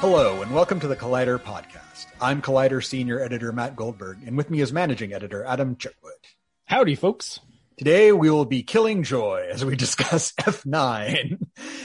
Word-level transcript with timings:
Hello, 0.00 0.40
and 0.40 0.50
welcome 0.54 0.80
to 0.80 0.88
the 0.88 0.96
Collider 0.96 1.38
podcast. 1.38 2.06
I'm 2.22 2.40
Collider 2.40 2.82
senior 2.82 3.20
editor 3.20 3.52
Matt 3.52 3.76
Goldberg, 3.76 4.26
and 4.26 4.34
with 4.34 4.48
me 4.48 4.62
is 4.62 4.72
managing 4.72 5.12
editor 5.12 5.44
Adam 5.44 5.76
Chitwood. 5.76 6.24
Howdy, 6.64 6.94
folks. 6.94 7.38
Today 7.76 8.10
we 8.10 8.30
will 8.30 8.46
be 8.46 8.62
killing 8.62 9.02
joy 9.02 9.46
as 9.52 9.62
we 9.62 9.76
discuss 9.76 10.32
F9. 10.40 11.42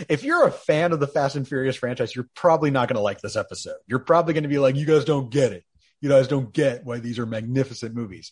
if 0.08 0.24
you're 0.24 0.48
a 0.48 0.52
fan 0.52 0.94
of 0.94 1.02
the 1.02 1.08
Fast 1.08 1.36
and 1.36 1.46
Furious 1.46 1.76
franchise, 1.76 2.16
you're 2.16 2.30
probably 2.34 2.72
not 2.72 2.88
going 2.88 2.96
to 2.96 3.02
like 3.02 3.20
this 3.20 3.36
episode. 3.36 3.76
You're 3.86 4.00
probably 4.00 4.34
going 4.34 4.44
to 4.44 4.50
be 4.50 4.60
like, 4.60 4.78
you 4.78 4.86
guys 4.86 5.04
don't 5.04 5.30
get 5.30 5.52
it. 5.52 5.66
You 6.00 6.08
guys 6.08 6.30
don't 6.30 6.54
get 6.54 6.86
why 6.86 7.00
these 7.00 7.20
are 7.20 7.26
magnificent 7.26 7.94
movies. 7.94 8.32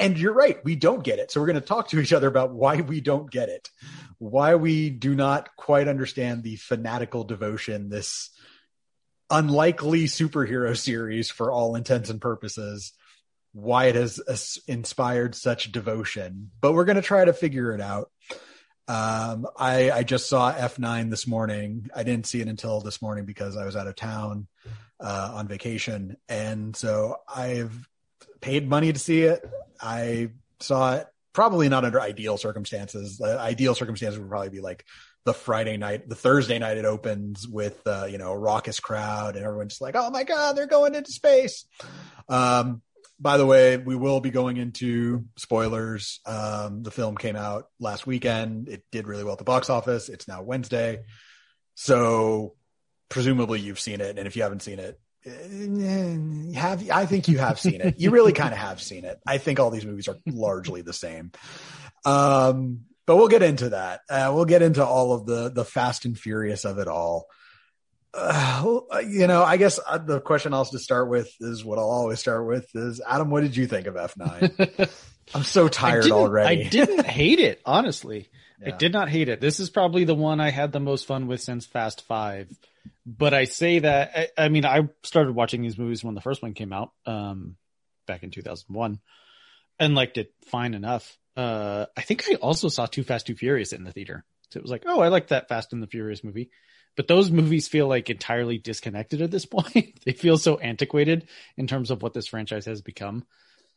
And 0.00 0.18
you're 0.18 0.34
right, 0.34 0.58
we 0.64 0.74
don't 0.74 1.04
get 1.04 1.20
it. 1.20 1.30
So 1.30 1.40
we're 1.40 1.46
going 1.46 1.60
to 1.60 1.66
talk 1.66 1.90
to 1.90 2.00
each 2.00 2.12
other 2.12 2.26
about 2.26 2.52
why 2.52 2.80
we 2.80 3.00
don't 3.00 3.30
get 3.30 3.50
it, 3.50 3.70
why 4.18 4.56
we 4.56 4.90
do 4.90 5.14
not 5.14 5.54
quite 5.54 5.86
understand 5.86 6.42
the 6.42 6.56
fanatical 6.56 7.22
devotion 7.22 7.88
this 7.88 8.30
unlikely 9.32 10.04
superhero 10.04 10.76
series 10.76 11.30
for 11.30 11.50
all 11.50 11.74
intents 11.74 12.10
and 12.10 12.20
purposes 12.20 12.92
why 13.52 13.86
it 13.86 13.94
has 13.94 14.58
inspired 14.66 15.34
such 15.34 15.72
devotion. 15.72 16.50
But 16.60 16.72
we're 16.72 16.84
going 16.84 16.96
to 16.96 17.02
try 17.02 17.24
to 17.24 17.32
figure 17.32 17.74
it 17.74 17.80
out. 17.80 18.10
Um, 18.88 19.46
I, 19.56 19.90
I 19.90 20.02
just 20.02 20.28
saw 20.28 20.52
f9 20.52 21.10
this 21.10 21.26
morning. 21.26 21.88
I 21.94 22.02
didn't 22.02 22.26
see 22.26 22.40
it 22.40 22.48
until 22.48 22.80
this 22.80 23.00
morning 23.00 23.24
because 23.24 23.56
i 23.56 23.64
was 23.64 23.76
out 23.76 23.86
of 23.86 23.94
town 23.94 24.48
uh, 25.00 25.32
on 25.34 25.48
vacation. 25.48 26.16
And 26.28 26.76
so 26.76 27.16
i've 27.34 27.88
paid 28.40 28.68
money 28.68 28.92
to 28.92 28.98
see 28.98 29.22
it. 29.22 29.42
I 29.80 30.30
saw 30.60 30.96
it 30.96 31.06
probably 31.32 31.68
not 31.68 31.84
under 31.84 32.00
ideal 32.00 32.36
circumstances. 32.36 33.18
The 33.18 33.38
ideal 33.38 33.74
circumstances 33.74 34.18
would 34.18 34.28
probably 34.28 34.50
be 34.50 34.60
like 34.60 34.84
the 35.24 35.34
Friday 35.34 35.76
night, 35.76 36.08
the 36.08 36.14
Thursday 36.14 36.58
night 36.58 36.78
it 36.78 36.84
opens 36.84 37.46
with 37.46 37.80
uh, 37.86 38.06
you 38.08 38.18
know 38.18 38.32
a 38.32 38.38
raucous 38.38 38.80
crowd 38.80 39.36
and 39.36 39.44
everyone's 39.44 39.80
like, 39.80 39.94
oh 39.96 40.10
my 40.10 40.24
god, 40.24 40.56
they're 40.56 40.66
going 40.66 40.94
into 40.94 41.12
space. 41.12 41.64
Um, 42.28 42.82
by 43.20 43.36
the 43.36 43.46
way, 43.46 43.76
we 43.76 43.94
will 43.94 44.20
be 44.20 44.30
going 44.30 44.56
into 44.56 45.24
spoilers. 45.38 46.20
Um, 46.26 46.82
the 46.82 46.90
film 46.90 47.16
came 47.16 47.36
out 47.36 47.66
last 47.78 48.04
weekend. 48.04 48.68
It 48.68 48.82
did 48.90 49.06
really 49.06 49.22
well 49.22 49.34
at 49.34 49.38
the 49.38 49.44
box 49.44 49.70
office. 49.70 50.08
It's 50.08 50.26
now 50.26 50.42
Wednesday, 50.42 51.02
so 51.74 52.54
presumably 53.08 53.60
you've 53.60 53.80
seen 53.80 54.00
it, 54.00 54.18
and 54.18 54.26
if 54.26 54.34
you 54.34 54.42
haven't 54.42 54.62
seen 54.62 54.80
it, 54.80 54.98
eh, 55.24 56.58
have 56.58 56.90
I 56.90 57.06
think 57.06 57.28
you 57.28 57.38
have 57.38 57.60
seen 57.60 57.80
it. 57.80 58.00
You 58.00 58.10
really 58.10 58.32
kind 58.32 58.52
of 58.52 58.58
have 58.58 58.82
seen 58.82 59.04
it. 59.04 59.20
I 59.24 59.38
think 59.38 59.60
all 59.60 59.70
these 59.70 59.86
movies 59.86 60.08
are 60.08 60.18
largely 60.26 60.82
the 60.82 60.92
same. 60.92 61.30
Um, 62.04 62.86
but 63.06 63.16
we'll 63.16 63.28
get 63.28 63.42
into 63.42 63.70
that. 63.70 64.00
Uh, 64.08 64.30
we'll 64.34 64.44
get 64.44 64.62
into 64.62 64.84
all 64.84 65.12
of 65.12 65.26
the 65.26 65.50
the 65.50 65.64
fast 65.64 66.04
and 66.04 66.18
furious 66.18 66.64
of 66.64 66.78
it 66.78 66.88
all. 66.88 67.26
Uh, 68.14 68.80
you 69.08 69.26
know, 69.26 69.42
I 69.42 69.56
guess 69.56 69.80
uh, 69.86 69.98
the 69.98 70.20
question 70.20 70.52
I'll 70.52 70.64
just 70.64 70.84
start 70.84 71.08
with 71.08 71.32
is 71.40 71.64
what 71.64 71.78
I'll 71.78 71.90
always 71.90 72.20
start 72.20 72.46
with 72.46 72.68
is 72.74 73.00
Adam. 73.06 73.30
What 73.30 73.42
did 73.42 73.56
you 73.56 73.66
think 73.66 73.86
of 73.86 73.96
F 73.96 74.16
nine? 74.16 74.50
I'm 75.34 75.44
so 75.44 75.68
tired 75.68 76.06
I 76.06 76.10
already. 76.10 76.64
I 76.64 76.68
didn't 76.68 77.06
hate 77.06 77.40
it, 77.40 77.60
honestly. 77.64 78.28
Yeah. 78.60 78.74
I 78.74 78.76
did 78.76 78.92
not 78.92 79.08
hate 79.08 79.28
it. 79.28 79.40
This 79.40 79.60
is 79.60 79.70
probably 79.70 80.04
the 80.04 80.14
one 80.14 80.40
I 80.40 80.50
had 80.50 80.72
the 80.72 80.80
most 80.80 81.06
fun 81.06 81.26
with 81.26 81.40
since 81.40 81.64
Fast 81.64 82.02
Five. 82.06 82.48
But 83.06 83.34
I 83.34 83.44
say 83.44 83.78
that 83.80 84.12
I, 84.14 84.44
I 84.44 84.48
mean 84.48 84.64
I 84.64 84.88
started 85.02 85.34
watching 85.34 85.62
these 85.62 85.78
movies 85.78 86.04
when 86.04 86.14
the 86.14 86.20
first 86.20 86.42
one 86.42 86.54
came 86.54 86.72
out, 86.72 86.92
um, 87.06 87.56
back 88.06 88.22
in 88.22 88.30
2001, 88.30 89.00
and 89.80 89.94
liked 89.94 90.18
it 90.18 90.32
fine 90.46 90.74
enough 90.74 91.16
uh, 91.36 91.86
I 91.96 92.02
think 92.02 92.24
I 92.30 92.34
also 92.36 92.68
saw 92.68 92.86
Too 92.86 93.02
Fast, 93.02 93.26
Too 93.26 93.34
Furious 93.34 93.72
in 93.72 93.84
the 93.84 93.92
theater. 93.92 94.24
So 94.50 94.58
it 94.58 94.62
was 94.62 94.70
like, 94.70 94.84
oh, 94.86 95.00
I 95.00 95.08
like 95.08 95.28
that 95.28 95.48
Fast 95.48 95.72
and 95.72 95.82
the 95.82 95.86
Furious 95.86 96.22
movie. 96.22 96.50
But 96.94 97.08
those 97.08 97.30
movies 97.30 97.68
feel 97.68 97.88
like 97.88 98.10
entirely 98.10 98.58
disconnected 98.58 99.22
at 99.22 99.30
this 99.30 99.46
point. 99.46 100.00
they 100.04 100.12
feel 100.12 100.36
so 100.36 100.58
antiquated 100.58 101.28
in 101.56 101.66
terms 101.66 101.90
of 101.90 102.02
what 102.02 102.12
this 102.12 102.26
franchise 102.26 102.66
has 102.66 102.82
become 102.82 103.24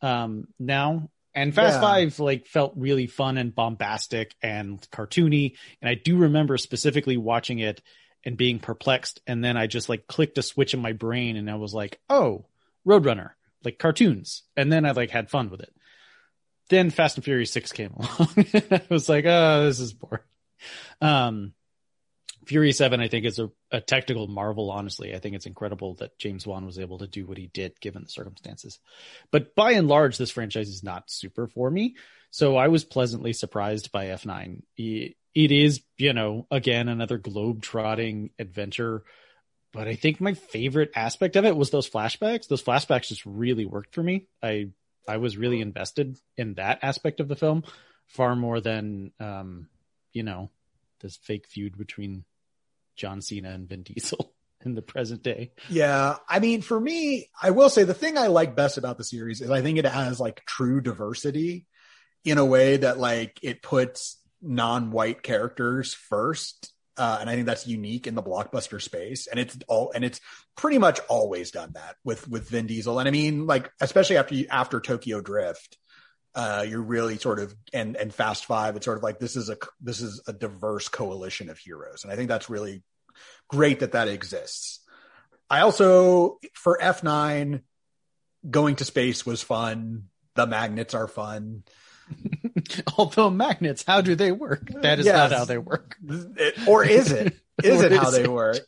um, 0.02 0.48
now. 0.58 1.10
And 1.34 1.54
Fast 1.54 1.74
yeah. 1.74 1.80
Five 1.80 2.18
like 2.18 2.46
felt 2.46 2.74
really 2.76 3.06
fun 3.06 3.36
and 3.36 3.54
bombastic 3.54 4.34
and 4.42 4.80
cartoony. 4.90 5.56
And 5.80 5.88
I 5.88 5.94
do 5.94 6.16
remember 6.16 6.56
specifically 6.56 7.16
watching 7.16 7.58
it 7.58 7.82
and 8.24 8.36
being 8.36 8.58
perplexed. 8.58 9.20
And 9.26 9.44
then 9.44 9.56
I 9.56 9.66
just 9.66 9.88
like 9.88 10.06
clicked 10.06 10.38
a 10.38 10.42
switch 10.42 10.74
in 10.74 10.80
my 10.80 10.92
brain 10.92 11.36
and 11.36 11.50
I 11.50 11.56
was 11.56 11.74
like, 11.74 12.00
oh, 12.08 12.46
Roadrunner, 12.86 13.30
like 13.64 13.78
cartoons. 13.78 14.44
And 14.56 14.72
then 14.72 14.86
I 14.86 14.92
like 14.92 15.10
had 15.10 15.30
fun 15.30 15.50
with 15.50 15.60
it 15.60 15.72
then 16.68 16.90
Fast 16.90 17.16
and 17.16 17.24
Furious 17.24 17.52
Six 17.52 17.72
came 17.72 17.92
along. 17.96 18.46
I 18.70 18.82
was 18.88 19.08
like, 19.08 19.24
oh, 19.26 19.64
this 19.64 19.80
is 19.80 19.92
boring. 19.92 20.22
Um, 21.00 21.52
Fury 22.46 22.72
Seven, 22.72 23.00
I 23.00 23.08
think, 23.08 23.26
is 23.26 23.38
a, 23.38 23.50
a, 23.72 23.80
technical 23.80 24.28
marvel. 24.28 24.70
Honestly, 24.70 25.14
I 25.14 25.18
think 25.18 25.34
it's 25.34 25.46
incredible 25.46 25.94
that 25.94 26.18
James 26.18 26.46
Wan 26.46 26.64
was 26.64 26.78
able 26.78 26.98
to 26.98 27.08
do 27.08 27.26
what 27.26 27.38
he 27.38 27.48
did 27.48 27.80
given 27.80 28.02
the 28.02 28.08
circumstances. 28.08 28.78
But 29.32 29.54
by 29.56 29.72
and 29.72 29.88
large, 29.88 30.16
this 30.16 30.30
franchise 30.30 30.68
is 30.68 30.84
not 30.84 31.10
super 31.10 31.48
for 31.48 31.68
me. 31.68 31.96
So 32.30 32.56
I 32.56 32.68
was 32.68 32.84
pleasantly 32.84 33.32
surprised 33.32 33.90
by 33.90 34.06
F9. 34.06 34.62
it 34.76 35.16
is, 35.34 35.82
you 35.98 36.12
know, 36.12 36.46
again 36.50 36.88
another 36.88 37.18
globe 37.18 37.62
trotting 37.62 38.30
adventure. 38.38 39.02
But 39.72 39.88
I 39.88 39.96
think 39.96 40.20
my 40.20 40.34
favorite 40.34 40.92
aspect 40.94 41.36
of 41.36 41.44
it 41.44 41.56
was 41.56 41.70
those 41.70 41.90
flashbacks. 41.90 42.46
Those 42.46 42.62
flashbacks 42.62 43.08
just 43.08 43.26
really 43.26 43.66
worked 43.66 43.94
for 43.94 44.02
me. 44.02 44.28
I 44.42 44.68
I 45.08 45.18
was 45.18 45.36
really 45.36 45.60
invested 45.60 46.18
in 46.36 46.54
that 46.54 46.80
aspect 46.82 47.20
of 47.20 47.28
the 47.28 47.36
film 47.36 47.64
far 48.06 48.36
more 48.36 48.60
than 48.60 49.12
um, 49.20 49.68
you 50.12 50.22
know 50.22 50.50
this 51.00 51.16
fake 51.16 51.46
feud 51.46 51.76
between 51.76 52.24
John 52.96 53.20
Cena 53.20 53.50
and 53.50 53.68
Vin 53.68 53.82
Diesel 53.82 54.32
in 54.64 54.74
the 54.74 54.82
present 54.82 55.22
day. 55.22 55.52
Yeah, 55.68 56.16
I 56.28 56.38
mean, 56.40 56.62
for 56.62 56.78
me, 56.78 57.28
I 57.40 57.50
will 57.50 57.68
say 57.68 57.84
the 57.84 57.94
thing 57.94 58.16
I 58.16 58.28
like 58.28 58.56
best 58.56 58.78
about 58.78 58.98
the 58.98 59.04
series 59.04 59.40
is 59.40 59.50
I 59.50 59.62
think 59.62 59.78
it 59.78 59.86
has 59.86 60.18
like 60.18 60.44
true 60.46 60.80
diversity 60.80 61.66
in 62.24 62.38
a 62.38 62.44
way 62.44 62.78
that 62.78 62.98
like 62.98 63.38
it 63.42 63.62
puts 63.62 64.18
non-white 64.42 65.22
characters 65.22 65.94
first 65.94 66.72
uh, 66.96 67.18
and 67.20 67.28
I 67.28 67.34
think 67.34 67.46
that's 67.46 67.66
unique 67.66 68.06
in 68.06 68.14
the 68.14 68.22
blockbuster 68.22 68.80
space. 68.80 69.26
And 69.26 69.38
it's 69.38 69.56
all, 69.68 69.92
and 69.94 70.04
it's 70.04 70.20
pretty 70.56 70.78
much 70.78 71.00
always 71.08 71.50
done 71.50 71.72
that 71.74 71.96
with, 72.04 72.28
with 72.28 72.48
Vin 72.48 72.66
Diesel. 72.66 72.98
And 72.98 73.08
I 73.08 73.10
mean, 73.10 73.46
like, 73.46 73.70
especially 73.80 74.16
after 74.16 74.34
you, 74.34 74.46
after 74.50 74.80
Tokyo 74.80 75.20
Drift, 75.20 75.78
uh, 76.34 76.64
you're 76.68 76.82
really 76.82 77.18
sort 77.18 77.38
of, 77.38 77.54
and, 77.72 77.96
and 77.96 78.12
Fast 78.12 78.44
Five, 78.46 78.76
it's 78.76 78.84
sort 78.84 78.98
of 78.98 79.02
like, 79.02 79.18
this 79.18 79.36
is 79.36 79.48
a, 79.48 79.56
this 79.80 80.00
is 80.00 80.22
a 80.26 80.32
diverse 80.32 80.88
coalition 80.88 81.48
of 81.50 81.58
heroes. 81.58 82.04
And 82.04 82.12
I 82.12 82.16
think 82.16 82.28
that's 82.28 82.50
really 82.50 82.82
great 83.48 83.80
that 83.80 83.92
that 83.92 84.08
exists. 84.08 84.80
I 85.48 85.60
also, 85.60 86.38
for 86.54 86.78
F9, 86.82 87.62
going 88.48 88.76
to 88.76 88.84
space 88.84 89.24
was 89.24 89.42
fun. 89.42 90.04
The 90.34 90.46
magnets 90.46 90.94
are 90.94 91.08
fun. 91.08 91.62
Although 92.98 93.30
magnets, 93.30 93.84
how 93.86 94.00
do 94.00 94.14
they 94.14 94.32
work? 94.32 94.70
That 94.82 94.98
is 94.98 95.06
yes. 95.06 95.30
not 95.30 95.38
how 95.38 95.44
they 95.44 95.58
work. 95.58 95.96
Or 96.66 96.84
is 96.84 97.12
it? 97.12 97.36
Is 97.64 97.80
it 97.80 97.90
how 97.90 98.08
is 98.08 98.14
they 98.14 98.24
it? 98.24 98.30
work? 98.30 98.58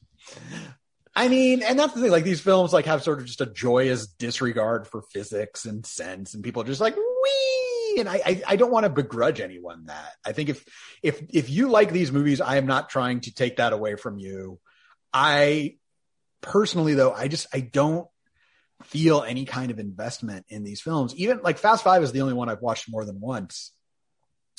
I 1.15 1.29
mean, 1.29 1.63
and 1.63 1.79
that's 1.79 1.93
the 1.93 2.01
thing. 2.01 2.11
Like 2.11 2.25
these 2.25 2.41
films, 2.41 2.73
like 2.73 2.87
have 2.87 3.03
sort 3.03 3.19
of 3.19 3.27
just 3.27 3.43
a 3.43 3.47
joyous 3.47 4.07
disregard 4.07 4.87
for 4.87 5.03
physics 5.03 5.67
and 5.67 5.85
sense, 5.85 6.33
and 6.33 6.43
people 6.43 6.63
are 6.63 6.67
just 6.67 6.81
like 6.81 6.97
wee. 6.97 7.97
And 7.99 8.09
I, 8.09 8.23
I, 8.25 8.43
I 8.47 8.57
don't 8.57 8.73
want 8.73 8.85
to 8.85 8.91
begrudge 8.91 9.41
anyone 9.41 9.87
that. 9.87 10.13
I 10.25 10.33
think 10.33 10.49
if 10.49 10.65
if 11.03 11.23
if 11.29 11.51
you 11.51 11.69
like 11.69 11.93
these 11.93 12.11
movies, 12.11 12.41
I 12.41 12.57
am 12.57 12.65
not 12.65 12.89
trying 12.89 13.21
to 13.21 13.35
take 13.35 13.57
that 13.57 13.75
away 13.75 13.97
from 13.97 14.19
you. 14.19 14.59
I 15.13 15.77
personally, 16.41 16.95
though, 16.95 17.13
I 17.13 17.29
just 17.29 17.47
I 17.53 17.61
don't 17.61 18.09
feel 18.85 19.23
any 19.23 19.45
kind 19.45 19.71
of 19.71 19.79
investment 19.79 20.47
in 20.49 20.65
these 20.65 20.81
films. 20.81 21.15
Even 21.17 21.41
like 21.43 21.59
Fast 21.59 21.85
Five 21.85 22.03
is 22.03 22.13
the 22.13 22.21
only 22.21 22.35
one 22.35 22.49
I've 22.49 22.63
watched 22.63 22.91
more 22.91 23.05
than 23.05 23.21
once. 23.21 23.73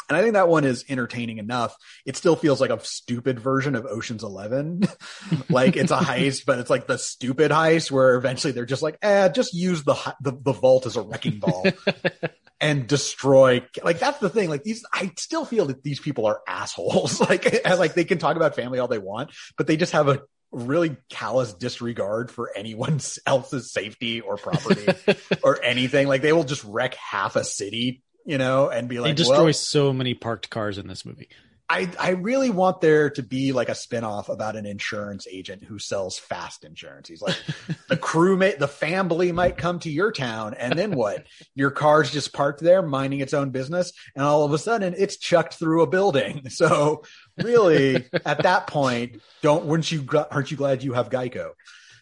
And 0.09 0.17
I 0.17 0.21
think 0.21 0.33
that 0.33 0.49
one 0.49 0.65
is 0.65 0.85
entertaining 0.89 1.37
enough. 1.37 1.75
It 2.03 2.17
still 2.17 2.35
feels 2.35 2.59
like 2.59 2.71
a 2.71 2.83
stupid 2.83 3.39
version 3.39 3.75
of 3.75 3.85
Ocean's 3.85 4.23
Eleven. 4.23 4.81
like 5.49 5.77
it's 5.77 5.91
a 5.91 5.97
heist, 5.99 6.45
but 6.45 6.57
it's 6.57 6.69
like 6.69 6.87
the 6.87 6.97
stupid 6.97 7.51
heist 7.51 7.91
where 7.91 8.15
eventually 8.15 8.51
they're 8.51 8.65
just 8.65 8.81
like, 8.81 8.97
eh, 9.03 9.29
just 9.29 9.53
use 9.53 9.83
the, 9.83 9.93
the, 10.21 10.31
the 10.31 10.51
vault 10.51 10.87
as 10.87 10.97
a 10.97 11.01
wrecking 11.03 11.39
ball 11.39 11.67
and 12.59 12.87
destroy. 12.87 13.63
Like 13.83 13.99
that's 13.99 14.17
the 14.17 14.29
thing. 14.29 14.49
Like 14.49 14.63
these, 14.63 14.83
I 14.91 15.11
still 15.15 15.45
feel 15.45 15.67
that 15.67 15.83
these 15.83 15.99
people 15.99 16.25
are 16.25 16.41
assholes. 16.47 17.21
like, 17.21 17.63
like 17.65 17.93
they 17.93 18.03
can 18.03 18.17
talk 18.17 18.35
about 18.35 18.55
family 18.55 18.79
all 18.79 18.87
they 18.87 18.97
want, 18.97 19.29
but 19.57 19.67
they 19.67 19.77
just 19.77 19.93
have 19.93 20.07
a 20.07 20.21
really 20.51 20.97
callous 21.09 21.53
disregard 21.53 22.31
for 22.31 22.51
anyone 22.55 22.99
else's 23.25 23.71
safety 23.71 24.21
or 24.21 24.37
property 24.37 24.87
or 25.43 25.63
anything. 25.63 26.07
Like 26.07 26.21
they 26.21 26.33
will 26.33 26.43
just 26.43 26.63
wreck 26.63 26.95
half 26.95 27.35
a 27.35 27.43
city, 27.43 28.01
you 28.25 28.37
know, 28.37 28.69
and 28.69 28.87
be 28.87 28.99
like, 28.99 29.11
they 29.11 29.23
destroy 29.23 29.45
well, 29.45 29.53
so 29.53 29.93
many 29.93 30.13
parked 30.13 30.49
cars 30.49 30.77
in 30.77 30.87
this 30.87 31.05
movie. 31.05 31.29
I, 31.71 31.87
I 31.99 32.09
really 32.11 32.49
want 32.49 32.81
there 32.81 33.11
to 33.11 33.21
be 33.21 33.51
like 33.51 33.69
a 33.69 33.73
spinoff 33.73 34.27
about 34.27 34.55
an 34.55 34.65
insurance 34.65 35.27
agent 35.29 35.63
who 35.63 35.77
sells 35.77 36.17
fast 36.17 36.65
insurance. 36.65 37.07
He's 37.07 37.21
like, 37.21 37.35
the 37.87 37.95
crewmate, 37.95 38.57
the 38.57 38.67
family 38.67 39.31
might 39.31 39.55
come 39.55 39.77
to 39.79 39.89
your 39.91 40.11
town, 40.11 40.55
and 40.55 40.77
then 40.77 40.95
what? 40.95 41.27
Your 41.53 41.69
car's 41.69 42.09
just 42.09 42.33
parked 42.33 42.59
there, 42.59 42.81
minding 42.81 43.19
its 43.19 43.35
own 43.35 43.51
business, 43.51 43.93
and 44.15 44.25
all 44.25 44.45
of 44.45 44.53
a 44.53 44.57
sudden 44.57 44.95
it's 44.97 45.17
chucked 45.17 45.53
through 45.53 45.83
a 45.83 45.87
building. 45.87 46.49
So 46.49 47.03
really, 47.43 48.07
at 48.25 48.43
that 48.43 48.67
point, 48.67 49.21
don't 49.41 49.65
weren't 49.65 49.91
you 49.91 50.07
aren't 50.31 50.51
you 50.51 50.57
glad 50.57 50.83
you 50.83 50.93
have 50.93 51.09
Geico? 51.09 51.51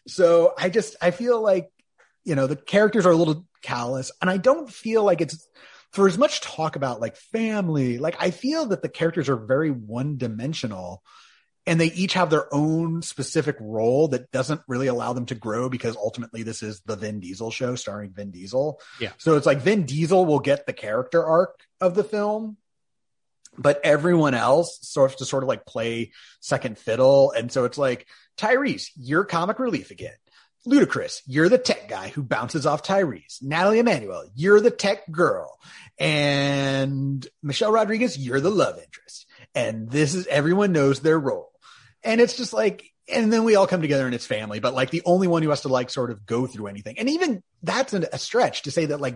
So 0.07 0.53
I 0.57 0.69
just 0.69 0.95
I 1.01 1.11
feel 1.11 1.41
like 1.41 1.69
you 2.23 2.35
know 2.35 2.47
the 2.47 2.55
characters 2.55 3.05
are 3.05 3.11
a 3.11 3.15
little 3.15 3.45
callous, 3.61 4.11
and 4.21 4.29
I 4.29 4.37
don't 4.37 4.69
feel 4.69 5.03
like 5.03 5.21
it's 5.21 5.47
for 5.91 6.07
as 6.07 6.17
much 6.17 6.41
talk 6.41 6.75
about 6.75 7.01
like 7.01 7.15
family. 7.15 7.97
Like 7.97 8.15
I 8.19 8.31
feel 8.31 8.67
that 8.67 8.81
the 8.81 8.89
characters 8.89 9.29
are 9.29 9.37
very 9.37 9.71
one 9.71 10.17
dimensional 10.17 11.03
and 11.67 11.81
they 11.81 11.87
each 11.87 12.13
have 12.13 12.29
their 12.29 12.51
own 12.53 13.01
specific 13.01 13.57
role 13.59 14.07
that 14.07 14.31
doesn't 14.31 14.61
really 14.67 14.87
allow 14.87 15.11
them 15.11 15.25
to 15.25 15.35
grow 15.35 15.69
because 15.69 15.97
ultimately 15.97 16.41
this 16.41 16.63
is 16.63 16.81
the 16.85 16.95
Vin 16.95 17.19
Diesel 17.19 17.51
show 17.51 17.75
starring 17.75 18.11
Vin 18.11 18.31
Diesel. 18.31 18.79
Yeah. 19.01 19.11
So 19.17 19.35
it's 19.35 19.45
like 19.45 19.59
Vin 19.59 19.83
Diesel 19.83 20.25
will 20.25 20.39
get 20.39 20.65
the 20.65 20.73
character 20.73 21.23
arc 21.23 21.59
of 21.81 21.93
the 21.93 22.05
film, 22.05 22.55
but 23.57 23.79
everyone 23.83 24.33
else 24.33 24.79
sort 24.81 25.17
to 25.17 25.25
sort 25.25 25.43
of 25.43 25.49
like 25.49 25.65
play 25.65 26.11
second 26.39 26.77
fiddle. 26.77 27.31
And 27.31 27.51
so 27.51 27.65
it's 27.65 27.77
like 27.77 28.07
Tyrese, 28.37 28.89
you're 28.95 29.25
comic 29.25 29.59
relief 29.59 29.91
again. 29.91 30.13
Ludacris, 30.67 31.21
you're 31.25 31.49
the 31.49 31.57
tech 31.57 31.87
guy 31.87 32.09
who 32.09 32.21
bounces 32.21 32.65
off 32.65 32.83
Tyrese. 32.83 33.41
Nathalie 33.41 33.79
Emmanuel, 33.79 34.25
you're 34.35 34.59
the 34.59 34.71
tech 34.71 35.09
girl. 35.09 35.57
And 35.97 37.25
Michelle 37.41 37.71
Rodriguez, 37.71 38.17
you're 38.17 38.41
the 38.41 38.51
love 38.51 38.77
interest. 38.77 39.25
And 39.55 39.89
this 39.89 40.13
is 40.13 40.27
everyone 40.27 40.73
knows 40.73 40.99
their 40.99 41.17
role. 41.17 41.51
And 42.03 42.19
it's 42.19 42.35
just 42.35 42.53
like, 42.53 42.83
and 43.11 43.31
then 43.31 43.45
we 43.45 43.55
all 43.55 43.67
come 43.67 43.81
together 43.81 44.05
and 44.05 44.13
it's 44.13 44.25
family, 44.25 44.59
but 44.59 44.73
like 44.73 44.89
the 44.89 45.01
only 45.05 45.27
one 45.27 45.41
who 45.41 45.49
has 45.49 45.61
to 45.61 45.69
like 45.69 45.89
sort 45.89 46.11
of 46.11 46.25
go 46.25 46.45
through 46.45 46.67
anything. 46.67 46.99
And 46.99 47.09
even 47.09 47.41
that's 47.63 47.93
a 47.93 48.17
stretch 48.17 48.63
to 48.63 48.71
say 48.71 48.87
that 48.87 48.99
like 48.99 49.15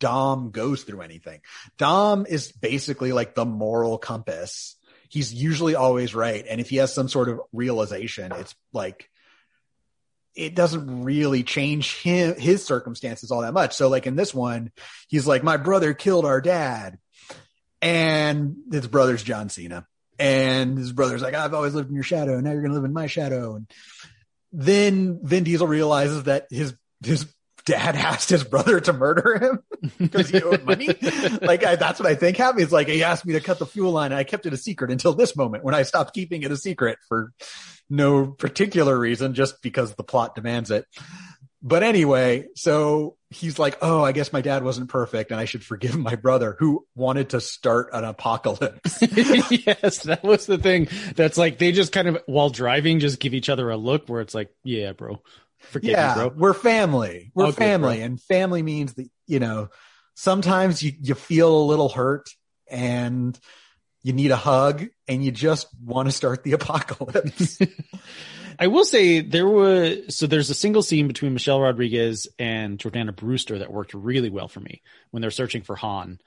Dom 0.00 0.50
goes 0.50 0.82
through 0.82 1.02
anything. 1.02 1.40
Dom 1.78 2.26
is 2.26 2.50
basically 2.50 3.12
like 3.12 3.34
the 3.34 3.44
moral 3.44 3.98
compass. 3.98 4.76
He's 5.08 5.32
usually 5.32 5.74
always 5.74 6.14
right. 6.14 6.44
And 6.48 6.60
if 6.60 6.70
he 6.70 6.76
has 6.76 6.92
some 6.92 7.08
sort 7.08 7.28
of 7.28 7.40
realization, 7.52 8.32
it's 8.32 8.54
like, 8.72 9.08
it 10.34 10.54
doesn't 10.54 11.04
really 11.04 11.42
change 11.42 11.96
him, 12.00 12.38
his 12.38 12.64
circumstances 12.64 13.30
all 13.30 13.42
that 13.42 13.52
much. 13.52 13.74
So 13.74 13.88
like 13.88 14.06
in 14.06 14.16
this 14.16 14.32
one, 14.32 14.70
he's 15.08 15.26
like, 15.26 15.42
my 15.42 15.56
brother 15.56 15.94
killed 15.94 16.24
our 16.24 16.40
dad 16.40 16.98
and 17.82 18.56
his 18.70 18.86
brother's 18.86 19.22
John 19.22 19.48
Cena. 19.48 19.86
And 20.18 20.78
his 20.78 20.92
brother's 20.92 21.22
like, 21.22 21.34
I've 21.34 21.54
always 21.54 21.74
lived 21.74 21.88
in 21.88 21.94
your 21.94 22.04
shadow. 22.04 22.38
Now 22.40 22.52
you're 22.52 22.60
going 22.60 22.72
to 22.72 22.76
live 22.76 22.84
in 22.84 22.92
my 22.92 23.06
shadow. 23.06 23.56
And 23.56 23.70
then 24.52 25.20
Vin 25.22 25.44
Diesel 25.44 25.66
realizes 25.66 26.24
that 26.24 26.46
his, 26.50 26.74
his 27.02 27.26
dad 27.70 27.96
asked 27.96 28.30
his 28.30 28.44
brother 28.44 28.80
to 28.80 28.92
murder 28.92 29.38
him 29.38 29.62
because 29.98 30.28
he 30.28 30.42
owed 30.42 30.64
money. 30.64 30.86
like 31.42 31.64
I, 31.64 31.76
that's 31.76 32.00
what 32.00 32.08
I 32.08 32.14
think 32.14 32.36
happened. 32.36 32.62
It's 32.62 32.72
like 32.72 32.88
he 32.88 33.02
asked 33.02 33.24
me 33.24 33.34
to 33.34 33.40
cut 33.40 33.58
the 33.58 33.66
fuel 33.66 33.92
line 33.92 34.12
and 34.12 34.18
I 34.18 34.24
kept 34.24 34.46
it 34.46 34.52
a 34.52 34.56
secret 34.56 34.90
until 34.90 35.14
this 35.14 35.36
moment 35.36 35.64
when 35.64 35.74
I 35.74 35.82
stopped 35.82 36.14
keeping 36.14 36.42
it 36.42 36.50
a 36.50 36.56
secret 36.56 36.98
for 37.08 37.32
no 37.88 38.26
particular 38.26 38.98
reason, 38.98 39.34
just 39.34 39.62
because 39.62 39.94
the 39.94 40.04
plot 40.04 40.34
demands 40.34 40.70
it. 40.70 40.84
But 41.62 41.82
anyway, 41.82 42.46
so 42.54 43.16
he's 43.28 43.58
like, 43.58 43.76
Oh, 43.82 44.02
I 44.02 44.12
guess 44.12 44.32
my 44.32 44.40
dad 44.40 44.64
wasn't 44.64 44.88
perfect 44.88 45.30
and 45.30 45.38
I 45.38 45.44
should 45.44 45.64
forgive 45.64 45.96
my 45.98 46.14
brother 46.14 46.56
who 46.58 46.86
wanted 46.94 47.30
to 47.30 47.40
start 47.40 47.90
an 47.92 48.04
apocalypse. 48.04 48.98
yes, 49.02 50.04
that 50.04 50.20
was 50.22 50.46
the 50.46 50.56
thing. 50.58 50.88
That's 51.16 51.36
like 51.36 51.58
they 51.58 51.72
just 51.72 51.92
kind 51.92 52.08
of 52.08 52.22
while 52.26 52.50
driving 52.50 53.00
just 53.00 53.20
give 53.20 53.34
each 53.34 53.50
other 53.50 53.70
a 53.70 53.76
look 53.76 54.08
where 54.08 54.22
it's 54.22 54.34
like, 54.34 54.50
yeah, 54.64 54.92
bro. 54.92 55.20
Forgive 55.60 55.90
yeah, 55.90 56.24
me. 56.24 56.30
We're 56.36 56.54
family. 56.54 57.30
We're 57.34 57.52
family. 57.52 58.00
and 58.00 58.20
family 58.20 58.62
means 58.62 58.94
that, 58.94 59.08
you 59.26 59.38
know, 59.38 59.68
sometimes 60.14 60.82
you, 60.82 60.92
you 61.00 61.14
feel 61.14 61.54
a 61.54 61.64
little 61.64 61.88
hurt 61.88 62.30
and 62.68 63.38
you 64.02 64.12
need 64.12 64.30
a 64.30 64.36
hug 64.36 64.86
and 65.06 65.24
you 65.24 65.30
just 65.30 65.68
want 65.84 66.08
to 66.08 66.12
start 66.12 66.42
the 66.42 66.52
apocalypse. 66.54 67.58
I 68.58 68.66
will 68.66 68.84
say 68.84 69.20
there 69.20 69.48
was 69.48 70.14
so 70.14 70.26
there's 70.26 70.50
a 70.50 70.54
single 70.54 70.82
scene 70.82 71.08
between 71.08 71.32
Michelle 71.32 71.60
Rodriguez 71.60 72.28
and 72.38 72.78
Jordana 72.78 73.14
Brewster 73.16 73.58
that 73.58 73.72
worked 73.72 73.94
really 73.94 74.28
well 74.28 74.48
for 74.48 74.60
me 74.60 74.82
when 75.10 75.22
they're 75.22 75.30
searching 75.30 75.62
for 75.62 75.76
Han, 75.76 76.18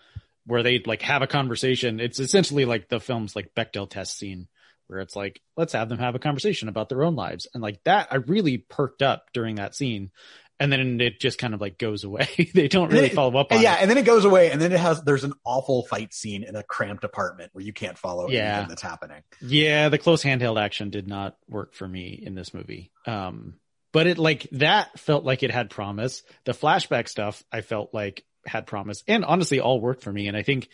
where 0.47 0.63
they 0.63 0.79
like 0.79 1.03
have 1.03 1.21
a 1.21 1.27
conversation. 1.27 1.99
It's 1.99 2.19
essentially 2.19 2.65
like 2.65 2.89
the 2.89 2.99
film's 2.99 3.35
like 3.35 3.53
Bechdel 3.53 3.87
test 3.87 4.17
scene 4.17 4.47
where 4.93 5.01
it's 5.01 5.15
like, 5.15 5.41
let's 5.57 5.73
have 5.73 5.89
them 5.89 5.97
have 5.97 6.15
a 6.15 6.19
conversation 6.19 6.69
about 6.69 6.89
their 6.89 7.03
own 7.03 7.15
lives. 7.15 7.47
And 7.53 7.61
like 7.61 7.83
that, 7.83 8.07
I 8.11 8.17
really 8.17 8.57
perked 8.57 9.01
up 9.01 9.25
during 9.33 9.55
that 9.55 9.75
scene 9.75 10.11
and 10.59 10.71
then 10.71 11.01
it 11.01 11.19
just 11.19 11.37
kind 11.37 11.53
of 11.53 11.61
like 11.61 11.77
goes 11.77 12.03
away. 12.03 12.27
they 12.53 12.67
don't 12.67 12.91
really 12.91 13.07
it, 13.07 13.13
follow 13.13 13.37
up 13.37 13.51
on 13.51 13.61
yeah, 13.61 13.75
it. 13.75 13.81
and 13.81 13.89
then 13.89 13.97
it 13.97 14.05
goes 14.05 14.23
away, 14.23 14.51
and 14.51 14.61
then 14.61 14.71
it 14.71 14.79
has 14.79 15.01
there's 15.03 15.23
an 15.23 15.33
awful 15.43 15.83
fight 15.83 16.13
scene 16.13 16.43
in 16.43 16.55
a 16.55 16.63
cramped 16.63 17.03
apartment 17.03 17.49
where 17.53 17.65
you 17.65 17.73
can't 17.73 17.97
follow 17.97 18.29
yeah. 18.29 18.53
anything 18.53 18.69
that's 18.69 18.81
happening. 18.81 19.23
Yeah, 19.41 19.89
the 19.89 19.97
close 19.97 20.23
handheld 20.23 20.61
action 20.61 20.89
did 20.89 21.07
not 21.07 21.35
work 21.49 21.73
for 21.73 21.87
me 21.87 22.21
in 22.23 22.35
this 22.35 22.53
movie. 22.53 22.91
Um, 23.05 23.55
but 23.91 24.07
it 24.07 24.17
like 24.17 24.47
that 24.53 24.97
felt 24.99 25.25
like 25.25 25.43
it 25.43 25.51
had 25.51 25.69
promise. 25.69 26.23
The 26.45 26.53
flashback 26.53 27.07
stuff 27.09 27.43
I 27.51 27.61
felt 27.61 27.93
like 27.93 28.23
had 28.45 28.65
promise, 28.65 29.03
and 29.07 29.25
honestly, 29.25 29.59
all 29.59 29.81
worked 29.81 30.03
for 30.03 30.13
me. 30.13 30.27
And 30.27 30.37
I 30.37 30.43
think 30.43 30.69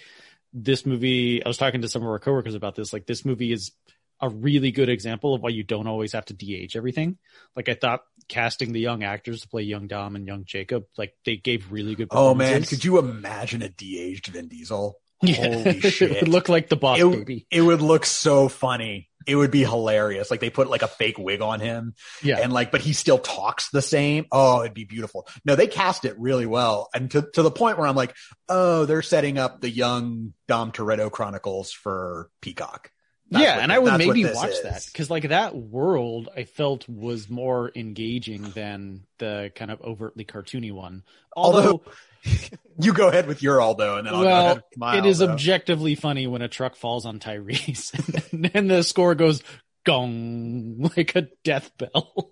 this 0.53 0.85
movie, 0.85 1.43
I 1.43 1.47
was 1.47 1.57
talking 1.57 1.81
to 1.81 1.89
some 1.89 2.01
of 2.01 2.09
our 2.09 2.19
coworkers 2.19 2.55
about 2.55 2.75
this. 2.75 2.93
Like 2.93 3.05
this 3.05 3.25
movie 3.25 3.51
is 3.51 3.71
a 4.21 4.29
really 4.29 4.71
good 4.71 4.89
example 4.89 5.33
of 5.33 5.41
why 5.41 5.49
you 5.49 5.63
don't 5.63 5.87
always 5.87 6.13
have 6.13 6.25
to 6.25 6.33
de-age 6.33 6.75
everything. 6.75 7.17
Like 7.55 7.69
I 7.69 7.73
thought 7.73 8.01
casting 8.27 8.73
the 8.73 8.79
young 8.79 9.03
actors 9.03 9.41
to 9.41 9.49
play 9.49 9.63
young 9.63 9.87
Dom 9.87 10.15
and 10.15 10.27
young 10.27 10.45
Jacob, 10.45 10.85
like 10.97 11.13
they 11.25 11.37
gave 11.37 11.71
really 11.71 11.95
good. 11.95 12.09
Oh 12.11 12.33
man, 12.33 12.63
could 12.63 12.83
you 12.83 12.99
imagine 12.99 13.61
a 13.61 13.69
de-aged 13.69 14.27
Vin 14.27 14.47
Diesel? 14.47 14.97
Yeah. 15.21 15.35
Holy 15.35 15.79
shit! 15.81 16.11
it 16.11 16.21
would 16.21 16.29
look 16.29 16.49
like 16.49 16.69
the 16.69 16.75
boss 16.75 16.99
it, 16.99 17.11
baby. 17.11 17.47
It 17.51 17.61
would 17.61 17.81
look 17.81 18.05
so 18.05 18.47
funny. 18.47 19.09
It 19.27 19.35
would 19.35 19.51
be 19.51 19.63
hilarious. 19.63 20.31
Like 20.31 20.39
they 20.39 20.49
put 20.49 20.69
like 20.69 20.81
a 20.81 20.87
fake 20.87 21.19
wig 21.19 21.41
on 21.41 21.59
him. 21.59 21.93
Yeah. 22.23 22.39
And 22.39 22.53
like, 22.53 22.71
but 22.71 22.81
he 22.81 22.93
still 22.93 23.19
talks 23.19 23.69
the 23.69 23.81
same. 23.81 24.25
Oh, 24.31 24.61
it'd 24.61 24.73
be 24.73 24.85
beautiful. 24.85 25.27
No, 25.43 25.55
they 25.55 25.67
cast 25.67 26.05
it 26.05 26.17
really 26.17 26.45
well. 26.45 26.87
And 26.95 27.11
to, 27.11 27.27
to 27.33 27.41
the 27.41 27.51
point 27.51 27.77
where 27.77 27.85
I'm 27.85 27.97
like, 27.97 28.15
oh, 28.47 28.85
they're 28.85 29.01
setting 29.01 29.37
up 29.37 29.59
the 29.59 29.69
young 29.69 30.33
Dom 30.47 30.71
Toretto 30.71 31.11
Chronicles 31.11 31.71
for 31.71 32.29
Peacock. 32.41 32.89
That's 33.31 33.43
yeah, 33.43 33.55
what, 33.55 33.63
and 33.63 33.71
I 33.71 33.79
would 33.79 33.97
maybe 33.97 34.25
watch 34.25 34.49
is. 34.49 34.63
that 34.63 34.85
because 34.91 35.09
like 35.09 35.29
that 35.29 35.55
world 35.55 36.29
I 36.35 36.45
felt 36.45 36.89
was 36.89 37.29
more 37.29 37.71
engaging 37.75 38.41
than 38.51 39.05
the 39.19 39.51
kind 39.55 39.69
of 39.69 39.81
overtly 39.81 40.25
cartoony 40.25 40.71
one. 40.71 41.03
Although, 41.35 41.59
Although 41.59 41.81
you 42.79 42.93
go 42.93 43.07
ahead 43.07 43.27
with 43.27 43.43
your 43.43 43.61
Aldo, 43.61 43.97
and 43.97 44.07
then 44.07 44.13
I'll 44.13 44.21
well, 44.21 44.55
go 44.55 44.85
ahead. 44.85 45.05
It 45.05 45.09
is 45.09 45.21
objectively 45.21 45.95
funny 45.95 46.27
when 46.27 46.41
a 46.41 46.47
truck 46.47 46.75
falls 46.75 47.05
on 47.05 47.19
Tyrese, 47.19 48.31
and 48.31 48.45
then 48.45 48.67
the 48.67 48.83
score 48.83 49.15
goes 49.15 49.43
gong 49.85 50.89
like 50.97 51.15
a 51.15 51.27
death 51.43 51.71
bell. 51.77 52.31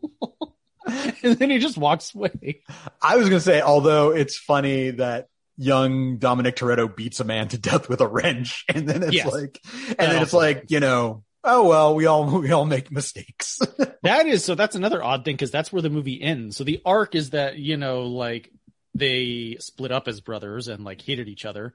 and 1.24 1.38
then 1.38 1.50
he 1.50 1.60
just 1.60 1.78
walks 1.78 2.16
away. 2.16 2.62
I 3.02 3.18
was 3.18 3.30
to 3.30 3.40
say, 3.40 3.62
although 3.62 4.12
it's 4.12 4.38
funny 4.38 4.92
that 4.92 5.28
young 5.58 6.18
Dominic 6.18 6.56
Toretto 6.56 6.94
beats 6.94 7.20
a 7.20 7.24
man 7.24 7.48
to 7.50 7.58
death 7.58 7.90
with 7.90 8.02
a 8.02 8.08
wrench, 8.08 8.66
and 8.74 8.88
then 8.88 9.04
it's 9.04 9.14
yes. 9.14 9.32
like, 9.32 9.60
and 9.88 9.98
that 9.98 9.98
then 9.98 10.22
it's 10.22 10.34
like, 10.34 10.66
you 10.70 10.80
know, 10.80 11.24
oh 11.44 11.68
well, 11.68 11.96
we 11.96 12.06
all 12.06 12.26
we 12.42 12.52
all 12.52 12.66
make 12.66 12.92
mistakes. 12.92 13.60
that 14.04 14.28
is 14.28 14.44
so. 14.44 14.56
That's 14.56 14.76
another 14.76 15.04
odd 15.04 15.26
thing 15.26 15.36
because 15.36 15.52
that's 15.52 15.72
where 15.72 15.82
the 15.82 15.90
movie 15.90 16.22
ends. 16.22 16.58
So 16.58 16.64
the 16.64 16.82
arc 16.86 17.16
is 17.16 17.32
that 17.32 17.58
you 17.58 17.78
know, 17.78 18.04
like 18.04 18.52
they 18.94 19.58
split 19.60 19.92
up 19.92 20.08
as 20.08 20.22
brothers 20.22 20.68
and 20.68 20.84
like 20.84 21.02
hated 21.02 21.28
each 21.28 21.46
other, 21.46 21.74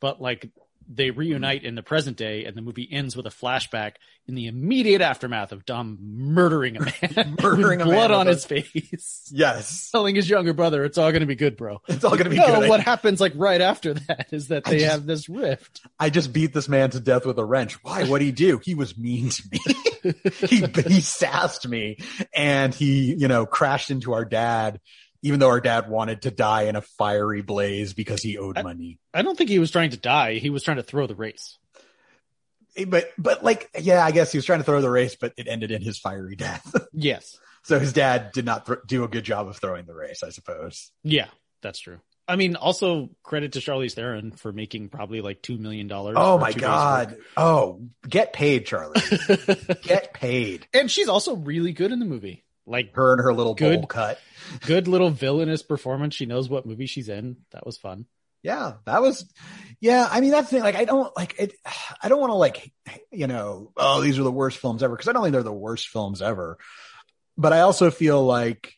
but 0.00 0.20
like 0.20 0.50
they 0.88 1.10
reunite 1.10 1.64
in 1.64 1.74
the 1.74 1.82
present 1.82 2.16
day, 2.16 2.44
and 2.44 2.56
the 2.56 2.62
movie 2.62 2.88
ends 2.90 3.16
with 3.16 3.26
a 3.26 3.30
flashback 3.30 3.92
in 4.26 4.34
the 4.34 4.46
immediate 4.46 5.00
aftermath 5.00 5.52
of 5.52 5.64
Dom 5.64 5.98
murdering 6.00 6.76
a 6.76 6.80
man, 6.80 7.36
murdering 7.42 7.80
with 7.80 7.88
blood 7.88 8.10
on 8.10 8.26
his 8.26 8.44
face. 8.44 9.18
Yes, 9.34 9.90
telling 9.90 10.14
his 10.14 10.28
younger 10.28 10.52
brother, 10.52 10.84
"It's 10.84 10.98
all 10.98 11.10
going 11.10 11.20
to 11.20 11.26
be 11.26 11.34
good, 11.34 11.56
bro. 11.56 11.80
It's 11.88 12.04
all 12.04 12.10
going 12.10 12.24
to 12.24 12.30
be 12.30 12.36
no, 12.36 12.60
good." 12.60 12.68
What 12.68 12.80
happens 12.80 13.20
like 13.20 13.32
right 13.34 13.60
after 13.60 13.94
that 13.94 14.28
is 14.30 14.48
that 14.48 14.64
they 14.64 14.80
just, 14.80 14.90
have 14.90 15.06
this 15.06 15.28
rift. 15.28 15.80
I 15.98 16.10
just 16.10 16.32
beat 16.32 16.52
this 16.52 16.68
man 16.68 16.90
to 16.90 17.00
death 17.00 17.24
with 17.24 17.38
a 17.38 17.44
wrench. 17.44 17.82
Why? 17.82 18.04
What 18.04 18.18
did 18.18 18.26
he 18.26 18.32
do? 18.32 18.58
He 18.58 18.74
was 18.74 18.98
mean 18.98 19.30
to 19.30 19.42
me. 19.50 20.14
he 20.48 20.66
he 20.86 21.00
sassed 21.00 21.66
me, 21.66 21.98
and 22.34 22.74
he 22.74 23.14
you 23.14 23.28
know 23.28 23.46
crashed 23.46 23.90
into 23.90 24.12
our 24.12 24.24
dad 24.24 24.80
even 25.22 25.40
though 25.40 25.48
our 25.48 25.60
dad 25.60 25.88
wanted 25.88 26.22
to 26.22 26.30
die 26.30 26.62
in 26.62 26.76
a 26.76 26.82
fiery 26.82 27.42
blaze 27.42 27.94
because 27.94 28.22
he 28.22 28.38
owed 28.38 28.58
I, 28.58 28.62
money. 28.62 28.98
I 29.14 29.22
don't 29.22 29.38
think 29.38 29.50
he 29.50 29.58
was 29.58 29.70
trying 29.70 29.90
to 29.90 29.96
die. 29.96 30.34
He 30.34 30.50
was 30.50 30.62
trying 30.62 30.78
to 30.78 30.82
throw 30.82 31.06
the 31.06 31.14
race. 31.14 31.58
But, 32.86 33.10
but 33.18 33.44
like, 33.44 33.70
yeah, 33.78 34.04
I 34.04 34.10
guess 34.10 34.32
he 34.32 34.38
was 34.38 34.44
trying 34.44 34.60
to 34.60 34.64
throw 34.64 34.80
the 34.80 34.90
race, 34.90 35.14
but 35.14 35.32
it 35.36 35.46
ended 35.46 35.70
in 35.70 35.82
his 35.82 35.98
fiery 35.98 36.36
death. 36.36 36.74
yes. 36.92 37.38
So 37.64 37.78
his 37.78 37.92
dad 37.92 38.32
did 38.32 38.44
not 38.44 38.66
th- 38.66 38.80
do 38.86 39.04
a 39.04 39.08
good 39.08 39.24
job 39.24 39.46
of 39.46 39.56
throwing 39.58 39.86
the 39.86 39.94
race, 39.94 40.22
I 40.22 40.30
suppose. 40.30 40.90
Yeah, 41.04 41.28
that's 41.60 41.78
true. 41.78 42.00
I 42.26 42.36
mean, 42.36 42.56
also 42.56 43.10
credit 43.22 43.52
to 43.52 43.58
Charlize 43.60 43.94
Theron 43.94 44.30
for 44.32 44.52
making 44.52 44.88
probably 44.88 45.20
like 45.20 45.42
two 45.42 45.58
million 45.58 45.86
dollars. 45.86 46.16
Oh 46.18 46.38
my 46.38 46.52
god! 46.52 47.16
Oh, 47.36 47.82
get 48.08 48.32
paid, 48.32 48.64
Charlie. 48.64 49.00
get 49.82 50.14
paid. 50.14 50.66
And 50.72 50.90
she's 50.90 51.08
also 51.08 51.36
really 51.36 51.72
good 51.72 51.92
in 51.92 51.98
the 51.98 52.06
movie. 52.06 52.44
Like 52.66 52.94
her 52.94 53.12
and 53.12 53.22
her 53.22 53.34
little 53.34 53.54
good, 53.54 53.80
bowl 53.80 53.86
cut. 53.86 54.20
good 54.66 54.88
little 54.88 55.10
villainous 55.10 55.62
performance. 55.62 56.14
She 56.14 56.26
knows 56.26 56.48
what 56.48 56.66
movie 56.66 56.86
she's 56.86 57.08
in. 57.08 57.36
That 57.52 57.66
was 57.66 57.76
fun. 57.76 58.06
Yeah, 58.42 58.74
that 58.86 59.02
was. 59.02 59.24
Yeah, 59.80 60.06
I 60.10 60.20
mean 60.20 60.30
that's 60.30 60.50
the 60.50 60.56
thing. 60.56 60.62
Like, 60.62 60.76
I 60.76 60.84
don't 60.84 61.14
like 61.16 61.34
it. 61.38 61.54
I 62.02 62.08
don't 62.08 62.20
want 62.20 62.30
to 62.30 62.36
like, 62.36 62.72
you 63.10 63.26
know, 63.26 63.72
oh, 63.76 64.00
these 64.00 64.18
are 64.18 64.24
the 64.24 64.32
worst 64.32 64.58
films 64.58 64.82
ever 64.82 64.94
because 64.94 65.08
I 65.08 65.12
don't 65.12 65.22
think 65.22 65.32
they're 65.32 65.42
the 65.42 65.52
worst 65.52 65.88
films 65.88 66.22
ever. 66.22 66.58
But 67.36 67.52
I 67.52 67.60
also 67.60 67.90
feel 67.90 68.24
like 68.24 68.74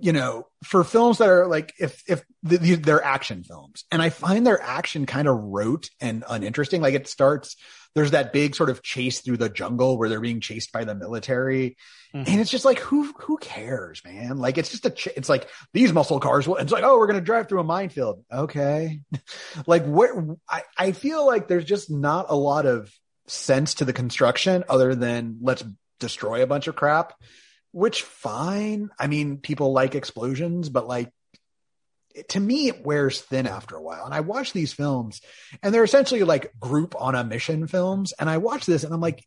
you 0.00 0.12
know, 0.12 0.46
for 0.64 0.84
films 0.84 1.18
that 1.18 1.28
are 1.28 1.46
like 1.46 1.74
if 1.78 2.02
if 2.08 2.24
the, 2.42 2.58
the, 2.58 2.74
they're 2.76 3.04
action 3.04 3.42
films, 3.42 3.84
and 3.90 4.00
I 4.00 4.10
find 4.10 4.46
their 4.46 4.60
action 4.60 5.06
kind 5.06 5.28
of 5.28 5.36
rote 5.36 5.90
and 6.00 6.24
uninteresting. 6.28 6.80
Like 6.80 6.94
it 6.94 7.08
starts, 7.08 7.56
there's 7.94 8.12
that 8.12 8.32
big 8.32 8.54
sort 8.54 8.70
of 8.70 8.82
chase 8.82 9.20
through 9.20 9.38
the 9.38 9.48
jungle 9.48 9.98
where 9.98 10.08
they're 10.08 10.20
being 10.20 10.40
chased 10.40 10.72
by 10.72 10.84
the 10.84 10.94
military, 10.94 11.76
mm-hmm. 12.14 12.30
and 12.30 12.40
it's 12.40 12.50
just 12.50 12.64
like 12.64 12.78
who 12.78 13.12
who 13.18 13.38
cares, 13.38 14.02
man? 14.04 14.38
Like 14.38 14.58
it's 14.58 14.70
just 14.70 14.86
a 14.86 14.90
ch- 14.90 15.08
it's 15.16 15.28
like 15.28 15.48
these 15.72 15.92
muscle 15.92 16.20
cars. 16.20 16.46
Will, 16.46 16.56
it's 16.56 16.72
like 16.72 16.84
oh, 16.84 16.98
we're 16.98 17.06
gonna 17.06 17.20
drive 17.20 17.48
through 17.48 17.60
a 17.60 17.64
minefield. 17.64 18.24
Okay, 18.32 19.00
like 19.66 19.84
where 19.84 20.24
I 20.48 20.62
I 20.76 20.92
feel 20.92 21.26
like 21.26 21.48
there's 21.48 21.64
just 21.64 21.90
not 21.90 22.26
a 22.28 22.36
lot 22.36 22.66
of 22.66 22.92
sense 23.26 23.74
to 23.74 23.84
the 23.84 23.92
construction 23.92 24.64
other 24.68 24.94
than 24.94 25.38
let's 25.42 25.64
destroy 26.00 26.42
a 26.42 26.46
bunch 26.46 26.66
of 26.68 26.76
crap 26.76 27.14
which 27.72 28.02
fine. 28.02 28.90
I 28.98 29.06
mean, 29.06 29.38
people 29.38 29.72
like 29.72 29.94
explosions, 29.94 30.68
but 30.68 30.88
like 30.88 31.12
to 32.30 32.40
me, 32.40 32.68
it 32.68 32.84
wears 32.84 33.20
thin 33.20 33.46
after 33.46 33.76
a 33.76 33.82
while. 33.82 34.04
And 34.04 34.14
I 34.14 34.20
watch 34.20 34.52
these 34.52 34.72
films 34.72 35.20
and 35.62 35.72
they're 35.72 35.84
essentially 35.84 36.22
like 36.22 36.52
group 36.58 36.94
on 36.98 37.14
a 37.14 37.24
mission 37.24 37.66
films. 37.66 38.12
And 38.18 38.28
I 38.28 38.38
watch 38.38 38.66
this 38.66 38.84
and 38.84 38.92
I'm 38.92 39.00
like, 39.00 39.24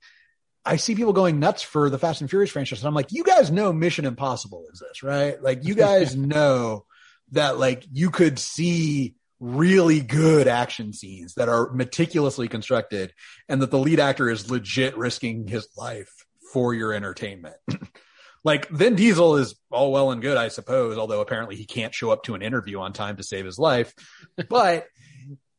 I 0.63 0.75
see 0.75 0.95
people 0.95 1.13
going 1.13 1.39
nuts 1.39 1.63
for 1.63 1.89
the 1.89 1.97
Fast 1.97 2.21
and 2.21 2.29
Furious 2.29 2.51
franchise. 2.51 2.79
And 2.79 2.87
I'm 2.87 2.93
like, 2.93 3.11
you 3.11 3.23
guys 3.23 3.51
know 3.51 3.73
Mission 3.73 4.05
Impossible 4.05 4.65
is 4.71 4.79
this, 4.79 5.01
right? 5.03 5.41
Like 5.41 5.65
you 5.65 5.75
guys 5.75 6.15
know 6.15 6.85
that 7.31 7.57
like 7.57 7.85
you 7.91 8.11
could 8.11 8.37
see 8.37 9.15
really 9.39 10.01
good 10.01 10.47
action 10.47 10.93
scenes 10.93 11.33
that 11.33 11.49
are 11.49 11.71
meticulously 11.71 12.47
constructed 12.47 13.11
and 13.49 13.61
that 13.61 13.71
the 13.71 13.79
lead 13.79 13.99
actor 13.99 14.29
is 14.29 14.51
legit 14.51 14.95
risking 14.95 15.47
his 15.47 15.67
life 15.75 16.25
for 16.53 16.73
your 16.73 16.93
entertainment. 16.93 17.55
like 18.43 18.69
Vin 18.69 18.95
Diesel 18.95 19.37
is 19.37 19.55
all 19.69 19.91
well 19.91 20.11
and 20.11 20.21
good, 20.21 20.37
I 20.37 20.47
suppose, 20.47 20.97
although 20.97 21.21
apparently 21.21 21.55
he 21.55 21.65
can't 21.65 21.93
show 21.93 22.11
up 22.11 22.23
to 22.23 22.35
an 22.35 22.41
interview 22.41 22.79
on 22.79 22.93
time 22.93 23.17
to 23.17 23.23
save 23.23 23.45
his 23.45 23.59
life. 23.59 23.93
But 24.49 24.87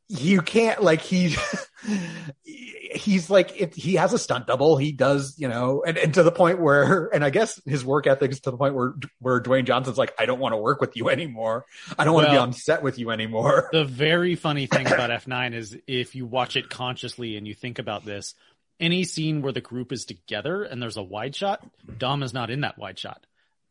you 0.09 0.43
can't 0.43 0.83
like 0.83 1.01
he 1.01 1.35
he's 2.45 3.31
like 3.31 3.59
if 3.59 3.75
he 3.75 3.95
has 3.95 4.13
a 4.13 4.19
stunt 4.19 4.47
double. 4.47 4.77
He 4.77 4.93
does 4.93 5.37
you 5.39 5.49
know 5.49 5.83
and, 5.87 5.97
and 5.97 6.13
to 6.15 6.23
the 6.23 6.33
point 6.33 6.61
where 6.61 7.07
and 7.15 7.25
i 7.25 7.31
guess 7.31 7.61
his 7.65 7.85
work 7.85 8.07
ethic 8.07 8.31
is 8.31 8.41
to 8.41 8.51
the 8.51 8.59
point 8.59 8.75
where 8.75 8.95
where 9.21 9.41
dwayne 9.41 9.65
johnson's 9.65 9.97
like 9.97 10.13
i 10.19 10.27
don't 10.27 10.39
want 10.39 10.53
to 10.53 10.59
work 10.59 10.81
with 10.81 10.97
you 10.97 11.09
anymore. 11.09 11.65
I 11.99 12.05
don't 12.05 12.15
want 12.15 12.27
to 12.27 12.33
be 12.33 12.37
on 12.37 12.53
set 12.53 12.83
with 12.83 12.99
you 12.99 13.11
anymore. 13.11 13.71
the 13.73 13.85
very 13.85 14.35
funny 14.35 14.67
thing 14.67 14.87
about 14.87 15.11
f9 15.11 15.55
is 15.55 15.79
if 15.87 16.15
you 16.15 16.27
watch 16.27 16.57
it 16.57 16.69
consciously 16.69 17.37
and 17.37 17.47
you 17.47 17.55
think 17.55 17.79
about 17.79 18.05
this 18.05 18.35
any 18.83 19.05
scene 19.05 19.41
where 19.41 19.53
the 19.53 19.61
group 19.61 19.93
is 19.93 20.05
together 20.05 20.65
and 20.65 20.83
there's 20.83 20.97
a 20.99 21.03
wide 21.03 21.35
shot, 21.35 21.65
Dom 21.99 22.23
is 22.23 22.35
not 22.35 22.51
in 22.51 22.63
that 22.63 22.77
wide 22.77 22.99
shot. 22.99 23.25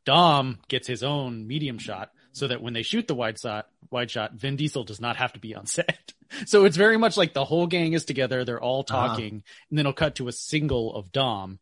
Dom 0.05 0.57
gets 0.67 0.87
his 0.87 1.03
own 1.03 1.47
medium 1.47 1.77
shot 1.77 2.11
so 2.31 2.47
that 2.47 2.61
when 2.61 2.73
they 2.73 2.81
shoot 2.81 3.07
the 3.07 3.13
wide 3.13 3.39
shot, 3.39 3.67
wide 3.91 4.09
shot, 4.09 4.33
Vin 4.33 4.55
Diesel 4.55 4.83
does 4.83 5.01
not 5.01 5.17
have 5.17 5.33
to 5.33 5.39
be 5.39 5.53
on 5.53 5.65
set. 5.67 6.13
So 6.45 6.63
it's 6.63 6.77
very 6.77 6.95
much 6.95 7.17
like 7.17 7.33
the 7.33 7.43
whole 7.43 7.67
gang 7.67 7.91
is 7.91 8.05
together, 8.05 8.45
they're 8.45 8.57
all 8.57 8.85
uh-huh. 8.89 9.09
talking, 9.09 9.25
uh-huh. 9.25 9.65
and 9.69 9.77
then 9.77 9.79
it'll 9.79 9.91
cut 9.91 10.15
to 10.15 10.29
a 10.29 10.31
single 10.31 10.95
of 10.95 11.11
Dom 11.11 11.59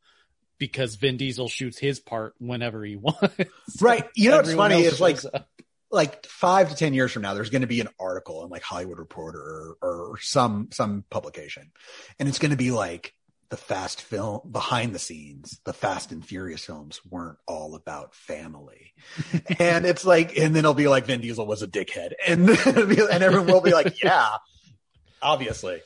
because 0.59 0.93
Vin 0.93 1.17
Diesel 1.17 1.47
shoots 1.47 1.79
his 1.79 1.99
part 1.99 2.35
whenever 2.37 2.85
he 2.85 2.95
wants. 2.95 3.81
Right. 3.81 4.07
You 4.13 4.29
know 4.29 4.37
what's 4.37 4.53
funny 4.53 4.83
is 4.83 5.01
like 5.01 5.17
up. 5.33 5.49
like 5.89 6.23
five 6.27 6.69
to 6.69 6.75
ten 6.75 6.93
years 6.93 7.11
from 7.11 7.23
now, 7.23 7.33
there's 7.33 7.49
going 7.49 7.63
to 7.63 7.67
be 7.67 7.81
an 7.81 7.89
article 7.99 8.43
in 8.43 8.51
like 8.51 8.61
Hollywood 8.61 8.99
Reporter 8.99 9.39
or, 9.39 9.77
or 9.81 10.19
some 10.19 10.69
some 10.71 11.03
publication, 11.09 11.71
and 12.19 12.29
it's 12.29 12.37
going 12.37 12.51
to 12.51 12.57
be 12.57 12.69
like 12.69 13.15
the 13.49 13.57
fast 13.57 14.01
film 14.01 14.41
behind 14.51 14.93
the 14.93 14.99
scenes, 14.99 15.59
the 15.63 15.73
fast 15.73 16.11
and 16.11 16.25
furious 16.25 16.65
films 16.65 17.01
weren't 17.09 17.37
all 17.47 17.75
about 17.75 18.13
family. 18.13 18.93
and 19.59 19.85
it's 19.85 20.05
like, 20.05 20.37
and 20.37 20.55
then 20.55 20.59
it'll 20.59 20.73
be 20.73 20.87
like 20.87 21.05
Vin 21.05 21.21
Diesel 21.21 21.45
was 21.45 21.63
a 21.63 21.67
dickhead 21.67 22.13
and, 22.27 22.49
and 22.65 23.23
everyone 23.23 23.47
will 23.47 23.61
be 23.61 23.73
like, 23.73 24.03
yeah, 24.03 24.29
obviously. 25.21 25.81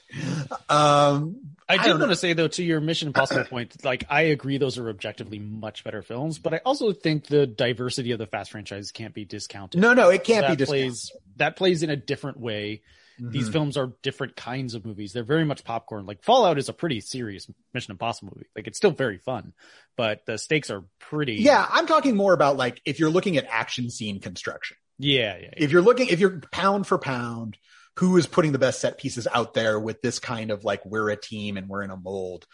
Um, 0.70 1.54
I 1.70 1.78
did 1.78 1.98
want 1.98 2.12
to 2.12 2.18
say 2.18 2.34
though, 2.34 2.50
to 2.50 2.64
your 2.64 2.82
Mission 2.82 3.08
Impossible 3.08 3.46
point, 3.46 3.84
like 3.86 4.04
I 4.10 4.24
agree 4.24 4.58
those 4.58 4.78
are 4.78 4.90
objectively 4.90 5.40
much 5.40 5.86
better 5.86 6.02
films, 6.02 6.40
but 6.40 6.54
I 6.54 6.58
also 6.66 6.92
think 6.92 7.28
the 7.28 7.48
diversity 7.48 8.12
of 8.12 8.20
the 8.20 8.28
Fast 8.28 8.52
franchise 8.52 8.92
can't 8.92 9.14
be 9.14 9.24
discounted. 9.24 9.80
No, 9.80 9.94
no, 9.94 10.10
it 10.10 10.26
can't 10.26 10.42
that 10.42 10.52
be 10.52 10.56
discounted. 10.58 10.90
Plays, 10.90 11.12
that 11.38 11.56
plays 11.56 11.82
in 11.82 11.90
a 11.90 11.96
different 11.96 12.40
way 12.40 12.82
Mm-hmm. 13.20 13.32
These 13.32 13.50
films 13.50 13.78
are 13.78 13.94
different 14.02 14.36
kinds 14.36 14.74
of 14.74 14.86
movies. 14.86 15.14
They're 15.14 15.24
very 15.24 15.46
much 15.46 15.64
popcorn. 15.64 16.06
Like 16.06 16.24
Fallout 16.24 16.58
is 16.58 16.70
a 16.70 16.74
pretty 16.74 17.00
serious 17.00 17.50
Mission 17.74 17.92
Impossible 17.92 18.34
movie. 18.36 18.48
Like 18.56 18.68
it's 18.68 18.78
still 18.78 18.92
very 18.92 19.18
fun, 19.18 19.54
but 19.96 20.26
the 20.26 20.38
stakes 20.38 20.70
are 20.72 20.84
pretty. 21.00 21.36
Yeah, 21.36 21.66
I'm 21.70 21.86
talking 21.86 22.16
more 22.16 22.34
about 22.34 22.58
like 22.58 22.82
if 22.86 23.00
you're 23.00 23.12
looking 23.12 23.38
at 23.38 23.46
action 23.50 23.90
scene 23.90 24.20
construction. 24.20 24.78
Yeah, 24.98 25.36
yeah. 25.36 25.42
yeah. 25.44 25.50
If 25.58 25.72
you're 25.72 25.82
looking, 25.82 26.08
if 26.08 26.20
you're 26.20 26.42
pound 26.52 26.88
for 26.88 26.98
pound, 26.98 27.58
who 27.98 28.18
is 28.18 28.26
putting 28.26 28.52
the 28.52 28.60
best 28.60 28.82
set 28.82 28.98
pieces 28.98 29.28
out 29.32 29.54
there 29.54 29.80
with 29.80 30.02
this 30.02 30.20
kind 30.20 30.50
of 30.52 30.64
like 30.64 30.84
we're 30.86 31.10
a 31.10 31.16
team 31.16 31.58
and 31.58 31.68
we're 31.68 31.84
in 31.84 31.92
a 31.92 31.98
mold. 31.98 32.46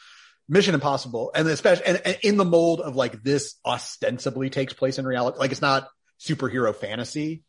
Mission 0.51 0.73
Impossible, 0.73 1.31
and 1.35 1.47
especially 1.47 1.85
and, 1.85 2.01
and 2.03 2.17
in 2.23 2.37
the 2.37 2.45
mold 2.45 2.81
of 2.81 2.95
like 2.95 3.21
this 3.21 3.55
ostensibly 3.63 4.49
takes 4.49 4.73
place 4.73 4.97
in 4.97 5.05
reality. 5.05 5.37
Like 5.37 5.51
it's 5.51 5.61
not 5.61 5.87
superhero 6.19 6.75
fantasy 6.75 7.43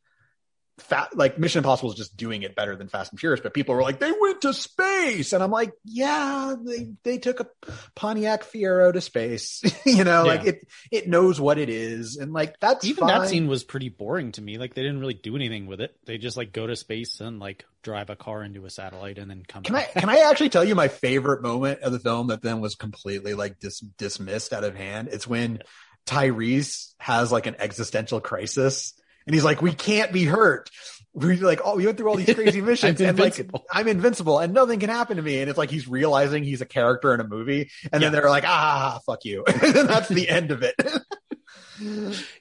fat 0.81 1.17
like 1.17 1.39
Mission 1.39 1.59
Impossible 1.59 1.91
is 1.91 1.97
just 1.97 2.17
doing 2.17 2.43
it 2.43 2.57
better 2.57 2.77
than 2.77 2.89
Fast 2.89 3.13
and 3.13 3.21
Furious, 3.21 3.41
but 3.41 3.55
people 3.55 3.75
were 3.75 3.83
like, 3.83 4.01
they 4.01 4.13
went 4.13 4.43
to 4.43 4.53
space. 4.53 5.33
And 5.33 5.43
I'm 5.43 5.51
like, 5.51 5.73
yeah, 5.85 6.55
they, 6.61 6.91
they 7.03 7.19
took 7.19 7.41
a 7.41 7.47
Pontiac 7.95 8.45
Fiero 8.45 8.93
to 8.93 9.01
space. 9.01 9.63
you 9.87 10.05
know, 10.05 10.25
yeah. 10.25 10.33
like 10.33 10.45
it, 10.45 10.69
it 10.91 11.09
knows 11.09 11.41
what 11.41 11.59
it 11.59 11.69
is. 11.69 12.17
And 12.17 12.33
like, 12.33 12.59
that's 12.61 12.85
even 12.85 13.07
fine. 13.07 13.21
that 13.21 13.29
scene 13.29 13.47
was 13.47 13.65
pretty 13.65 13.89
boring 13.89 14.33
to 14.33 14.43
me. 14.43 14.59
Like 14.59 14.75
they 14.75 14.83
didn't 14.83 15.01
really 15.01 15.15
do 15.15 15.37
anything 15.37 15.67
with 15.67 15.81
it. 15.81 15.95
They 16.07 16.19
just 16.19 16.37
like 16.37 16.53
go 16.53 16.67
to 16.67 16.77
space 16.77 17.21
and 17.21 17.39
like 17.39 17.65
drive 17.83 18.11
a 18.11 18.17
car 18.17 18.43
into 18.43 18.65
a 18.65 18.71
satellite 18.71 19.19
and 19.19 19.31
then 19.31 19.43
come 19.47 19.63
can 19.63 19.75
back. 19.75 19.91
I, 19.97 20.01
can 20.01 20.09
I 20.09 20.29
actually 20.31 20.51
tell 20.51 20.65
you 20.65 20.75
my 20.75 20.89
favorite 20.89 21.43
moment 21.43 21.81
of 21.81 21.93
the 21.93 22.01
film 22.01 22.29
that 22.29 22.43
then 22.43 22.61
was 22.61 22.75
completely 22.75 23.35
like 23.35 23.59
dis- 23.59 23.81
dismissed 23.81 24.53
out 24.53 24.65
of 24.65 24.75
hand? 24.75 25.09
It's 25.13 25.27
when 25.27 25.63
Tyrese 26.07 26.93
has 26.99 27.31
like 27.31 27.47
an 27.47 27.57
existential 27.59 28.21
crisis 28.21 28.95
and 29.27 29.35
he's 29.35 29.45
like, 29.45 29.63
we 29.63 29.73
can't 29.73 30.13
be 30.13 30.25
hurt. 30.25 30.71
We're 31.13 31.37
like, 31.37 31.61
oh, 31.65 31.75
we 31.77 31.87
went 31.87 31.99
through 31.99 32.09
all 32.09 32.17
these 32.17 32.33
crazy 32.33 32.61
missions 32.61 33.01
and 33.01 33.19
like, 33.19 33.45
I'm 33.73 33.89
invincible 33.89 34.39
and 34.39 34.55
nothing 34.55 34.79
can 34.79 34.91
happen 34.91 35.17
to 35.17 35.23
me. 35.23 35.41
And 35.41 35.51
it's 35.51 35.59
like, 35.59 35.71
he's 35.71 35.89
realizing 35.89 36.45
he's 36.45 36.61
a 36.61 36.67
character 36.67 37.13
in 37.13 37.21
a 37.21 37.27
movie. 37.27 37.71
And 37.93 38.01
yeah. 38.01 38.11
then 38.11 38.13
they're 38.13 38.31
like, 38.31 38.45
ah, 38.47 39.01
fuck 39.05 39.25
you. 39.25 39.45
and 39.63 39.89
that's 39.89 40.09
the 40.09 40.29
end 40.29 40.53
of 40.53 40.63
it. 40.63 40.77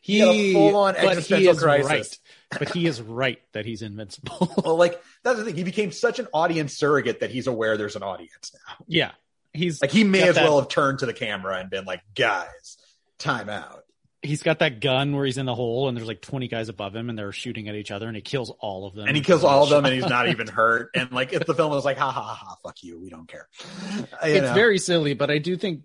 he, 0.02 0.22
he 0.22 0.54
full 0.54 0.76
on 0.76 0.96
existential 0.96 1.56
crisis. 1.56 2.20
Right. 2.52 2.60
But 2.60 2.70
he 2.70 2.86
is 2.86 3.02
right 3.02 3.40
that 3.54 3.66
he's 3.66 3.82
invincible. 3.82 4.54
well, 4.64 4.76
like 4.76 5.02
that's 5.24 5.40
the 5.40 5.46
thing. 5.46 5.56
He 5.56 5.64
became 5.64 5.92
such 5.92 6.20
an 6.20 6.28
audience 6.32 6.78
surrogate 6.78 7.22
that 7.22 7.32
he's 7.32 7.48
aware 7.48 7.76
there's 7.76 7.96
an 7.96 8.04
audience 8.04 8.52
now. 8.54 8.86
Yeah. 8.88 9.12
He's 9.52 9.82
like, 9.82 9.90
he 9.90 10.04
may 10.04 10.28
as 10.28 10.36
that. 10.36 10.44
well 10.44 10.60
have 10.60 10.70
turned 10.70 11.00
to 11.00 11.08
the 11.08 11.14
camera 11.14 11.58
and 11.58 11.72
been 11.72 11.86
like, 11.86 12.02
guys, 12.14 12.78
time 13.18 13.50
out 13.50 13.84
he's 14.22 14.44
got 14.44 14.60
that 14.60 14.82
gun 14.82 15.16
where 15.16 15.26
he's 15.26 15.38
in 15.38 15.46
the 15.46 15.56
hole 15.56 15.88
and 15.88 15.98
there's 15.98 16.08
like 16.08 16.22
20 16.22 16.48
guys 16.48 16.70
above 16.70 16.96
him 16.96 17.10
and 17.10 17.18
they're 17.18 17.32
shooting 17.32 17.70
at 17.70 17.76
each 17.76 17.92
other 17.92 18.08
and 18.08 18.16
he 18.16 18.22
kills 18.22 18.52
all 18.60 18.86
of 18.86 18.96
them. 18.96 19.08
And 19.08 19.16
he 19.16 19.24
kills 19.24 19.44
all 19.44 19.64
of 19.64 19.70
them 19.70 19.86
and 19.86 19.94
he's 19.94 20.10
not 20.10 20.28
even 20.30 20.48
hurt. 20.48 20.90
And 20.94 21.12
like 21.12 21.34
if 21.34 21.46
the 21.46 21.54
film 21.54 21.72
was 21.72 21.86
like, 21.86 21.98
ha 21.98 22.12
ha 22.12 22.22
ha, 22.22 22.56
fuck 22.64 22.84
you, 22.84 23.00
we 23.00 23.10
don't 23.10 23.28
care. 23.28 23.48
You 23.96 24.08
it's 24.24 24.48
know. 24.48 24.54
very 24.54 24.78
silly, 24.78 25.14
but 25.14 25.30
I 25.32 25.38
do 25.38 25.56
think 25.56 25.84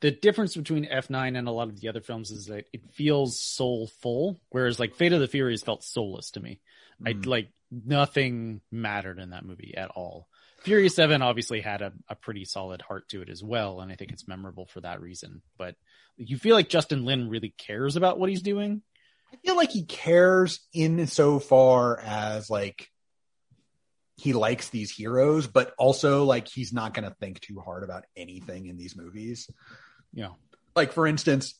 the 0.00 0.10
difference 0.10 0.56
between 0.56 0.86
F9 0.86 1.38
and 1.38 1.48
a 1.48 1.52
lot 1.52 1.68
of 1.68 1.80
the 1.80 1.88
other 1.88 2.00
films 2.00 2.30
is 2.30 2.46
that 2.46 2.66
it 2.72 2.82
feels 2.92 3.40
soulful, 3.40 4.40
whereas 4.50 4.80
like 4.80 4.94
Fate 4.94 5.12
of 5.12 5.20
the 5.20 5.28
Furious 5.28 5.62
felt 5.62 5.84
soulless 5.84 6.32
to 6.32 6.40
me. 6.40 6.60
Mm. 7.02 7.08
I 7.08 7.28
like 7.28 7.48
nothing 7.70 8.60
mattered 8.70 9.18
in 9.18 9.30
that 9.30 9.44
movie 9.44 9.74
at 9.76 9.90
all. 9.90 10.28
Furious 10.62 10.94
7 10.94 11.22
obviously 11.22 11.60
had 11.60 11.82
a, 11.82 11.92
a 12.08 12.14
pretty 12.14 12.44
solid 12.44 12.82
heart 12.82 13.08
to 13.08 13.22
it 13.22 13.28
as 13.28 13.42
well, 13.42 13.80
and 13.80 13.90
I 13.90 13.96
think 13.96 14.12
it's 14.12 14.28
memorable 14.28 14.66
for 14.66 14.80
that 14.80 15.00
reason. 15.00 15.42
But 15.58 15.74
you 16.16 16.36
feel 16.38 16.54
like 16.54 16.68
Justin 16.68 17.04
Lin 17.04 17.28
really 17.28 17.54
cares 17.56 17.96
about 17.96 18.18
what 18.18 18.30
he's 18.30 18.42
doing? 18.42 18.82
I 19.32 19.36
feel 19.44 19.56
like 19.56 19.70
he 19.70 19.84
cares 19.84 20.60
in 20.72 21.06
so 21.06 21.38
far 21.38 21.98
as 21.98 22.50
like 22.50 22.88
he 24.16 24.32
likes 24.34 24.68
these 24.68 24.90
heroes, 24.90 25.46
but 25.46 25.74
also 25.78 26.24
like 26.24 26.48
he's 26.48 26.72
not 26.72 26.94
going 26.94 27.08
to 27.08 27.16
think 27.16 27.40
too 27.40 27.60
hard 27.60 27.82
about 27.82 28.04
anything 28.16 28.66
in 28.66 28.76
these 28.76 28.94
movies. 28.94 29.50
Yeah. 30.12 30.28
Like 30.76 30.92
for 30.92 31.06
instance, 31.06 31.54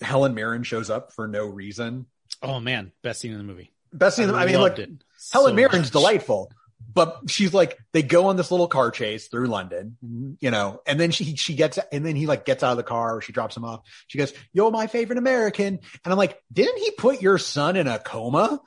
Helen 0.00 0.34
Mirren 0.34 0.62
shows 0.62 0.90
up 0.90 1.12
for 1.12 1.26
no 1.26 1.46
reason. 1.46 2.06
Oh 2.42 2.60
man, 2.60 2.92
best 3.02 3.20
scene 3.20 3.32
in 3.32 3.38
the 3.38 3.44
movie. 3.44 3.72
Best 3.92 4.16
scene. 4.16 4.30
I, 4.30 4.42
I 4.42 4.46
mean, 4.46 4.58
look, 4.58 4.76
Helen 4.76 4.98
so 5.16 5.52
Mirren's 5.54 5.86
much. 5.86 5.90
delightful, 5.92 6.50
but 6.92 7.22
she's 7.28 7.52
like 7.52 7.78
they 7.92 8.02
go 8.02 8.26
on 8.26 8.36
this 8.36 8.50
little 8.50 8.68
car 8.68 8.90
chase 8.90 9.28
through 9.28 9.46
London, 9.46 9.96
mm-hmm. 10.04 10.32
you 10.40 10.50
know, 10.50 10.80
and 10.86 10.98
then 10.98 11.10
she 11.10 11.36
she 11.36 11.54
gets 11.54 11.78
and 11.92 12.04
then 12.04 12.16
he 12.16 12.26
like 12.26 12.44
gets 12.44 12.62
out 12.62 12.72
of 12.72 12.76
the 12.76 12.82
car, 12.82 13.16
or 13.16 13.20
she 13.20 13.32
drops 13.32 13.56
him 13.56 13.64
off. 13.64 13.80
She 14.06 14.18
goes, 14.18 14.32
"You're 14.52 14.70
my 14.70 14.86
favorite 14.86 15.18
American," 15.18 15.66
and 16.04 16.12
I'm 16.12 16.16
like, 16.16 16.40
"Didn't 16.52 16.78
he 16.78 16.90
put 16.92 17.22
your 17.22 17.38
son 17.38 17.76
in 17.76 17.86
a 17.86 17.98
coma 17.98 18.60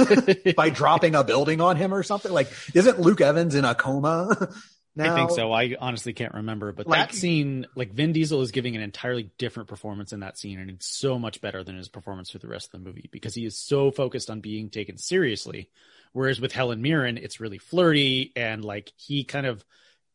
by 0.56 0.70
dropping 0.70 1.14
a 1.14 1.24
building 1.24 1.60
on 1.60 1.76
him 1.76 1.94
or 1.94 2.02
something? 2.02 2.32
Like, 2.32 2.50
isn't 2.74 3.00
Luke 3.00 3.20
Evans 3.20 3.54
in 3.54 3.64
a 3.64 3.74
coma?" 3.74 4.50
Now, 4.98 5.14
I 5.14 5.16
think 5.16 5.30
so. 5.30 5.52
I 5.52 5.76
honestly 5.78 6.12
can't 6.12 6.34
remember, 6.34 6.72
but 6.72 6.88
Like- 6.88 7.10
that 7.10 7.16
scene, 7.16 7.68
like 7.76 7.92
Vin 7.92 8.12
Diesel 8.12 8.42
is 8.42 8.50
giving 8.50 8.74
an 8.74 8.82
entirely 8.82 9.30
different 9.38 9.68
performance 9.68 10.12
in 10.12 10.20
that 10.20 10.36
scene, 10.36 10.58
and 10.58 10.68
it's 10.70 10.86
so 10.86 11.20
much 11.20 11.40
better 11.40 11.62
than 11.62 11.76
his 11.76 11.88
performance 11.88 12.30
for 12.30 12.38
the 12.38 12.48
rest 12.48 12.66
of 12.66 12.72
the 12.72 12.84
movie 12.84 13.08
because 13.12 13.32
he 13.32 13.44
is 13.44 13.56
so 13.56 13.92
focused 13.92 14.28
on 14.28 14.40
being 14.40 14.70
taken 14.70 14.98
seriously. 14.98 15.70
Whereas 16.12 16.40
with 16.40 16.52
Helen 16.52 16.82
Mirren, 16.82 17.18
it's 17.18 17.40
really 17.40 17.58
flirty 17.58 18.32
and 18.36 18.64
like 18.64 18.92
he 18.96 19.24
kind 19.24 19.46
of, 19.46 19.64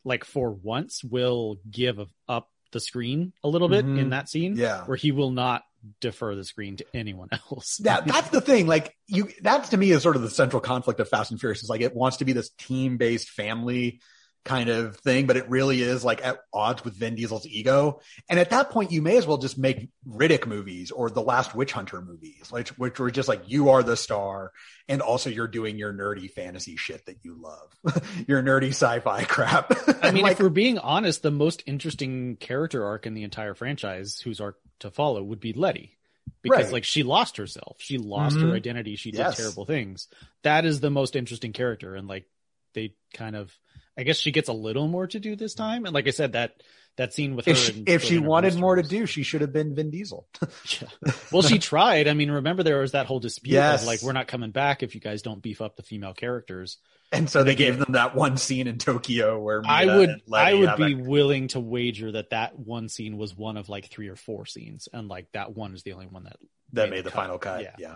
like 0.04 0.24
for 0.26 0.52
once, 0.52 1.04
will 1.04 1.58
give 1.70 2.00
up 2.28 2.50
the 2.72 2.80
screen 2.80 3.34
a 3.44 3.48
little 3.50 3.70
bit 3.70 3.86
Mhm. 3.86 4.00
in 4.00 4.10
that 4.10 4.28
scene, 4.30 4.56
Yeah. 4.58 4.84
where 4.86 4.98
he 4.98 5.12
will 5.12 5.32
not 5.32 5.64
defer 6.02 6.34
the 6.36 6.44
screen 6.44 6.78
to 6.78 6.86
anyone 6.94 7.30
else. 7.32 7.78
that 7.84 8.06
that's 8.08 8.30
the 8.30 8.42
thing. 8.42 8.68
Like 8.68 8.96
you, 9.08 9.30
that 9.42 9.66
to 9.66 9.78
me 9.78 9.92
is 9.92 10.02
sort 10.02 10.16
of 10.16 10.22
the 10.24 10.30
central 10.30 10.60
conflict 10.62 11.00
of 11.00 11.08
Fast 11.10 11.32
and 11.32 11.40
Furious. 11.40 11.62
Is 11.64 11.70
like 11.70 11.82
it 11.82 11.96
wants 11.96 12.18
to 12.18 12.26
be 12.26 12.34
this 12.34 12.50
team 12.58 12.98
based 12.98 13.30
family 13.30 14.00
kind 14.46 14.70
of 14.70 14.98
thing, 14.98 15.26
but 15.26 15.38
it 15.38 15.50
really 15.50 15.82
is 15.82 16.04
like 16.04 16.24
at 16.26 16.40
odds 16.54 16.84
with 16.84 16.96
Vin 16.96 17.16
Diesel's 17.16 17.48
ego. 17.48 18.02
And 18.30 18.38
at 18.40 18.50
that 18.50 18.72
point, 18.72 18.92
you 18.92 19.02
may 19.02 19.16
as 19.18 19.26
well 19.26 19.38
just 19.38 19.58
make 19.58 19.88
Riddick 20.08 20.46
movies 20.46 20.92
or 20.92 21.10
the 21.10 21.22
Last 21.22 21.56
Witch 21.56 21.72
Hunter 21.72 22.02
movies, 22.02 22.48
which 22.52 22.78
which 22.78 23.00
were 23.00 23.10
just 23.12 23.30
like 23.30 23.44
you 23.50 23.70
are 23.70 23.84
the 23.84 23.96
star, 23.96 24.52
and 24.90 25.02
also 25.02 25.30
you're 25.30 25.48
doing 25.48 25.78
your 25.78 25.94
nerdy 25.94 26.30
fantasy 26.30 26.76
shit 26.76 27.06
that 27.06 27.20
you 27.24 27.36
love, 27.42 28.04
your 28.28 28.44
nerdy 28.44 28.70
sci-fi 28.70 29.24
crap. 29.28 29.72
I 30.04 30.12
mean, 30.12 30.24
like, 30.24 30.34
if 30.34 30.40
we're 30.42 30.50
being 30.50 30.78
honest, 30.78 31.22
the 31.24 31.32
most 31.32 31.64
interesting 31.66 32.36
character 32.36 32.84
arc 32.86 33.06
in 33.06 33.14
the 33.14 33.24
entire 33.24 33.54
franchise, 33.54 34.20
whose 34.20 34.42
arc 34.42 34.58
to 34.80 34.92
follow, 34.92 35.24
would 35.24 35.40
be 35.40 35.54
Letty. 35.54 35.98
Because 36.42 36.66
Right. 36.66 36.74
like 36.74 36.84
she 36.84 37.04
lost 37.04 37.38
herself. 37.38 37.78
She 37.80 37.98
lost 37.98 38.38
Mhm. 38.38 38.42
her 38.44 38.52
identity. 38.54 38.96
She 38.98 39.12
did 39.12 39.20
Yes. 39.20 39.38
terrible 39.38 39.66
things. 39.66 40.08
That 40.44 40.66
is 40.66 40.80
the 40.82 40.90
most 40.90 41.16
interesting 41.16 41.54
character. 41.54 41.96
And 41.96 42.08
like 42.08 42.26
they 42.74 42.96
kind 43.14 43.36
of 43.38 43.58
I 43.98 44.04
guess 44.04 44.18
she 44.18 44.32
gets 44.32 44.50
a 44.50 44.54
little 44.54 44.88
more 44.88 45.08
to 45.08 45.20
do 45.20 45.36
this 45.36 45.54
time. 45.54 45.86
And 45.86 45.94
like 45.94 46.08
I 46.08 46.12
said, 46.12 46.34
that 46.34 46.56
that 46.96 47.14
scene 47.14 47.36
with 47.36 47.48
if 47.48 47.58
her 47.58 47.64
she, 47.64 47.80
and 47.80 47.90
if 47.90 48.04
she 48.04 48.20
wanted 48.20 48.56
more 48.56 48.76
to 48.76 48.84
do, 48.84 49.06
she 49.06 49.24
should 49.24 49.42
have 49.42 49.52
been 49.54 49.76
Vin 49.76 49.90
Diesel. 49.90 50.28
Yeah. 50.82 51.12
Well, 51.32 51.42
she 51.42 51.60
tried. 51.60 52.08
I 52.08 52.14
mean, 52.14 52.32
remember 52.32 52.64
there 52.64 52.80
was 52.80 52.92
that 52.94 53.06
whole 53.08 53.20
dispute 53.20 53.54
Yes. 53.54 53.82
of 53.82 53.88
like, 53.88 54.02
we're 54.02 54.14
not 54.14 54.28
coming 54.28 54.52
back 54.52 54.84
if 54.84 54.96
you 54.96 55.02
guys 55.02 55.22
don't 55.22 55.42
beef 55.42 55.62
up 55.62 55.76
the 55.76 55.84
female 55.84 56.14
characters. 56.14 56.78
And 57.12 57.30
so 57.30 57.44
they 57.44 57.54
gave 57.56 57.78
them 57.78 57.92
that 57.94 58.16
one 58.16 58.38
scene 58.38 58.66
in 58.68 58.80
Tokyo 58.80 59.40
where 59.40 59.62
I 59.66 59.86
would 59.86 60.22
I 60.32 60.54
would 60.56 60.78
be 60.78 60.96
willing 60.96 61.48
to 61.50 61.60
wager 61.60 62.12
that 62.14 62.32
that 62.32 62.58
one 62.58 62.90
scene 62.90 63.18
was 63.18 63.36
one 63.38 63.58
of 63.58 63.70
like 63.70 63.90
three 63.92 64.08
or 64.08 64.16
four 64.16 64.48
scenes, 64.48 64.90
and 64.92 65.08
like 65.08 65.32
that 65.34 65.56
one 65.56 65.76
is 65.76 65.84
the 65.84 65.94
only 65.94 66.08
one 66.08 66.24
that 66.24 66.38
that 66.72 66.90
made 66.90 66.96
made 66.98 67.00
the 67.06 67.12
the 67.12 67.16
final 67.16 67.38
cut. 67.38 67.62
Yeah. 67.62 67.76
Yeah. 67.78 67.96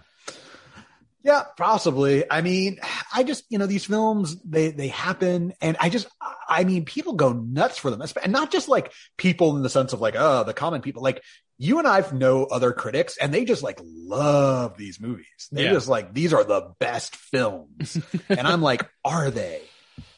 Yeah. 1.27 1.43
possibly. 1.57 2.23
I 2.31 2.41
mean, 2.41 2.79
I 3.13 3.23
just, 3.23 3.43
you 3.49 3.57
know, 3.59 3.67
these 3.67 3.85
films, 3.85 4.41
they, 4.43 4.71
they 4.71 4.87
happen 4.87 5.53
and 5.61 5.77
I 5.79 5.89
just, 5.89 6.07
I 6.49 6.63
mean, 6.63 6.85
people 6.85 7.13
go 7.13 7.33
nuts 7.33 7.77
for 7.77 7.91
them. 7.91 8.01
And 8.23 8.31
not 8.31 8.51
just 8.51 8.69
like 8.69 8.93
people 9.17 9.55
in 9.57 9.61
the 9.61 9.69
sense 9.69 9.93
of 9.93 10.01
like, 10.01 10.15
oh, 10.17 10.43
the 10.45 10.53
common 10.53 10.81
people, 10.81 11.03
like 11.03 11.21
you 11.59 11.79
and 11.79 11.87
I 11.87 12.03
know 12.11 12.45
other 12.45 12.71
critics 12.71 13.17
and 13.17 13.33
they 13.33 13.43
just 13.45 13.61
like 13.61 13.79
love 13.83 14.77
these 14.77 14.99
movies. 14.99 15.49
They 15.51 15.65
Yeah. 15.65 15.73
just 15.73 15.87
like, 15.87 16.13
these 16.13 16.33
are 16.33 16.43
the 16.43 16.73
best 16.79 17.15
films. 17.15 17.99
and 18.29 18.47
I'm 18.47 18.61
like, 18.61 18.87
are 19.05 19.29
they? 19.29 19.61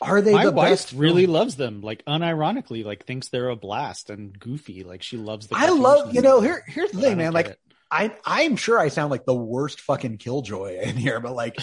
Are 0.01 0.21
they 0.21 0.33
my 0.33 0.45
the 0.45 0.51
wife 0.51 0.69
best? 0.71 0.93
really 0.93 1.25
loves 1.25 1.55
them, 1.55 1.81
like 1.81 2.03
unironically, 2.05 2.85
like 2.85 3.05
thinks 3.05 3.29
they're 3.29 3.49
a 3.49 3.55
blast 3.55 4.09
and 4.09 4.37
goofy. 4.37 4.83
Like 4.83 5.03
she 5.03 5.17
loves 5.17 5.47
the. 5.47 5.55
I 5.57 5.69
love, 5.69 6.13
you 6.13 6.21
know, 6.21 6.39
here, 6.41 6.63
here's 6.67 6.91
the 6.91 7.01
thing, 7.01 7.17
man. 7.17 7.33
Like. 7.33 7.57
I 7.91 8.15
I'm 8.25 8.55
sure 8.55 8.77
I 8.79 8.89
sound 8.89 9.11
like 9.11 9.25
the 9.25 9.35
worst 9.35 9.81
fucking 9.81 10.17
killjoy 10.17 10.79
in 10.81 10.95
here, 10.95 11.19
but 11.19 11.33
like 11.33 11.57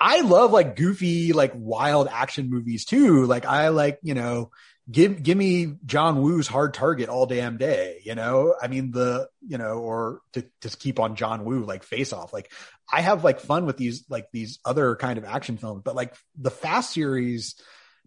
I 0.00 0.20
love 0.20 0.52
like 0.52 0.76
goofy, 0.76 1.32
like 1.32 1.52
wild 1.54 2.08
action 2.10 2.50
movies 2.50 2.84
too. 2.84 3.24
Like 3.24 3.46
I 3.46 3.68
like, 3.68 3.98
you 4.02 4.14
know, 4.14 4.50
give 4.90 5.22
give 5.22 5.38
me 5.38 5.74
John 5.86 6.20
Woo's 6.20 6.46
hard 6.46 6.74
target 6.74 7.08
all 7.08 7.26
damn 7.26 7.56
day, 7.56 8.00
you 8.04 8.14
know? 8.14 8.54
I 8.60 8.68
mean 8.68 8.90
the, 8.90 9.28
you 9.46 9.58
know, 9.58 9.78
or 9.78 10.20
to 10.34 10.44
just 10.60 10.80
keep 10.80 11.00
on 11.00 11.16
John 11.16 11.44
Woo, 11.44 11.64
like 11.64 11.82
face 11.82 12.12
off. 12.12 12.32
Like 12.32 12.52
I 12.92 13.00
have 13.00 13.24
like 13.24 13.40
fun 13.40 13.66
with 13.66 13.76
these 13.76 14.04
like 14.08 14.26
these 14.32 14.58
other 14.64 14.96
kind 14.96 15.18
of 15.18 15.24
action 15.24 15.56
films, 15.56 15.82
but 15.84 15.96
like 15.96 16.14
the 16.36 16.50
Fast 16.50 16.92
series 16.92 17.54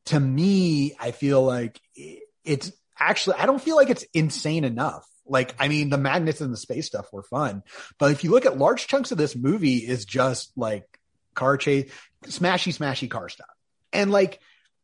to 0.06 0.20
me, 0.20 0.96
I 1.00 1.12
feel 1.12 1.44
like 1.44 1.80
it's 2.44 2.72
actually 3.00 3.38
I 3.38 3.46
don't 3.46 3.62
feel 3.62 3.76
like 3.76 3.90
it's 3.90 4.06
insane 4.14 4.64
enough. 4.64 5.08
Like, 5.30 5.56
I 5.60 5.68
mean, 5.68 5.90
the 5.90 5.98
magnets 5.98 6.42
and 6.42 6.52
the 6.52 6.58
space 6.58 6.88
stuff 6.88 7.08
were 7.14 7.24
fun, 7.24 7.64
but 7.98 8.12
if 8.12 8.24
you 8.24 8.32
look 8.32 8.46
at 8.46 8.58
large 8.58 8.88
chunks 8.88 9.12
of 9.12 9.18
this 9.18 9.36
movie 9.36 9.78
is 9.78 10.06
just 10.06 10.52
like 10.58 10.86
car 11.36 11.56
chase, 11.58 11.92
smashy, 12.26 12.76
smashy 12.76 13.10
car 13.10 13.30
stuff. 13.30 13.48
And 13.94 14.12
like, 14.12 14.40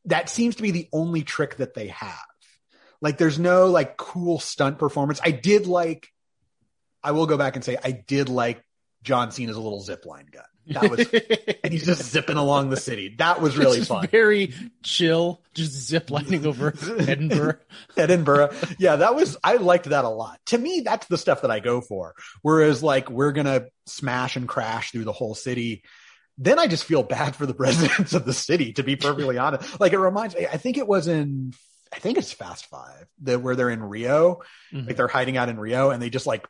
that 0.05 0.29
seems 0.29 0.55
to 0.57 0.61
be 0.61 0.71
the 0.71 0.87
only 0.93 1.23
trick 1.23 1.57
that 1.57 1.73
they 1.73 1.87
have. 1.87 2.15
Like, 3.01 3.17
there's 3.17 3.39
no 3.39 3.67
like 3.67 3.97
cool 3.97 4.39
stunt 4.39 4.79
performance. 4.79 5.19
I 5.23 5.31
did 5.31 5.67
like, 5.67 6.07
I 7.03 7.11
will 7.11 7.25
go 7.25 7.37
back 7.37 7.55
and 7.55 7.65
say, 7.65 7.77
I 7.83 7.91
did 7.91 8.29
like 8.29 8.63
John 9.03 9.31
Cena's 9.31 9.57
little 9.57 9.81
zip 9.81 10.05
line 10.05 10.27
gun. 10.31 10.43
That 10.67 10.89
was, 10.89 10.99
and 11.63 11.71
he's 11.73 11.85
just 11.85 12.11
zipping 12.11 12.37
along 12.37 12.69
the 12.71 12.77
city. 12.77 13.15
That 13.17 13.41
was 13.41 13.57
really 13.57 13.81
fun. 13.81 14.07
Very 14.07 14.53
chill, 14.83 15.41
just 15.53 15.91
ziplining 15.91 16.45
over 16.45 16.73
Edinburgh. 17.07 17.57
Edinburgh. 17.95 18.51
Yeah, 18.79 18.97
that 18.97 19.13
was 19.15 19.37
I 19.43 19.57
liked 19.57 19.85
that 19.89 20.05
a 20.05 20.09
lot. 20.09 20.39
To 20.47 20.57
me, 20.57 20.81
that's 20.83 21.07
the 21.07 21.17
stuff 21.17 21.41
that 21.41 21.51
I 21.51 21.59
go 21.59 21.81
for. 21.81 22.15
Whereas 22.41 22.81
like 22.81 23.09
we're 23.09 23.31
gonna 23.31 23.65
smash 23.85 24.35
and 24.35 24.47
crash 24.47 24.91
through 24.91 25.03
the 25.05 25.11
whole 25.11 25.35
city. 25.35 25.83
Then 26.37 26.59
I 26.59 26.67
just 26.67 26.83
feel 26.83 27.03
bad 27.03 27.35
for 27.35 27.45
the 27.45 27.53
residents 27.57 28.13
of 28.13 28.25
the 28.25 28.33
city, 28.33 28.73
to 28.73 28.83
be 28.83 28.95
perfectly 28.95 29.37
honest. 29.37 29.79
Like 29.79 29.93
it 29.93 29.99
reminds 29.99 30.35
me, 30.35 30.47
I 30.47 30.57
think 30.57 30.77
it 30.77 30.87
was 30.87 31.07
in 31.07 31.53
I 31.93 31.99
think 31.99 32.17
it's 32.17 32.33
Fast 32.33 32.65
Five, 32.65 33.05
that 33.21 33.41
where 33.41 33.55
they're 33.55 33.69
in 33.69 33.81
Rio, 33.83 34.41
Mhm. 34.73 34.87
like 34.87 34.97
they're 34.97 35.07
hiding 35.07 35.37
out 35.37 35.47
in 35.49 35.57
Rio 35.59 35.91
and 35.91 36.01
they 36.01 36.09
just 36.09 36.25
like 36.25 36.45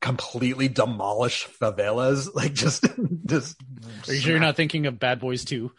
completely 0.00 0.68
demolish 0.68 1.46
favelas, 1.60 2.28
like 2.34 2.52
just 2.54 2.86
just 3.26 3.56
Are 4.08 4.14
you 4.14 4.20
sure 4.20 4.30
you're 4.32 4.40
not 4.40 4.56
thinking 4.56 4.86
of 4.86 4.98
Bad 4.98 5.20
Boys 5.20 5.44
2? 5.44 5.70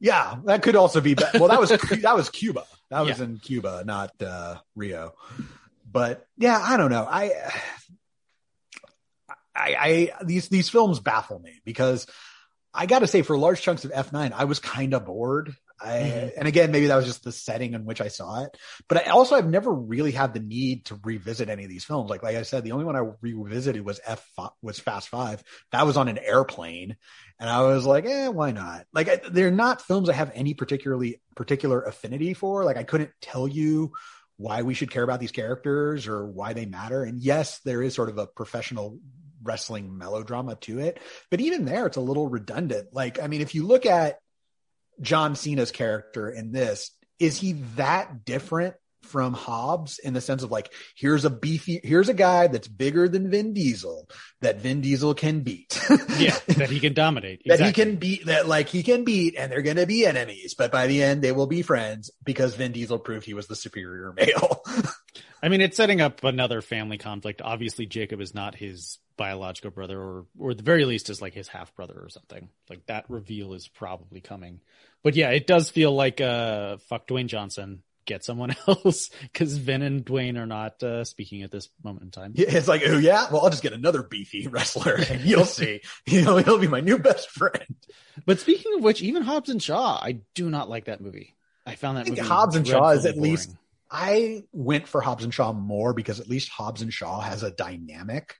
Yeah, 0.00 0.36
that 0.44 0.62
could 0.62 0.76
also 0.76 1.00
be. 1.00 1.14
ba- 1.14 1.30
Well, 1.34 1.48
that 1.48 1.60
was 1.60 1.70
that 1.70 2.16
was 2.16 2.28
Cuba. 2.28 2.64
That 2.90 3.00
was 3.06 3.18
Yeah. 3.18 3.24
in 3.24 3.38
Cuba, 3.38 3.82
not 3.86 4.10
uh, 4.22 4.56
Rio. 4.74 5.14
But 5.90 6.26
yeah, 6.36 6.58
I 6.60 6.76
don't 6.76 6.90
know. 6.90 7.06
I, 7.08 7.32
I, 9.56 10.10
I 10.18 10.24
these 10.24 10.48
these 10.48 10.68
films 10.68 11.00
baffle 11.00 11.38
me 11.38 11.60
because 11.64 12.06
I 12.72 12.86
got 12.86 12.98
to 13.00 13.06
say, 13.06 13.22
for 13.22 13.38
large 13.38 13.62
chunks 13.62 13.84
of 13.84 13.92
F 13.94 14.12
nine, 14.12 14.32
I 14.34 14.44
was 14.44 14.58
kind 14.58 14.94
of 14.94 15.06
bored. 15.06 15.54
I, 15.80 15.92
Mhm. 15.98 16.32
And 16.38 16.48
again, 16.48 16.70
maybe 16.70 16.86
that 16.86 16.96
was 16.96 17.06
just 17.06 17.24
the 17.24 17.32
setting 17.32 17.74
in 17.74 17.84
which 17.84 18.00
I 18.00 18.08
saw 18.08 18.44
it. 18.44 18.56
But 18.88 19.06
I 19.06 19.10
also, 19.10 19.34
I've 19.34 19.48
never 19.48 19.72
really 19.72 20.12
had 20.12 20.32
the 20.32 20.40
need 20.40 20.86
to 20.86 21.00
revisit 21.02 21.48
any 21.48 21.64
of 21.64 21.68
these 21.68 21.84
films. 21.84 22.10
Like, 22.10 22.22
like 22.22 22.36
I 22.36 22.42
said, 22.42 22.64
the 22.64 22.72
only 22.72 22.84
one 22.84 22.96
I 22.96 23.10
revisited 23.20 23.84
was 23.84 24.00
F 24.04 24.24
was 24.62 24.78
Fast 24.78 25.08
Five. 25.08 25.42
That 25.72 25.86
was 25.86 25.96
on 25.96 26.08
an 26.08 26.18
airplane, 26.18 26.96
and 27.40 27.50
I 27.50 27.62
was 27.62 27.84
like, 27.84 28.04
eh, 28.06 28.28
why 28.28 28.52
not? 28.52 28.86
Like, 28.92 29.08
I- 29.08 29.20
they're 29.28 29.50
not 29.50 29.82
films 29.82 30.08
I 30.08 30.14
have 30.14 30.32
any 30.34 30.54
particularly 30.54 31.20
particular 31.34 31.82
affinity 31.82 32.34
for. 32.34 32.64
Like, 32.64 32.76
I 32.76 32.84
couldn't 32.84 33.10
tell 33.20 33.48
you 33.48 33.92
why 34.36 34.62
we 34.62 34.74
should 34.74 34.90
care 34.90 35.02
about 35.04 35.20
these 35.20 35.32
characters 35.32 36.06
or 36.08 36.26
why 36.26 36.52
they 36.52 36.66
matter. 36.66 37.02
And 37.04 37.20
yes, 37.20 37.60
there 37.64 37.82
is 37.82 37.94
sort 37.94 38.08
of 38.08 38.18
a 38.18 38.26
professional 38.26 38.98
wrestling 39.42 39.98
melodrama 39.98 40.56
to 40.56 40.78
it, 40.80 40.98
but 41.30 41.40
even 41.40 41.64
there, 41.66 41.86
it's 41.86 41.96
a 41.98 42.00
little 42.00 42.28
redundant. 42.28 42.88
Like, 42.92 43.20
I 43.20 43.26
mean, 43.26 43.42
if 43.42 43.54
you 43.54 43.66
look 43.66 43.86
at 43.86 44.18
John 45.00 45.34
Cena's 45.36 45.70
character 45.70 46.28
in 46.30 46.52
this, 46.52 46.90
is 47.18 47.38
he 47.38 47.52
that 47.76 48.24
different 48.24 48.74
from 49.04 49.32
Hobbs 49.32 49.98
in 49.98 50.14
the 50.14 50.20
sense 50.20 50.42
of 50.42 50.50
like, 50.50 50.72
here's 50.96 51.24
a 51.24 51.30
beefy, 51.30 51.80
here's 51.82 52.08
a 52.08 52.14
guy 52.14 52.46
that's 52.48 52.68
bigger 52.68 53.08
than 53.08 53.30
Vin 53.30 53.52
Diesel 53.52 54.08
that 54.40 54.60
Vin 54.60 54.80
Diesel 54.80 55.14
can 55.14 55.40
beat. 55.40 55.80
Yeah, 56.16 56.38
that 56.46 56.70
he 56.70 56.78
can 56.78 56.94
dominate. 56.94 57.42
that 57.46 57.58
he 57.58 57.72
can 57.72 57.96
beat 57.96 58.26
that 58.26 58.46
like 58.46 58.68
he 58.68 58.84
can 58.84 59.02
beat 59.02 59.34
and 59.36 59.50
they're 59.50 59.62
going 59.62 59.78
to 59.78 59.86
be 59.86 60.06
enemies 60.06 60.54
but 60.54 60.70
by 60.70 60.86
the 60.86 61.02
end 61.02 61.22
they 61.22 61.32
will 61.32 61.48
be 61.48 61.62
friends 61.62 62.12
because 62.22 62.54
Vin 62.54 62.70
Diesel 62.70 63.00
proved 63.00 63.26
he 63.26 63.34
was 63.34 63.48
the 63.48 63.56
superior 63.56 64.12
male 64.12 64.62
I 65.44 65.50
mean, 65.50 65.60
it's 65.60 65.76
setting 65.76 66.00
up 66.00 66.24
another 66.24 66.62
family 66.62 66.96
conflict. 66.96 67.42
Obviously, 67.42 67.84
Jacob 67.84 68.22
is 68.22 68.34
not 68.34 68.54
his 68.54 68.98
biological 69.18 69.70
brother, 69.70 70.00
or 70.00 70.26
or 70.38 70.52
at 70.52 70.56
the 70.56 70.62
very 70.62 70.86
least 70.86 71.10
is 71.10 71.20
like 71.20 71.34
his 71.34 71.48
half 71.48 71.74
brother 71.76 72.00
or 72.02 72.08
something. 72.08 72.48
Like 72.70 72.86
that 72.86 73.04
reveal 73.10 73.52
is 73.52 73.68
probably 73.68 74.22
coming. 74.22 74.60
But 75.02 75.16
yeah, 75.16 75.30
it 75.30 75.46
does 75.46 75.68
feel 75.68 75.94
like 75.94 76.22
uh 76.22 76.78
fuck 76.88 77.06
Dwayne 77.06 77.26
Johnson, 77.26 77.82
get 78.04 78.24
someone 78.24 78.54
else 78.68 79.10
because 79.22 79.56
Vin 79.56 79.82
and 79.82 80.04
Dwayne 80.04 80.38
are 80.38 80.46
not 80.46 80.82
uh, 80.82 81.04
speaking 81.04 81.42
at 81.42 81.50
this 81.50 81.68
moment 81.82 82.04
in 82.04 82.10
time. 82.10 82.32
it's 82.36 82.68
like 82.68 82.82
oh 82.86 82.98
yeah? 82.98 83.26
Well 83.30 83.42
I'll 83.42 83.50
just 83.50 83.62
get 83.62 83.72
another 83.72 84.02
beefy 84.02 84.46
wrestler 84.50 84.94
and 84.94 85.20
you'll 85.24 85.44
see. 85.44 85.80
You 86.06 86.22
know 86.22 86.36
he'll 86.38 86.58
be 86.58 86.68
my 86.68 86.80
new 86.80 86.98
best 86.98 87.30
friend. 87.30 87.76
But 88.26 88.40
speaking 88.40 88.74
of 88.76 88.82
which, 88.82 89.02
even 89.02 89.22
Hobbs 89.22 89.50
and 89.50 89.62
Shaw, 89.62 89.98
I 90.00 90.20
do 90.34 90.48
not 90.50 90.68
like 90.68 90.86
that 90.86 91.00
movie. 91.00 91.34
I 91.66 91.76
found 91.76 91.96
that 91.96 92.02
I 92.02 92.04
think 92.04 92.16
movie 92.18 92.28
Hobbs 92.28 92.56
and 92.56 92.66
Shaw 92.66 92.90
is 92.90 93.06
at 93.06 93.16
least- 93.16 93.54
I 93.90 94.42
went 94.52 94.88
for 94.88 95.00
Hobbs 95.00 95.24
and 95.24 95.32
Shaw 95.32 95.52
more 95.52 95.92
because 95.92 96.18
at 96.18 96.28
least 96.28 96.48
Hobbs 96.48 96.82
and 96.82 96.92
Shaw 96.92 97.20
has 97.20 97.42
a 97.42 97.50
dynamic 97.50 98.36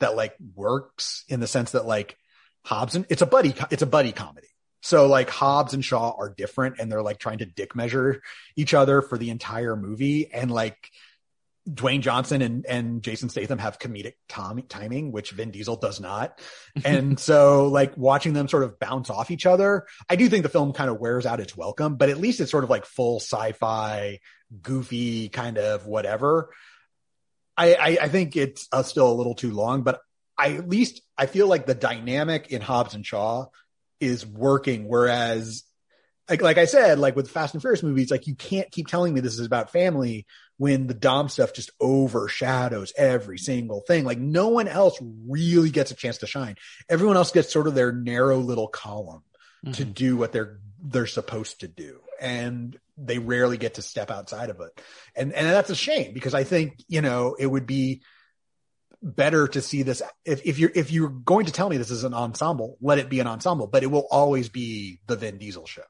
that 0.00 0.16
like 0.16 0.34
works 0.54 1.24
in 1.28 1.40
the 1.40 1.46
sense 1.46 1.72
that 1.72 1.86
like 1.86 2.16
Hobbs 2.64 2.94
and 2.96 3.06
it's 3.08 3.22
a 3.22 3.26
buddy 3.26 3.54
it's 3.70 3.82
a 3.82 3.86
buddy 3.86 4.12
comedy 4.12 4.48
So 4.82 5.06
like 5.06 5.30
Hobbs 5.30 5.74
and 5.74 5.84
Shaw 5.84 6.14
are 6.18 6.32
different 6.34 6.76
and 6.78 6.90
they're 6.90 7.02
like 7.02 7.18
trying 7.18 7.38
to 7.38 7.46
dick 7.46 7.74
measure 7.74 8.22
each 8.56 8.74
other 8.74 9.02
for 9.02 9.18
the 9.18 9.30
entire 9.30 9.76
movie. 9.76 10.32
And 10.32 10.50
like 10.50 10.90
Dwayne 11.68 12.00
Johnson 12.00 12.40
and, 12.40 12.64
and 12.66 13.02
Jason 13.02 13.28
Statham 13.28 13.58
have 13.58 13.78
comedic 13.78 14.14
tom- 14.28 14.62
timing, 14.68 15.12
which 15.12 15.32
Vin 15.32 15.50
Diesel 15.50 15.76
does 15.76 16.00
not. 16.00 16.40
And 16.84 17.18
so 17.20 17.68
like 17.68 17.96
watching 17.96 18.32
them 18.32 18.48
sort 18.48 18.62
of 18.62 18.78
bounce 18.78 19.10
off 19.10 19.30
each 19.30 19.46
other, 19.46 19.86
I 20.08 20.16
do 20.16 20.28
think 20.28 20.44
the 20.44 20.48
film 20.48 20.72
kind 20.72 20.90
of 20.90 20.98
wears 21.00 21.26
out 21.26 21.40
its 21.40 21.56
welcome, 21.56 21.96
but 21.96 22.08
at 22.08 22.18
least 22.18 22.40
it's 22.40 22.50
sort 22.50 22.64
of 22.64 22.70
like 22.70 22.86
full 22.86 23.20
sci-fi, 23.20 24.20
goofy 24.62 25.28
kind 25.28 25.58
of 25.58 25.86
whatever. 25.86 26.50
I, 27.56 27.74
I, 27.74 27.88
I 28.02 28.08
think 28.08 28.36
it's 28.36 28.68
uh, 28.72 28.84
still 28.84 29.10
a 29.10 29.14
little 29.14 29.34
too 29.34 29.50
long, 29.50 29.82
but 29.82 30.00
I 30.38 30.52
at 30.52 30.68
least 30.68 31.02
I 31.18 31.26
feel 31.26 31.48
like 31.48 31.66
the 31.66 31.74
dynamic 31.74 32.52
in 32.52 32.62
Hobbs 32.62 32.94
and 32.94 33.04
Shaw 33.04 33.46
is 34.00 34.26
working. 34.26 34.88
Whereas, 34.88 35.64
like 36.28 36.42
like 36.42 36.58
I 36.58 36.66
said, 36.66 36.98
like 36.98 37.16
with 37.16 37.30
Fast 37.30 37.54
and 37.54 37.62
Furious 37.62 37.82
movies, 37.82 38.10
like 38.10 38.26
you 38.26 38.34
can't 38.34 38.70
keep 38.70 38.86
telling 38.86 39.14
me 39.14 39.20
this 39.20 39.38
is 39.38 39.46
about 39.46 39.70
family 39.70 40.26
when 40.58 40.86
the 40.88 40.94
Dom 40.94 41.28
stuff 41.28 41.54
just 41.54 41.70
overshadows 41.80 42.92
every 42.96 43.38
single 43.38 43.80
thing. 43.80 44.04
Like 44.04 44.18
no 44.18 44.48
one 44.48 44.68
else 44.68 44.98
really 45.28 45.70
gets 45.70 45.90
a 45.90 45.94
chance 45.94 46.18
to 46.18 46.26
shine. 46.26 46.56
Everyone 46.88 47.16
else 47.16 47.30
gets 47.30 47.52
sort 47.52 47.66
of 47.66 47.74
their 47.74 47.92
narrow 47.92 48.38
little 48.38 48.68
column 48.68 49.22
mm-hmm. 49.64 49.72
to 49.72 49.84
do 49.84 50.16
what 50.16 50.32
they're 50.32 50.58
they're 50.82 51.06
supposed 51.06 51.60
to 51.60 51.68
do. 51.68 52.00
And 52.20 52.78
they 52.96 53.18
rarely 53.18 53.56
get 53.56 53.74
to 53.74 53.82
step 53.82 54.10
outside 54.10 54.50
of 54.50 54.60
it. 54.60 54.80
And 55.14 55.32
and 55.32 55.46
that's 55.46 55.70
a 55.70 55.76
shame 55.76 56.12
because 56.12 56.34
I 56.34 56.44
think, 56.44 56.82
you 56.88 57.00
know, 57.00 57.36
it 57.38 57.46
would 57.46 57.66
be 57.66 58.02
better 59.02 59.46
to 59.46 59.62
see 59.62 59.82
this 59.82 60.02
if, 60.24 60.44
if 60.44 60.58
you're 60.58 60.72
if 60.74 60.90
you're 60.90 61.08
going 61.08 61.46
to 61.46 61.52
tell 61.52 61.68
me 61.68 61.76
this 61.76 61.90
is 61.90 62.04
an 62.04 62.14
ensemble 62.14 62.76
let 62.80 62.98
it 62.98 63.08
be 63.08 63.20
an 63.20 63.26
ensemble 63.26 63.66
but 63.66 63.82
it 63.82 63.86
will 63.86 64.06
always 64.10 64.48
be 64.48 64.98
the 65.06 65.14
vin 65.14 65.38
diesel 65.38 65.66
show 65.66 65.82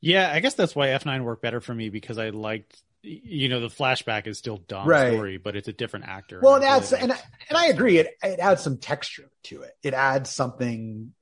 yeah 0.00 0.30
i 0.32 0.40
guess 0.40 0.54
that's 0.54 0.76
why 0.76 0.88
f9 0.88 1.22
worked 1.22 1.42
better 1.42 1.60
for 1.60 1.74
me 1.74 1.88
because 1.88 2.18
i 2.18 2.28
liked 2.28 2.82
you 3.02 3.48
know 3.48 3.60
the 3.60 3.68
flashback 3.68 4.26
is 4.26 4.36
still 4.36 4.58
Dom's 4.58 4.88
right. 4.88 5.12
story 5.12 5.38
but 5.38 5.56
it's 5.56 5.68
a 5.68 5.72
different 5.72 6.06
actor 6.06 6.40
well 6.42 6.56
it 6.56 6.64
adds 6.64 6.92
and, 6.92 7.12
I, 7.12 7.18
and 7.48 7.56
i 7.56 7.66
agree 7.66 7.98
it, 7.98 8.08
it 8.22 8.40
adds 8.40 8.62
some 8.62 8.76
texture 8.76 9.30
to 9.44 9.62
it 9.62 9.72
it 9.82 9.94
adds 9.94 10.28
something 10.28 11.14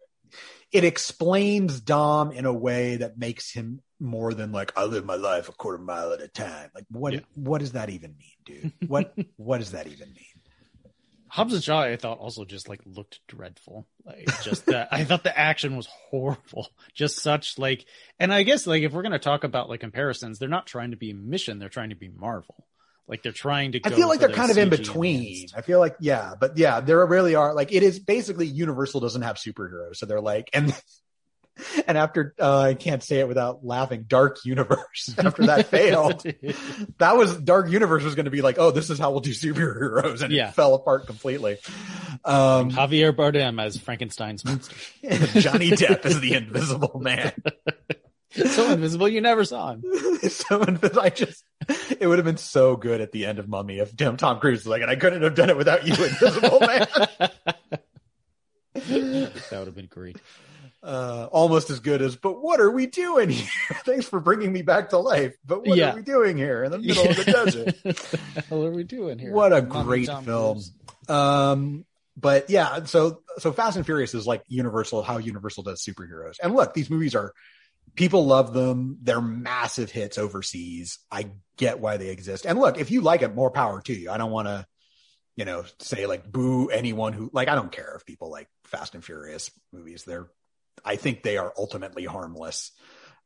it 0.72 0.82
explains 0.82 1.80
dom 1.80 2.32
in 2.32 2.46
a 2.46 2.52
way 2.52 2.96
that 2.96 3.16
makes 3.16 3.52
him 3.52 3.80
more 4.00 4.34
than 4.34 4.52
like 4.52 4.72
I 4.76 4.84
live 4.84 5.04
my 5.04 5.14
life 5.16 5.48
a 5.48 5.52
quarter 5.52 5.78
mile 5.78 6.12
at 6.12 6.20
a 6.20 6.28
time. 6.28 6.70
Like 6.74 6.84
what 6.90 7.14
yeah. 7.14 7.20
what 7.34 7.58
does 7.58 7.72
that 7.72 7.90
even 7.90 8.16
mean, 8.16 8.34
dude? 8.44 8.72
What 8.88 9.14
what 9.36 9.58
does 9.58 9.72
that 9.72 9.86
even 9.86 10.12
mean? 10.12 10.33
Hobbs 11.34 11.52
and 11.52 11.64
Shaw, 11.64 11.80
I 11.80 11.96
thought 11.96 12.20
also 12.20 12.44
just 12.44 12.68
like 12.68 12.80
looked 12.86 13.18
dreadful. 13.26 13.88
Like 14.06 14.28
just 14.44 14.66
that, 14.66 14.86
I 14.92 15.02
thought 15.02 15.24
the 15.24 15.36
action 15.36 15.76
was 15.76 15.88
horrible. 16.08 16.68
Just 16.94 17.18
such 17.18 17.58
like, 17.58 17.86
and 18.20 18.32
I 18.32 18.44
guess 18.44 18.68
like 18.68 18.84
if 18.84 18.92
we're 18.92 19.02
gonna 19.02 19.18
talk 19.18 19.42
about 19.42 19.68
like 19.68 19.80
comparisons, 19.80 20.38
they're 20.38 20.48
not 20.48 20.68
trying 20.68 20.92
to 20.92 20.96
be 20.96 21.12
Mission, 21.12 21.58
they're 21.58 21.68
trying 21.68 21.88
to 21.88 21.96
be 21.96 22.08
Marvel. 22.08 22.68
Like 23.08 23.24
they're 23.24 23.32
trying 23.32 23.72
to. 23.72 23.80
I 23.82 23.90
feel 23.90 24.06
like 24.06 24.20
they're 24.20 24.28
kind 24.28 24.52
of 24.52 24.58
in 24.58 24.68
between. 24.68 25.48
I 25.56 25.62
feel 25.62 25.80
like 25.80 25.96
yeah, 25.98 26.34
but 26.38 26.56
yeah, 26.56 26.78
there 26.78 27.04
really 27.04 27.34
are. 27.34 27.52
Like 27.52 27.72
it 27.72 27.82
is 27.82 27.98
basically 27.98 28.46
Universal 28.46 29.00
doesn't 29.00 29.22
have 29.22 29.34
superheroes, 29.34 29.96
so 29.96 30.06
they're 30.06 30.20
like, 30.20 30.50
and 30.54 30.72
and 31.86 31.96
after 31.96 32.34
uh, 32.40 32.60
I 32.60 32.74
can't 32.74 33.02
say 33.02 33.20
it 33.20 33.28
without 33.28 33.64
laughing, 33.64 34.04
Dark 34.06 34.44
Universe. 34.44 35.14
After 35.18 35.46
that 35.46 35.66
failed, 35.66 36.22
that 36.98 37.16
was 37.16 37.36
Dark 37.36 37.70
Universe 37.70 38.02
was 38.02 38.14
going 38.14 38.24
to 38.24 38.30
be 38.30 38.42
like, 38.42 38.58
oh, 38.58 38.70
this 38.70 38.90
is 38.90 38.98
how 38.98 39.10
we'll 39.10 39.20
do 39.20 39.30
superheroes, 39.30 40.22
and 40.22 40.32
yeah. 40.32 40.48
it 40.48 40.54
fell 40.54 40.74
apart 40.74 41.06
completely. 41.06 41.58
Um, 42.24 42.70
Javier 42.70 43.14
Bardem 43.14 43.62
as 43.62 43.76
Frankenstein's 43.76 44.44
monster. 44.44 44.74
Johnny 45.40 45.70
Depp 45.70 46.04
is 46.06 46.20
the 46.20 46.34
Invisible 46.34 47.00
Man. 47.00 47.32
so 48.30 48.72
invisible, 48.72 49.08
you 49.08 49.20
never 49.20 49.44
saw 49.44 49.72
him. 49.72 49.84
so 50.28 50.62
invisible. 50.62 51.00
I 51.00 51.10
just, 51.10 51.44
it 52.00 52.06
would 52.06 52.18
have 52.18 52.24
been 52.24 52.36
so 52.36 52.76
good 52.76 53.00
at 53.00 53.12
the 53.12 53.26
end 53.26 53.38
of 53.38 53.48
Mummy 53.48 53.78
if 53.78 53.96
Tom, 53.96 54.16
Tom 54.16 54.40
Cruise 54.40 54.60
was 54.60 54.66
like, 54.66 54.82
and 54.82 54.90
I 54.90 54.96
couldn't 54.96 55.22
have 55.22 55.34
done 55.34 55.50
it 55.50 55.56
without 55.56 55.86
you, 55.86 55.92
Invisible 55.92 56.60
Man. 56.60 56.86
that 58.74 59.50
would 59.52 59.66
have 59.66 59.76
been 59.76 59.86
great 59.86 60.16
uh, 60.84 61.28
almost 61.32 61.70
as 61.70 61.80
good 61.80 62.02
as, 62.02 62.14
but 62.14 62.42
what 62.42 62.60
are 62.60 62.70
we 62.70 62.86
doing 62.86 63.30
here? 63.30 63.48
Thanks 63.84 64.06
for 64.06 64.20
bringing 64.20 64.52
me 64.52 64.60
back 64.62 64.90
to 64.90 64.98
life. 64.98 65.34
But 65.44 65.66
what 65.66 65.78
yeah. 65.78 65.92
are 65.92 65.96
we 65.96 66.02
doing 66.02 66.36
here 66.36 66.62
in 66.62 66.70
the 66.70 66.78
middle 66.80 67.04
yeah. 67.04 67.10
of 67.10 67.16
the 67.16 67.24
desert? 67.24 67.82
the 67.82 68.44
hell 68.48 68.64
are 68.66 68.70
we 68.70 68.84
doing 68.84 69.18
here? 69.18 69.32
What 69.32 69.54
a 69.54 69.62
great 69.62 70.10
film. 70.24 70.60
Um, 71.08 71.86
but 72.16 72.50
yeah, 72.50 72.84
so, 72.84 73.22
so 73.38 73.50
Fast 73.50 73.76
and 73.76 73.86
Furious 73.86 74.14
is 74.14 74.26
like 74.26 74.42
Universal, 74.46 75.02
how 75.02 75.16
Universal 75.16 75.64
does 75.64 75.82
superheroes. 75.82 76.36
And 76.42 76.54
look, 76.54 76.74
these 76.74 76.90
movies 76.90 77.14
are, 77.14 77.32
people 77.94 78.26
love 78.26 78.52
them. 78.52 78.98
They're 79.02 79.22
massive 79.22 79.90
hits 79.90 80.18
overseas. 80.18 80.98
I 81.10 81.30
get 81.56 81.80
why 81.80 81.96
they 81.96 82.10
exist. 82.10 82.44
And 82.44 82.58
look, 82.58 82.78
if 82.78 82.90
you 82.90 83.00
like 83.00 83.22
it, 83.22 83.34
more 83.34 83.50
power 83.50 83.80
to 83.82 83.92
you. 83.94 84.10
I 84.10 84.18
don't 84.18 84.30
want 84.30 84.48
to, 84.48 84.66
you 85.34 85.46
know, 85.46 85.64
say 85.80 86.06
like 86.06 86.30
boo 86.30 86.68
anyone 86.68 87.14
who 87.14 87.30
like, 87.32 87.48
I 87.48 87.54
don't 87.54 87.72
care 87.72 87.94
if 87.96 88.04
people 88.04 88.30
like 88.30 88.48
Fast 88.64 88.94
and 88.94 89.02
Furious 89.02 89.50
movies. 89.72 90.04
They're 90.04 90.28
I 90.84 90.96
think 90.96 91.22
they 91.22 91.36
are 91.36 91.52
ultimately 91.56 92.04
harmless. 92.04 92.72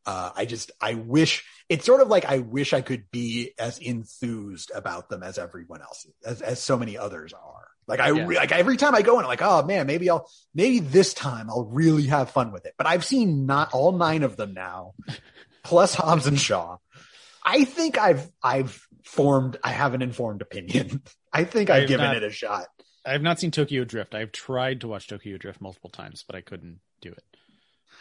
Uh, 0.06 0.30
I 0.34 0.46
just, 0.46 0.70
I 0.80 0.94
wish 0.94 1.44
it's 1.68 1.84
sort 1.84 2.00
of 2.00 2.08
like 2.08 2.24
I 2.24 2.38
wish 2.38 2.72
I 2.72 2.80
could 2.80 3.10
be 3.10 3.52
as 3.58 3.78
enthused 3.78 4.72
about 4.74 5.10
them 5.10 5.22
as 5.22 5.38
everyone 5.38 5.82
else, 5.82 6.06
as, 6.24 6.40
as 6.40 6.62
so 6.62 6.78
many 6.78 6.96
others 6.96 7.32
are. 7.32 7.68
Like 7.86 8.00
I, 8.00 8.10
yeah. 8.10 8.26
like 8.26 8.52
every 8.52 8.76
time 8.76 8.94
I 8.94 9.02
go 9.02 9.18
in, 9.18 9.24
I'm 9.24 9.28
like, 9.28 9.42
oh 9.42 9.62
man, 9.64 9.86
maybe 9.86 10.08
I'll, 10.10 10.28
maybe 10.54 10.80
this 10.80 11.14
time 11.14 11.50
I'll 11.50 11.64
really 11.64 12.06
have 12.06 12.30
fun 12.30 12.52
with 12.52 12.66
it. 12.66 12.74
But 12.76 12.86
I've 12.86 13.04
seen 13.04 13.46
not 13.46 13.72
all 13.72 13.92
nine 13.92 14.22
of 14.22 14.36
them 14.36 14.54
now, 14.54 14.94
plus 15.64 15.94
Hobbs 15.94 16.26
and 16.26 16.38
Shaw. 16.38 16.76
I 17.44 17.64
think 17.64 17.98
I've, 17.98 18.30
I've 18.42 18.86
formed, 19.04 19.58
I 19.64 19.70
have 19.70 19.94
an 19.94 20.02
informed 20.02 20.42
opinion. 20.42 21.02
I 21.32 21.44
think 21.44 21.70
I've 21.70 21.88
given 21.88 22.06
not, 22.06 22.16
it 22.16 22.22
a 22.22 22.30
shot. 22.30 22.66
I 23.06 23.12
have 23.12 23.22
not 23.22 23.40
seen 23.40 23.50
Tokyo 23.50 23.84
Drift. 23.84 24.14
I've 24.14 24.32
tried 24.32 24.82
to 24.82 24.88
watch 24.88 25.08
Tokyo 25.08 25.38
Drift 25.38 25.60
multiple 25.60 25.90
times, 25.90 26.24
but 26.26 26.36
I 26.36 26.42
couldn't 26.42 26.80
do 27.00 27.10
it. 27.10 27.24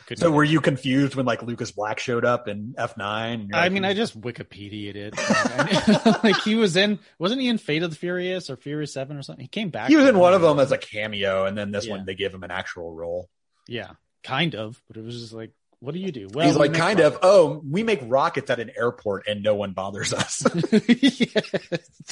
Couldn't 0.08 0.22
so 0.22 0.32
were 0.32 0.44
you 0.44 0.62
confused 0.62 1.16
when 1.16 1.26
like 1.26 1.44
Lucas 1.44 1.72
Black 1.72 2.00
showed 2.00 2.24
up 2.24 2.48
in 2.48 2.74
F9? 2.78 3.54
I 3.54 3.68
mean, 3.68 3.84
I 3.84 3.94
just 3.94 4.20
Wikipedia 4.20 4.96
it. 4.96 6.24
like 6.24 6.38
he 6.44 6.56
was 6.56 6.78
in, 6.78 7.00
wasn't 7.20 7.42
he 7.42 7.50
in 7.50 7.58
Fate 7.58 7.84
of 7.84 7.90
the 7.90 7.98
Furious 7.98 8.50
or 8.50 8.56
Furious 8.56 8.94
Seven 8.94 9.18
or 9.18 9.22
something? 9.22 9.44
He 9.44 9.50
came 9.50 9.70
back. 9.70 9.90
He 9.90 9.98
was 9.98 10.08
in 10.08 10.18
one 10.18 10.34
of 10.34 10.42
them 10.42 10.60
as 10.60 10.72
a 10.72 10.78
cameo, 10.78 11.46
and 11.46 11.58
then 11.58 11.72
this 11.72 11.88
yeah. 11.88 11.92
one 11.92 12.06
they 12.06 12.16
give 12.16 12.34
him 12.34 12.44
an 12.44 12.52
actual 12.52 12.94
role. 12.94 13.30
Yeah, 13.68 13.92
kind 14.24 14.56
of, 14.56 14.82
but 14.88 14.96
it 14.96 15.04
was 15.04 15.20
just 15.20 15.34
like, 15.34 15.52
what 15.80 15.94
do 15.94 16.00
you 16.00 16.14
do? 16.14 16.30
Well, 16.34 16.48
he's 16.48 16.56
like, 16.56 16.74
kind 16.74 17.00
rockets. 17.00 17.18
of. 17.18 17.22
Oh, 17.24 17.62
we 17.70 17.84
make 17.84 18.00
rockets 18.04 18.50
at 18.50 18.62
an 18.62 18.72
airport, 18.78 19.28
and 19.28 19.44
no 19.44 19.56
one 19.56 19.74
bothers 19.74 20.14
us. 20.14 20.46
yeah, 20.88 21.42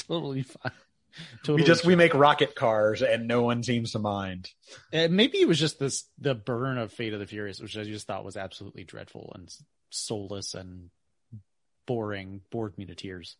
totally 0.05 0.43
fine. 0.43 0.71
Totally 1.43 1.61
we 1.61 1.67
just 1.67 1.83
true. 1.83 1.89
we 1.89 1.95
make 1.95 2.13
rocket 2.13 2.55
cars 2.55 3.01
and 3.01 3.27
no 3.27 3.43
one 3.43 3.63
seems 3.63 3.91
to 3.91 3.99
mind. 3.99 4.49
Uh, 4.93 5.07
maybe 5.09 5.39
it 5.39 5.47
was 5.47 5.59
just 5.59 5.79
this 5.79 6.05
the 6.19 6.35
burn 6.35 6.77
of 6.77 6.91
Fate 6.91 7.13
of 7.13 7.19
the 7.19 7.27
Furious, 7.27 7.59
which 7.59 7.77
I 7.77 7.83
just 7.83 8.07
thought 8.07 8.25
was 8.25 8.37
absolutely 8.37 8.83
dreadful 8.83 9.31
and 9.35 9.53
soulless 9.89 10.53
and 10.53 10.89
boring, 11.85 12.41
bored 12.51 12.77
me 12.77 12.85
to 12.85 12.95
tears. 12.95 13.37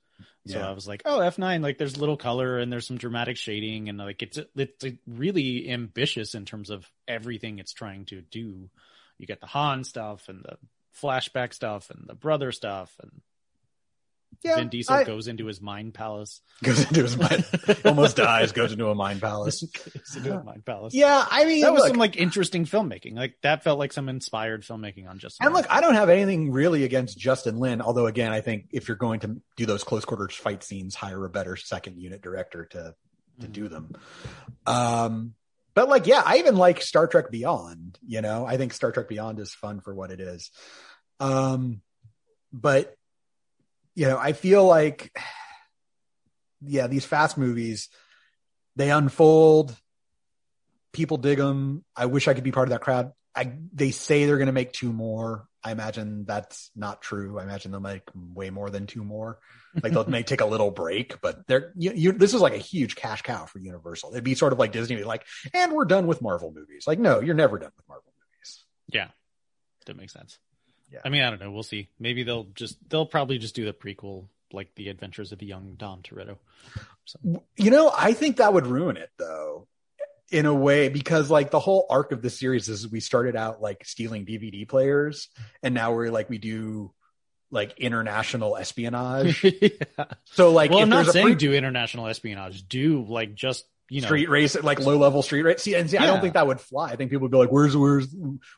So 0.47 0.59
yeah. 0.59 0.69
I 0.69 0.71
was 0.71 0.87
like, 0.87 1.01
oh, 1.05 1.19
F9, 1.19 1.61
like 1.61 1.77
there's 1.77 1.97
little 1.97 2.15
color 2.15 2.59
and 2.59 2.71
there's 2.71 2.87
some 2.87 2.97
dramatic 2.97 3.35
shading 3.35 3.89
and 3.89 3.97
like 3.97 4.21
it's 4.21 4.39
it's 4.55 4.85
really 5.05 5.69
ambitious 5.69 6.35
in 6.35 6.45
terms 6.45 6.69
of 6.69 6.89
everything 7.07 7.59
it's 7.59 7.73
trying 7.73 8.05
to 8.05 8.21
do. 8.21 8.69
You 9.17 9.27
get 9.27 9.41
the 9.41 9.47
Han 9.47 9.83
stuff 9.83 10.29
and 10.29 10.43
the 10.43 10.57
flashback 11.01 11.53
stuff 11.53 11.89
and 11.89 12.05
the 12.07 12.15
brother 12.15 12.51
stuff 12.51 12.95
and 13.01 13.11
yeah, 14.43 14.55
Vin 14.55 14.69
Diesel 14.69 14.95
I, 14.95 15.03
goes 15.03 15.27
into 15.27 15.45
his 15.45 15.61
mind 15.61 15.93
palace. 15.93 16.41
Goes 16.63 16.83
into 16.83 17.03
his 17.03 17.17
mind, 17.17 17.45
almost 17.83 18.15
dies. 18.15 18.51
Goes 18.51 18.71
into 18.71 18.87
a 18.87 18.95
mind 18.95 19.21
palace. 19.21 19.61
goes 19.93 20.15
into 20.15 20.37
a 20.37 20.43
mind 20.43 20.65
palace. 20.65 20.93
Yeah, 20.93 21.25
I 21.29 21.45
mean 21.45 21.61
that 21.61 21.73
was 21.73 21.81
look, 21.81 21.89
some 21.89 21.97
like 21.97 22.15
interesting 22.15 22.65
filmmaking. 22.65 23.15
Like 23.15 23.35
that 23.43 23.63
felt 23.63 23.77
like 23.77 23.91
some 23.91 24.07
inspired 24.07 24.63
filmmaking 24.63 25.09
on 25.09 25.19
Justin. 25.19 25.45
And 25.45 25.55
look, 25.55 25.65
I 25.69 25.81
don't 25.81 25.95
have 25.95 26.09
anything 26.09 26.51
really 26.51 26.83
against 26.83 27.17
Justin 27.17 27.59
Lin. 27.59 27.81
Although 27.81 28.07
again, 28.07 28.31
I 28.31 28.41
think 28.41 28.67
if 28.71 28.87
you're 28.87 28.97
going 28.97 29.19
to 29.21 29.41
do 29.57 29.65
those 29.65 29.83
close 29.83 30.05
quarters 30.05 30.35
fight 30.35 30.63
scenes, 30.63 30.95
hire 30.95 31.23
a 31.25 31.29
better 31.29 31.55
second 31.55 31.97
unit 31.99 32.21
director 32.21 32.65
to 32.65 32.95
to 33.41 33.41
mm-hmm. 33.41 33.51
do 33.51 33.67
them. 33.67 33.91
Um, 34.65 35.33
but 35.75 35.89
like, 35.89 36.07
yeah, 36.07 36.23
I 36.25 36.37
even 36.37 36.55
like 36.55 36.81
Star 36.81 37.05
Trek 37.05 37.29
Beyond. 37.29 37.99
You 38.07 38.21
know, 38.21 38.45
I 38.45 38.57
think 38.57 38.73
Star 38.73 38.91
Trek 38.91 39.09
Beyond 39.09 39.39
is 39.39 39.53
fun 39.53 39.81
for 39.81 39.93
what 39.93 40.09
it 40.09 40.21
is. 40.21 40.49
Um, 41.19 41.81
but 42.51 42.95
you 43.95 44.07
know, 44.07 44.17
I 44.17 44.33
feel 44.33 44.65
like, 44.65 45.17
yeah, 46.61 46.87
these 46.87 47.05
fast 47.05 47.37
movies, 47.37 47.89
they 48.75 48.91
unfold. 48.91 49.75
People 50.93 51.17
dig 51.17 51.37
them. 51.37 51.83
I 51.95 52.05
wish 52.05 52.27
I 52.27 52.33
could 52.33 52.43
be 52.43 52.51
part 52.51 52.67
of 52.67 52.71
that 52.71 52.81
crowd. 52.81 53.11
I, 53.33 53.53
they 53.73 53.91
say 53.91 54.25
they're 54.25 54.37
going 54.37 54.47
to 54.47 54.53
make 54.53 54.71
two 54.71 54.93
more. 54.93 55.47
I 55.63 55.71
imagine 55.71 56.25
that's 56.25 56.69
not 56.75 57.01
true. 57.01 57.39
I 57.39 57.43
imagine 57.43 57.71
they'll 57.71 57.81
make 57.81 58.03
way 58.13 58.49
more 58.49 58.69
than 58.69 58.85
two 58.85 59.03
more. 59.03 59.39
Like 59.81 59.91
they'll 59.91 60.07
may 60.07 60.23
take 60.23 60.41
a 60.41 60.45
little 60.45 60.71
break, 60.71 61.19
but 61.21 61.47
they're 61.47 61.73
you, 61.75 61.91
you, 61.93 62.11
this 62.11 62.33
is 62.33 62.39
like 62.39 62.53
a 62.53 62.59
huge 62.59 62.95
cash 62.95 63.23
cow 63.23 63.45
for 63.45 63.59
Universal. 63.59 64.11
It'd 64.11 64.23
be 64.23 64.35
sort 64.35 64.53
of 64.53 64.59
like 64.59 64.71
Disney, 64.71 65.03
like, 65.03 65.25
and 65.53 65.73
we're 65.73 65.85
done 65.85 66.07
with 66.07 66.21
Marvel 66.21 66.53
movies. 66.55 66.85
Like, 66.85 66.99
no, 66.99 67.19
you're 67.19 67.35
never 67.35 67.57
done 67.57 67.71
with 67.75 67.87
Marvel 67.89 68.13
movies. 68.15 68.63
Yeah, 68.87 69.07
that 69.87 69.97
makes 69.97 70.13
sense. 70.13 70.37
Yeah. 70.91 70.99
I 71.03 71.09
mean, 71.09 71.23
I 71.23 71.29
don't 71.29 71.41
know. 71.41 71.51
We'll 71.51 71.63
see. 71.63 71.89
Maybe 71.99 72.23
they'll 72.23 72.47
just 72.55 72.77
they'll 72.89 73.05
probably 73.05 73.37
just 73.37 73.55
do 73.55 73.65
the 73.65 73.73
prequel, 73.73 74.27
like 74.51 74.73
the 74.75 74.89
Adventures 74.89 75.31
of 75.31 75.39
the 75.39 75.45
Young 75.45 75.75
Dom 75.77 76.01
Toretto. 76.01 76.37
So. 77.05 77.43
You 77.57 77.71
know, 77.71 77.91
I 77.95 78.13
think 78.13 78.37
that 78.37 78.53
would 78.53 78.67
ruin 78.67 78.97
it 78.97 79.09
though, 79.17 79.67
in 80.31 80.45
a 80.45 80.53
way, 80.53 80.89
because 80.89 81.29
like 81.29 81.51
the 81.51 81.59
whole 81.59 81.85
arc 81.89 82.11
of 82.11 82.21
the 82.21 82.29
series 82.29 82.69
is 82.69 82.87
we 82.87 82.99
started 82.99 83.35
out 83.35 83.61
like 83.61 83.85
stealing 83.85 84.25
DVD 84.25 84.67
players, 84.67 85.29
and 85.63 85.73
now 85.73 85.93
we're 85.93 86.11
like 86.11 86.29
we 86.29 86.37
do 86.37 86.93
like 87.51 87.79
international 87.79 88.57
espionage. 88.57 89.43
yeah. 89.61 90.05
So 90.25 90.51
like, 90.51 90.71
well, 90.71 90.79
I'm 90.79 90.89
not 90.89 91.07
saying 91.07 91.25
pre- 91.25 91.35
do 91.35 91.53
international 91.53 92.07
espionage. 92.07 92.67
Do 92.67 93.05
like 93.07 93.33
just 93.35 93.65
you 93.89 94.01
know, 94.01 94.07
street 94.07 94.29
race, 94.29 94.61
like 94.61 94.79
low 94.79 94.97
level 94.97 95.21
street 95.21 95.43
race. 95.43 95.61
See, 95.61 95.75
and 95.75 95.89
see, 95.89 95.95
yeah. 95.95 96.03
I 96.03 96.05
don't 96.07 96.19
think 96.19 96.33
that 96.33 96.47
would 96.47 96.59
fly. 96.59 96.89
I 96.89 96.95
think 96.95 97.11
people 97.11 97.23
would 97.23 97.31
be 97.31 97.37
like, 97.37 97.51
"Where's, 97.51 97.77
where's, 97.77 98.07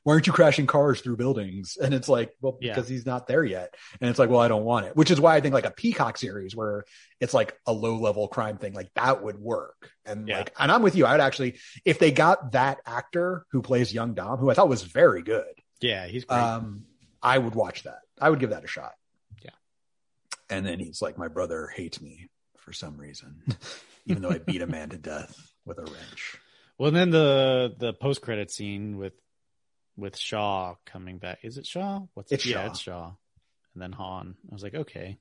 why 0.03 0.13
aren't 0.13 0.25
you 0.25 0.33
crashing 0.33 0.67
cars 0.67 1.01
through 1.01 1.17
buildings?" 1.17 1.77
And 1.77 1.93
it's 1.93 2.07
like, 2.07 2.31
well, 2.39 2.57
yeah. 2.61 2.73
because 2.73 2.87
he's 2.87 3.05
not 3.05 3.27
there 3.27 3.43
yet. 3.43 3.75
And 3.99 4.09
it's 4.09 4.19
like, 4.19 4.29
well, 4.29 4.39
I 4.39 4.47
don't 4.47 4.63
want 4.63 4.85
it. 4.85 4.95
Which 4.95 5.11
is 5.11 5.19
why 5.19 5.35
I 5.35 5.41
think 5.41 5.53
like 5.53 5.65
a 5.65 5.71
Peacock 5.71 6.17
series 6.17 6.55
where 6.55 6.85
it's 7.19 7.33
like 7.33 7.57
a 7.65 7.73
low 7.73 7.97
level 7.97 8.27
crime 8.27 8.57
thing, 8.57 8.73
like 8.73 8.89
that 8.95 9.21
would 9.21 9.37
work. 9.37 9.91
And 10.05 10.27
yeah. 10.27 10.37
like, 10.39 10.53
and 10.57 10.71
I'm 10.71 10.81
with 10.81 10.95
you. 10.95 11.05
I 11.05 11.11
would 11.11 11.21
actually, 11.21 11.59
if 11.83 11.99
they 11.99 12.11
got 12.11 12.53
that 12.53 12.79
actor 12.85 13.45
who 13.51 13.61
plays 13.61 13.93
young 13.93 14.13
Dom, 14.13 14.39
who 14.39 14.49
I 14.49 14.53
thought 14.53 14.69
was 14.69 14.83
very 14.83 15.23
good. 15.23 15.45
Yeah, 15.81 16.07
he's 16.07 16.25
great. 16.25 16.39
Um, 16.39 16.85
I 17.21 17.37
would 17.37 17.55
watch 17.55 17.83
that. 17.83 17.99
I 18.19 18.29
would 18.29 18.39
give 18.39 18.51
that 18.51 18.63
a 18.63 18.67
shot. 18.67 18.93
Yeah. 19.43 19.51
And 20.49 20.65
then 20.65 20.79
he's 20.79 21.01
like, 21.01 21.17
my 21.17 21.27
brother 21.27 21.67
hates 21.67 22.01
me 22.01 22.29
for 22.57 22.73
some 22.73 22.97
reason. 22.97 23.43
even 24.07 24.21
though 24.21 24.31
I 24.31 24.39
beat 24.39 24.61
a 24.61 24.67
man 24.67 24.89
to 24.89 24.97
death 24.97 25.35
with 25.65 25.77
a 25.77 25.83
wrench. 25.83 26.37
Well, 26.77 26.91
then 26.91 27.09
the 27.09 27.73
the 27.77 27.93
post 27.93 28.21
credit 28.21 28.51
scene 28.51 28.97
with 28.97 29.13
with 29.95 30.17
Shaw 30.17 30.75
coming 30.85 31.17
back. 31.17 31.39
Is 31.43 31.57
it 31.57 31.65
Shaw? 31.65 32.01
What's 32.13 32.31
it's 32.31 32.45
it? 32.45 32.49
Shaw. 32.49 32.59
Yeah, 32.59 32.67
it's 32.67 32.79
Shaw. 32.79 33.11
And 33.73 33.81
then 33.81 33.91
Han. 33.91 34.35
I 34.49 34.53
was 34.53 34.63
like, 34.63 34.75
okay, 34.75 35.17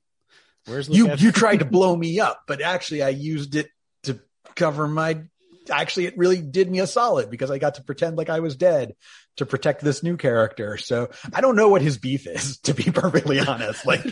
where's 0.67 0.89
you? 0.89 1.15
You 1.17 1.33
tried 1.33 1.59
to 1.59 1.65
blow 1.65 1.95
me 2.05 2.21
up, 2.21 2.43
but 2.47 2.61
actually, 2.61 3.03
I 3.03 3.11
used 3.11 3.55
it 3.55 3.69
to 4.05 4.21
cover 4.55 4.87
my. 4.87 5.23
Actually, 5.69 6.07
it 6.07 6.17
really 6.17 6.41
did 6.41 6.71
me 6.71 6.79
a 6.79 6.87
solid 6.87 7.29
because 7.29 7.51
I 7.51 7.59
got 7.59 7.75
to 7.75 7.83
pretend 7.83 8.17
like 8.17 8.31
I 8.31 8.39
was 8.39 8.55
dead 8.55 8.95
to 9.39 9.47
protect 9.47 9.83
this 9.83 10.01
new 10.01 10.17
character. 10.17 10.77
So 10.77 11.11
I 11.35 11.41
don't 11.41 11.57
know 11.57 11.69
what 11.69 11.83
his 11.83 11.99
beef 11.99 12.29
is, 12.29 12.59
to 12.65 12.75
be 12.75 12.85
perfectly 12.85 13.41
honest. 13.41 13.85
Like 13.85 14.05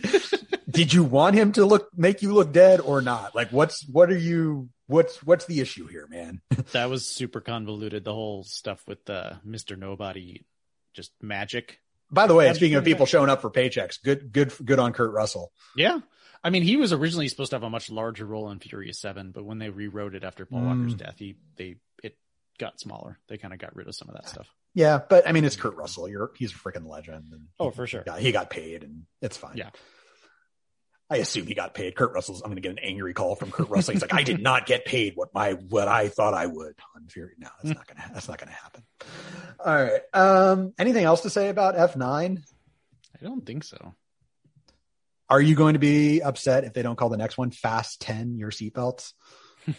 did 0.74 0.92
you 0.92 1.04
want 1.04 1.34
him 1.36 1.52
to 1.52 1.64
look 1.64 1.88
make 1.96 2.22
you 2.22 2.34
look 2.34 2.52
dead 2.52 2.80
or 2.80 3.00
not? 3.00 3.34
Like 3.34 3.50
what's 3.50 3.86
what 3.88 4.10
are 4.10 4.18
you 4.18 4.68
what's 4.86 5.22
what's 5.22 5.46
the 5.46 5.60
issue 5.60 5.86
here, 5.86 6.06
man? 6.08 6.40
that 6.72 6.90
was 6.90 7.06
super 7.06 7.40
convoluted. 7.40 8.04
The 8.04 8.12
whole 8.12 8.44
stuff 8.44 8.82
with 8.86 9.08
uh, 9.08 9.34
Mr. 9.46 9.78
Nobody, 9.78 10.44
just 10.92 11.12
magic. 11.22 11.80
By 12.10 12.26
the 12.26 12.34
way, 12.34 12.52
speaking 12.52 12.76
of 12.76 12.84
people 12.84 13.06
showing 13.06 13.30
up 13.30 13.40
for 13.40 13.50
paychecks, 13.50 14.02
good 14.02 14.32
good 14.32 14.52
good 14.64 14.78
on 14.78 14.92
Kurt 14.92 15.12
Russell. 15.12 15.52
Yeah. 15.76 16.00
I 16.42 16.50
mean, 16.50 16.62
he 16.62 16.76
was 16.76 16.92
originally 16.92 17.28
supposed 17.28 17.50
to 17.50 17.56
have 17.56 17.62
a 17.62 17.70
much 17.70 17.90
larger 17.90 18.26
role 18.26 18.50
in 18.50 18.58
Furious 18.58 19.00
Seven, 19.00 19.30
but 19.30 19.46
when 19.46 19.58
they 19.58 19.70
rewrote 19.70 20.14
it 20.14 20.24
after 20.24 20.44
Paul 20.44 20.60
mm. 20.60 20.66
Walker's 20.66 20.94
death, 20.94 21.14
he 21.18 21.36
they 21.56 21.76
it 22.02 22.18
got 22.58 22.78
smaller. 22.78 23.18
They 23.28 23.38
kind 23.38 23.54
of 23.54 23.60
got 23.60 23.74
rid 23.74 23.88
of 23.88 23.94
some 23.94 24.08
of 24.08 24.14
that 24.14 24.28
stuff. 24.28 24.46
Yeah, 24.74 25.00
but 25.08 25.26
I 25.26 25.32
mean, 25.32 25.44
it's 25.44 25.56
Kurt 25.56 25.76
Russell. 25.76 26.08
You're 26.08 26.32
he's 26.36 26.52
a 26.52 26.56
freaking 26.56 26.86
legend. 26.86 27.32
And 27.32 27.46
oh, 27.58 27.70
for 27.70 27.86
sure. 27.86 28.02
Yeah, 28.06 28.18
he 28.18 28.32
got 28.32 28.50
paid, 28.50 28.82
and 28.82 29.04
it's 29.22 29.36
fine. 29.36 29.56
Yeah. 29.56 29.70
I 31.10 31.18
assume 31.18 31.46
he 31.46 31.54
got 31.54 31.74
paid. 31.74 31.94
Kurt 31.94 32.12
Russell's. 32.12 32.40
I'm 32.40 32.48
going 32.48 32.56
to 32.56 32.62
get 32.62 32.72
an 32.72 32.78
angry 32.78 33.12
call 33.12 33.36
from 33.36 33.50
Kurt 33.50 33.68
Russell. 33.68 33.92
He's 33.92 34.02
like, 34.02 34.14
I 34.14 34.22
did 34.22 34.42
not 34.42 34.66
get 34.66 34.84
paid 34.84 35.12
what 35.16 35.34
my 35.34 35.52
what 35.52 35.86
I 35.86 36.08
thought 36.08 36.32
I 36.34 36.46
would 36.46 36.74
on 36.96 37.06
Fury. 37.08 37.34
No, 37.38 37.48
that's 37.62 37.76
not 37.76 37.86
going 37.86 38.00
to 38.00 38.14
that's 38.14 38.28
not 38.28 38.38
going 38.38 38.48
to 38.48 38.54
happen. 38.54 38.82
All 39.64 39.74
right. 39.74 40.00
Um, 40.14 40.72
anything 40.78 41.04
else 41.04 41.22
to 41.22 41.30
say 41.30 41.50
about 41.50 41.76
F9? 41.76 42.42
I 43.20 43.24
don't 43.24 43.44
think 43.44 43.64
so. 43.64 43.94
Are 45.28 45.40
you 45.40 45.54
going 45.54 45.74
to 45.74 45.78
be 45.78 46.22
upset 46.22 46.64
if 46.64 46.72
they 46.72 46.82
don't 46.82 46.96
call 46.96 47.08
the 47.10 47.16
next 47.16 47.36
one 47.36 47.50
Fast 47.50 48.00
Ten 48.00 48.36
Your 48.36 48.50
Seatbelts? 48.50 49.12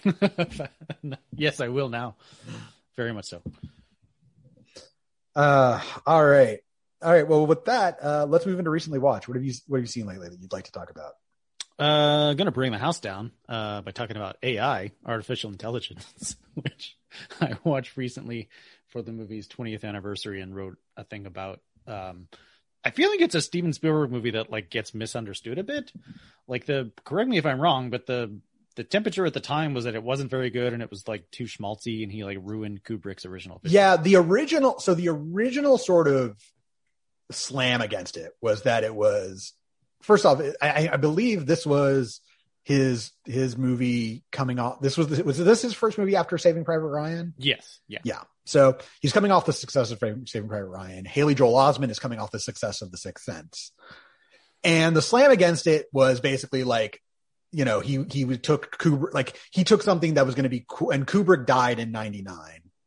yes, 1.36 1.60
I 1.60 1.70
will 1.70 1.90
now. 1.90 2.16
Very 2.96 3.14
much 3.14 3.26
so. 3.26 3.42
Uh, 5.36 5.82
all 6.06 6.26
right. 6.26 6.60
All 7.06 7.12
right. 7.12 7.28
Well, 7.28 7.46
with 7.46 7.65
that, 7.65 8.00
uh, 8.02 8.26
let's 8.28 8.48
move 8.48 8.58
into 8.58 8.72
recently 8.72 8.98
watched. 8.98 9.28
What 9.28 9.36
have 9.36 9.44
you 9.46 9.54
What 9.68 9.78
have 9.78 9.84
you 9.84 9.88
seen 9.88 10.08
lately 10.08 10.28
that 10.28 10.41
you'd 10.41 10.52
like 10.52 10.63
to 10.63 10.72
talk 10.72 10.89
about? 10.89 11.13
Uh, 11.78 12.34
gonna 12.34 12.50
bring 12.50 12.72
the 12.72 12.80
house 12.80 13.00
down 13.00 13.32
uh, 13.48 13.82
by 13.82 13.91
talking 13.91 14.15
about 14.15 14.38
AI, 14.41 14.91
artificial 15.06 15.52
intelligence, 15.52 16.36
which 16.56 16.98
I 17.39 17.58
watched 17.63 17.96
recently 17.96 18.50
for 18.88 19.04
the 19.04 19.12
movie's 19.12 19.48
20th 19.48 19.84
anniversary 19.84 20.41
and 20.41 20.56
wrote 20.56 20.78
a 20.98 21.04
thing 21.04 21.28
about. 21.28 21.60
Um, 21.86 22.28
I 22.84 22.89
feel 22.89 23.12
like 23.12 23.22
it's 23.22 23.36
a 23.36 23.41
Steven 23.41 23.72
Spielberg 23.72 24.10
movie 24.10 24.32
that 24.32 24.50
like 24.50 24.72
gets 24.72 24.96
misunderstood 24.96 25.60
a 25.60 25.63
bit. 25.63 25.91
Like 26.48 26.65
the 26.65 26.91
correct 27.04 27.30
me 27.30 27.38
if 27.38 27.46
I'm 27.46 27.62
wrong, 27.62 27.91
but 27.91 28.08
the 28.08 28.39
the 28.78 28.84
temperature 28.84 29.28
at 29.28 29.36
the 29.36 29.39
time 29.39 29.76
was 29.76 29.84
that 29.84 29.94
it 29.94 30.02
wasn't 30.02 30.32
very 30.32 30.50
good 30.50 30.74
and 30.74 30.82
it 30.82 30.89
was 30.89 31.08
like 31.08 31.30
too 31.30 31.46
schmaltzy 31.46 32.02
and 32.02 32.12
he 32.12 32.24
like 32.24 32.39
ruined 32.41 32.84
Kubrick's 32.84 33.28
original. 33.28 33.60
Vision. 33.60 33.76
Yeah, 33.76 33.96
the 33.96 34.15
original. 34.15 34.80
So 34.80 34.96
the 34.96 35.10
original 35.10 35.78
sort 35.78 36.08
of 36.08 36.36
slam 37.32 37.82
against 37.82 38.18
it 38.18 38.32
was 38.42 38.64
that 38.64 38.84
it 38.84 38.94
was 38.94 39.54
first 40.06 40.26
off, 40.26 40.42
I, 40.62 40.90
I 40.94 40.98
believe 40.98 41.46
this 41.46 41.66
was 41.66 42.22
his 42.64 43.12
his 43.26 43.58
movie 43.58 44.24
coming 44.32 44.60
off. 44.60 44.82
This 44.82 44.98
was 44.98 45.08
was 45.24 45.38
this 45.38 45.62
his 45.62 45.74
first 45.74 45.98
movie 45.98 46.16
after 46.16 46.38
Saving 46.38 46.66
Private 46.66 46.88
Ryan? 46.88 47.34
Yes. 47.38 47.80
Yeah. 47.88 48.00
Yeah. 48.04 48.22
So 48.46 48.78
he's 49.02 49.14
coming 49.14 49.32
off 49.32 49.46
the 49.46 49.54
success 49.54 49.92
of 49.92 50.00
Saving 50.00 50.50
Private 50.50 50.66
Ryan. 50.66 51.06
Haley 51.06 51.36
Joel 51.36 51.54
Osment 51.54 51.90
is 51.90 52.00
coming 52.00 52.20
off 52.20 52.32
the 52.32 52.40
success 52.40 52.82
of 52.82 52.92
The 52.92 52.98
Sixth 52.98 53.24
Sense, 53.24 53.72
and 54.64 54.96
the 54.96 55.02
slam 55.02 55.32
against 55.32 55.68
it 55.68 55.88
was 55.94 56.20
basically 56.20 56.64
like, 56.64 57.02
you 57.52 57.66
know, 57.66 57.80
he 57.80 58.04
he 58.10 58.26
took 58.38 58.78
Kubrick 58.78 59.14
like 59.14 59.40
he 59.52 59.64
took 59.64 59.84
something 59.84 60.16
that 60.16 60.26
was 60.26 60.36
going 60.36 60.44
to 60.44 60.50
be 60.50 60.66
and 60.92 61.06
Kubrick 61.08 61.46
died 61.46 61.80
in 61.80 61.92
'99. 61.92 62.38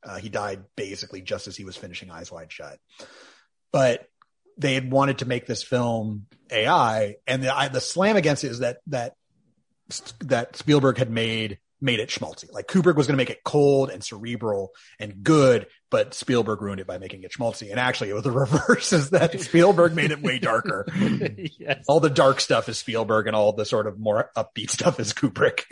Uh, 0.04 0.16
he 0.16 0.28
died 0.28 0.64
basically 0.76 1.22
just 1.22 1.48
as 1.48 1.56
he 1.56 1.64
was 1.64 1.76
finishing 1.76 2.10
Eyes 2.10 2.32
Wide 2.32 2.50
Shut, 2.50 2.78
but 3.72 4.06
they 4.58 4.74
had 4.74 4.90
wanted 4.90 5.18
to 5.18 5.24
make 5.24 5.46
this 5.46 5.62
film 5.62 6.26
AI, 6.50 7.16
and 7.26 7.42
the 7.42 7.54
I, 7.56 7.68
the 7.68 7.80
slam 7.80 8.16
against 8.16 8.44
it 8.44 8.50
is 8.50 8.58
that 8.58 8.78
that 8.88 9.14
that 10.20 10.56
Spielberg 10.56 10.98
had 10.98 11.10
made 11.10 11.58
made 11.80 12.00
it 12.00 12.08
schmaltzy. 12.08 12.52
Like 12.52 12.66
Kubrick 12.66 12.96
was 12.96 13.06
going 13.06 13.14
to 13.14 13.18
make 13.18 13.30
it 13.30 13.44
cold 13.44 13.90
and 13.90 14.02
cerebral 14.02 14.70
and 14.98 15.22
good, 15.22 15.66
but 15.90 16.12
Spielberg 16.12 16.60
ruined 16.60 16.80
it 16.80 16.86
by 16.86 16.98
making 16.98 17.22
it 17.22 17.32
schmaltzy. 17.32 17.70
And 17.70 17.78
actually, 17.78 18.10
it 18.10 18.14
was 18.14 18.24
the 18.24 18.30
reverse: 18.32 18.92
is 18.92 19.10
that 19.10 19.40
Spielberg 19.40 19.94
made 19.94 20.10
it 20.10 20.22
way 20.22 20.38
darker. 20.38 20.86
yes. 21.58 21.84
All 21.88 22.00
the 22.00 22.10
dark 22.10 22.40
stuff 22.40 22.68
is 22.68 22.78
Spielberg, 22.78 23.26
and 23.26 23.36
all 23.36 23.52
the 23.52 23.64
sort 23.64 23.86
of 23.86 23.98
more 23.98 24.30
upbeat 24.36 24.70
stuff 24.70 25.00
is 25.00 25.12
Kubrick. 25.12 25.62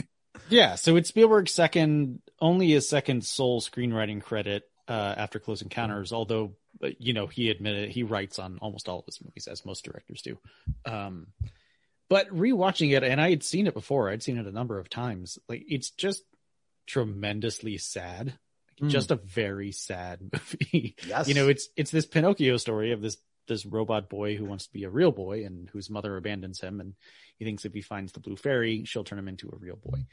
Yeah, 0.49 0.77
so 0.77 0.97
it's 0.97 1.09
Spielberg's 1.09 1.53
second, 1.53 2.21
only 2.41 2.71
his 2.71 2.89
second 2.89 3.25
sole 3.25 3.61
screenwriting 3.61 4.23
credit 4.23 4.63
uh, 4.87 5.15
after 5.17 5.41
Close 5.41 5.63
Encounters, 5.63 6.13
although 6.13 6.53
you 6.99 7.13
know, 7.13 7.27
he 7.27 7.51
admitted 7.51 7.91
he 7.91 8.03
writes 8.03 8.39
on 8.39 8.59
almost 8.61 8.89
all 8.89 8.99
of 8.99 9.07
his 9.07 9.21
movies, 9.23 9.47
as 9.47 9.65
most 9.65 9.85
directors 9.85 10.23
do. 10.23 10.39
Um, 10.85 11.29
but 12.09 12.29
rewatching 12.29 12.97
it, 12.97 13.03
and 13.03 13.21
I 13.21 13.31
had 13.31 13.43
seen 13.43 13.67
it 13.67 13.75
before, 13.75 14.11
I'd 14.11 14.23
seen 14.23 14.39
it 14.39 14.47
a 14.47 14.53
number 14.53 14.79
of 14.79 14.89
times. 14.89 15.39
Like 15.49 15.65
it's 15.69 15.91
just 15.91 16.23
tremendously 16.87 17.79
sad, 17.79 18.39
mm. 18.81 18.89
just 18.89 19.11
a 19.11 19.17
very 19.17 19.73
sad 19.73 20.21
movie. 20.33 20.97
Yes. 21.07 21.29
you 21.29 21.35
know, 21.35 21.49
it's 21.49 21.69
it's 21.77 21.91
this 21.91 22.07
Pinocchio 22.07 22.57
story 22.57 22.93
of 22.93 23.01
this 23.01 23.17
this 23.49 23.67
robot 23.67 24.09
boy 24.09 24.37
who 24.37 24.45
wants 24.45 24.67
to 24.67 24.73
be 24.73 24.85
a 24.85 24.91
real 24.91 25.13
boy 25.13 25.45
and 25.45 25.69
whose 25.71 25.91
mother 25.91 26.17
abandons 26.17 26.61
him, 26.61 26.81
and 26.81 26.95
he 27.39 27.45
thinks 27.45 27.65
if 27.65 27.73
he 27.73 27.83
finds 27.83 28.13
the 28.13 28.21
blue 28.21 28.37
fairy, 28.37 28.85
she'll 28.85 29.05
turn 29.05 29.19
him 29.19 29.29
into 29.29 29.49
a 29.49 29.59
real 29.59 29.77
boy. 29.77 30.07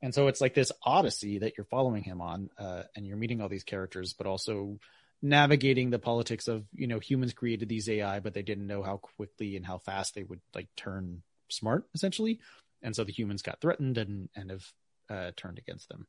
And 0.00 0.14
so 0.14 0.28
it's 0.28 0.40
like 0.40 0.54
this 0.54 0.72
odyssey 0.82 1.40
that 1.40 1.54
you're 1.56 1.64
following 1.64 2.02
him 2.02 2.20
on, 2.20 2.50
uh, 2.58 2.84
and 2.94 3.06
you're 3.06 3.16
meeting 3.16 3.40
all 3.40 3.48
these 3.48 3.64
characters, 3.64 4.12
but 4.12 4.26
also 4.26 4.78
navigating 5.22 5.90
the 5.90 5.98
politics 5.98 6.48
of 6.48 6.64
you 6.74 6.86
know 6.86 6.98
humans 6.98 7.32
created 7.32 7.68
these 7.68 7.88
AI, 7.88 8.20
but 8.20 8.34
they 8.34 8.42
didn't 8.42 8.66
know 8.66 8.82
how 8.82 8.98
quickly 8.98 9.56
and 9.56 9.66
how 9.66 9.78
fast 9.78 10.14
they 10.14 10.22
would 10.22 10.40
like 10.54 10.68
turn 10.76 11.22
smart 11.48 11.84
essentially, 11.94 12.40
and 12.82 12.94
so 12.94 13.04
the 13.04 13.12
humans 13.12 13.42
got 13.42 13.60
threatened 13.60 13.98
and 13.98 14.28
and 14.34 14.50
have 14.50 14.72
uh, 15.10 15.30
turned 15.36 15.58
against 15.58 15.88
them. 15.88 16.06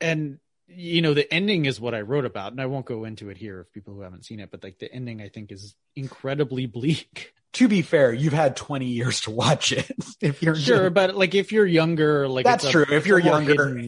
And 0.00 0.38
you 0.68 1.00
know 1.00 1.14
the 1.14 1.32
ending 1.32 1.66
is 1.66 1.80
what 1.80 1.94
I 1.94 2.00
wrote 2.00 2.24
about, 2.24 2.52
and 2.52 2.60
I 2.60 2.66
won't 2.66 2.86
go 2.86 3.04
into 3.04 3.30
it 3.30 3.36
here 3.36 3.60
if 3.60 3.72
people 3.72 3.94
who 3.94 4.00
haven't 4.00 4.24
seen 4.24 4.40
it, 4.40 4.50
but 4.50 4.64
like 4.64 4.78
the 4.78 4.92
ending 4.92 5.22
I 5.22 5.28
think 5.28 5.52
is 5.52 5.74
incredibly 5.94 6.66
bleak. 6.66 7.32
To 7.54 7.68
be 7.68 7.80
fair, 7.80 8.12
you've 8.12 8.34
had 8.34 8.54
20 8.54 8.84
years 8.84 9.22
to 9.22 9.30
watch 9.30 9.72
it. 9.72 9.90
if 10.20 10.42
you're 10.42 10.54
sure, 10.54 10.90
but 10.90 11.14
like 11.14 11.34
if 11.34 11.52
you're 11.52 11.64
younger, 11.64 12.28
like 12.28 12.44
that's 12.44 12.68
true. 12.70 12.84
if 12.90 13.06
you're 13.06 13.18
younger, 13.18 13.80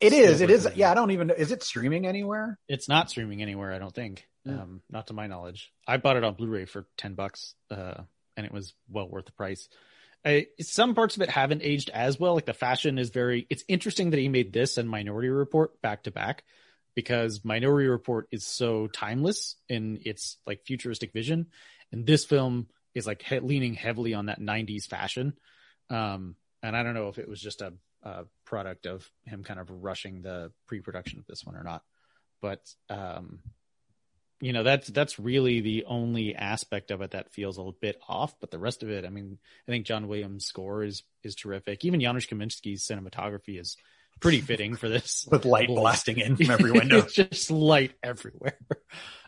it 0.00 0.12
is. 0.12 0.40
It 0.40 0.50
is. 0.50 0.68
Yeah, 0.74 0.90
I 0.90 0.94
don't 0.94 1.10
even. 1.10 1.28
Know. 1.28 1.34
Is 1.34 1.52
it 1.52 1.62
streaming 1.62 2.06
anywhere? 2.06 2.58
It's 2.68 2.88
not 2.88 3.10
streaming 3.10 3.42
anywhere. 3.42 3.72
I 3.72 3.78
don't 3.78 3.94
think. 3.94 4.26
Mm. 4.46 4.60
Um, 4.60 4.80
not 4.90 5.08
to 5.08 5.14
my 5.14 5.26
knowledge. 5.26 5.72
I 5.86 5.96
bought 5.96 6.16
it 6.16 6.24
on 6.24 6.34
Blu-ray 6.34 6.66
for 6.66 6.86
ten 6.96 7.14
bucks, 7.14 7.54
uh, 7.70 8.02
and 8.36 8.46
it 8.46 8.52
was 8.52 8.74
well 8.88 9.08
worth 9.08 9.26
the 9.26 9.32
price. 9.32 9.68
I, 10.24 10.48
some 10.60 10.94
parts 10.94 11.16
of 11.16 11.22
it 11.22 11.30
haven't 11.30 11.62
aged 11.62 11.90
as 11.90 12.18
well. 12.18 12.34
Like 12.34 12.46
the 12.46 12.54
fashion 12.54 12.98
is 12.98 13.10
very. 13.10 13.46
It's 13.48 13.64
interesting 13.68 14.10
that 14.10 14.18
he 14.18 14.28
made 14.28 14.52
this 14.52 14.76
and 14.76 14.88
Minority 14.88 15.28
Report 15.28 15.80
back 15.82 16.04
to 16.04 16.10
back, 16.10 16.44
because 16.94 17.44
Minority 17.44 17.88
Report 17.88 18.26
is 18.32 18.44
so 18.44 18.88
timeless 18.88 19.56
in 19.68 20.00
its 20.04 20.38
like 20.46 20.66
futuristic 20.66 21.12
vision, 21.12 21.46
and 21.92 22.06
this 22.06 22.24
film 22.24 22.66
is 22.94 23.06
like 23.06 23.22
he- 23.22 23.38
leaning 23.38 23.74
heavily 23.74 24.14
on 24.14 24.26
that 24.26 24.40
'90s 24.40 24.86
fashion. 24.86 25.34
Um, 25.90 26.34
and 26.62 26.76
I 26.76 26.82
don't 26.82 26.94
know 26.94 27.08
if 27.08 27.18
it 27.18 27.28
was 27.28 27.40
just 27.40 27.62
a, 27.62 27.72
a 28.06 28.24
product 28.44 28.86
of 28.86 29.10
him 29.24 29.42
kind 29.42 29.58
of 29.58 29.68
rushing 29.70 30.22
the 30.22 30.52
pre-production 30.68 31.18
of 31.18 31.26
this 31.26 31.44
one 31.44 31.56
or 31.56 31.64
not, 31.64 31.82
but 32.40 32.60
um, 32.88 33.40
you 34.40 34.52
know 34.52 34.62
that's 34.62 34.88
that's 34.88 35.18
really 35.18 35.60
the 35.60 35.84
only 35.86 36.34
aspect 36.34 36.90
of 36.90 37.00
it 37.02 37.12
that 37.12 37.32
feels 37.32 37.56
a 37.56 37.60
little 37.60 37.76
bit 37.80 38.00
off. 38.08 38.34
But 38.40 38.50
the 38.50 38.58
rest 38.58 38.82
of 38.82 38.90
it, 38.90 39.04
I 39.04 39.08
mean, 39.08 39.38
I 39.66 39.70
think 39.70 39.86
John 39.86 40.08
Williams' 40.08 40.46
score 40.46 40.84
is 40.84 41.02
is 41.22 41.34
terrific. 41.34 41.84
Even 41.84 42.00
Janusz 42.00 42.26
Kaminski's 42.26 42.86
cinematography 42.86 43.58
is 43.58 43.76
pretty 44.20 44.40
fitting 44.40 44.76
for 44.76 44.88
this 44.88 45.26
with 45.30 45.44
light 45.44 45.68
blasting 45.68 46.18
in 46.18 46.36
from 46.36 46.50
every 46.50 46.70
window. 46.70 46.98
it's 47.04 47.14
just 47.14 47.50
light 47.50 47.92
everywhere. 48.02 48.58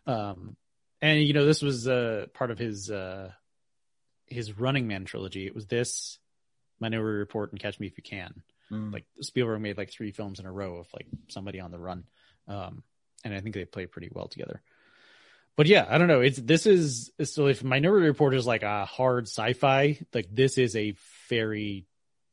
Um, 0.07 0.57
and 1.03 1.21
you 1.21 1.35
know, 1.35 1.45
this 1.45 1.61
was 1.61 1.87
uh, 1.87 2.29
part 2.33 2.51
of 2.51 2.59
his 2.59 2.91
uh, 2.91 3.31
his 4.27 4.59
Running 4.59 4.87
Man 4.87 5.05
trilogy. 5.05 5.45
It 5.45 5.55
was 5.55 5.67
this, 5.67 6.19
Minority 6.81 7.19
Report, 7.19 7.53
and 7.53 7.61
Catch 7.61 7.79
Me 7.79 7.89
If 7.89 7.99
You 7.99 8.03
Can. 8.03 8.43
Mm. 8.71 8.93
Like 8.93 9.07
Spielberg 9.21 9.61
made 9.61 9.77
like 9.79 9.91
three 9.91 10.13
films 10.13 10.41
in 10.41 10.47
a 10.47 10.53
row 10.53 10.77
of 10.77 10.87
like 10.95 11.07
somebody 11.29 11.61
on 11.61 11.71
the 11.71 11.79
run, 11.79 12.05
um, 12.47 12.83
and 13.25 13.35
I 13.35 13.41
think 13.41 13.55
they 13.55 13.65
play 13.65 13.87
pretty 13.87 14.11
well 14.13 14.29
together. 14.29 14.61
But 15.57 15.67
yeah, 15.67 15.87
I 15.89 15.99
don't 15.99 16.07
know. 16.09 16.21
It's 16.21 16.39
this 16.39 16.67
is 16.67 17.11
so 17.25 17.47
if 17.47 17.65
Minority 17.65 18.07
Report 18.07 18.35
is 18.35 18.47
like 18.47 18.63
a 18.63 18.85
hard 18.85 19.27
sci-fi, 19.27 19.99
like 20.15 20.29
this 20.31 20.57
is 20.59 20.77
a 20.77 20.95
fairy, 21.29 21.87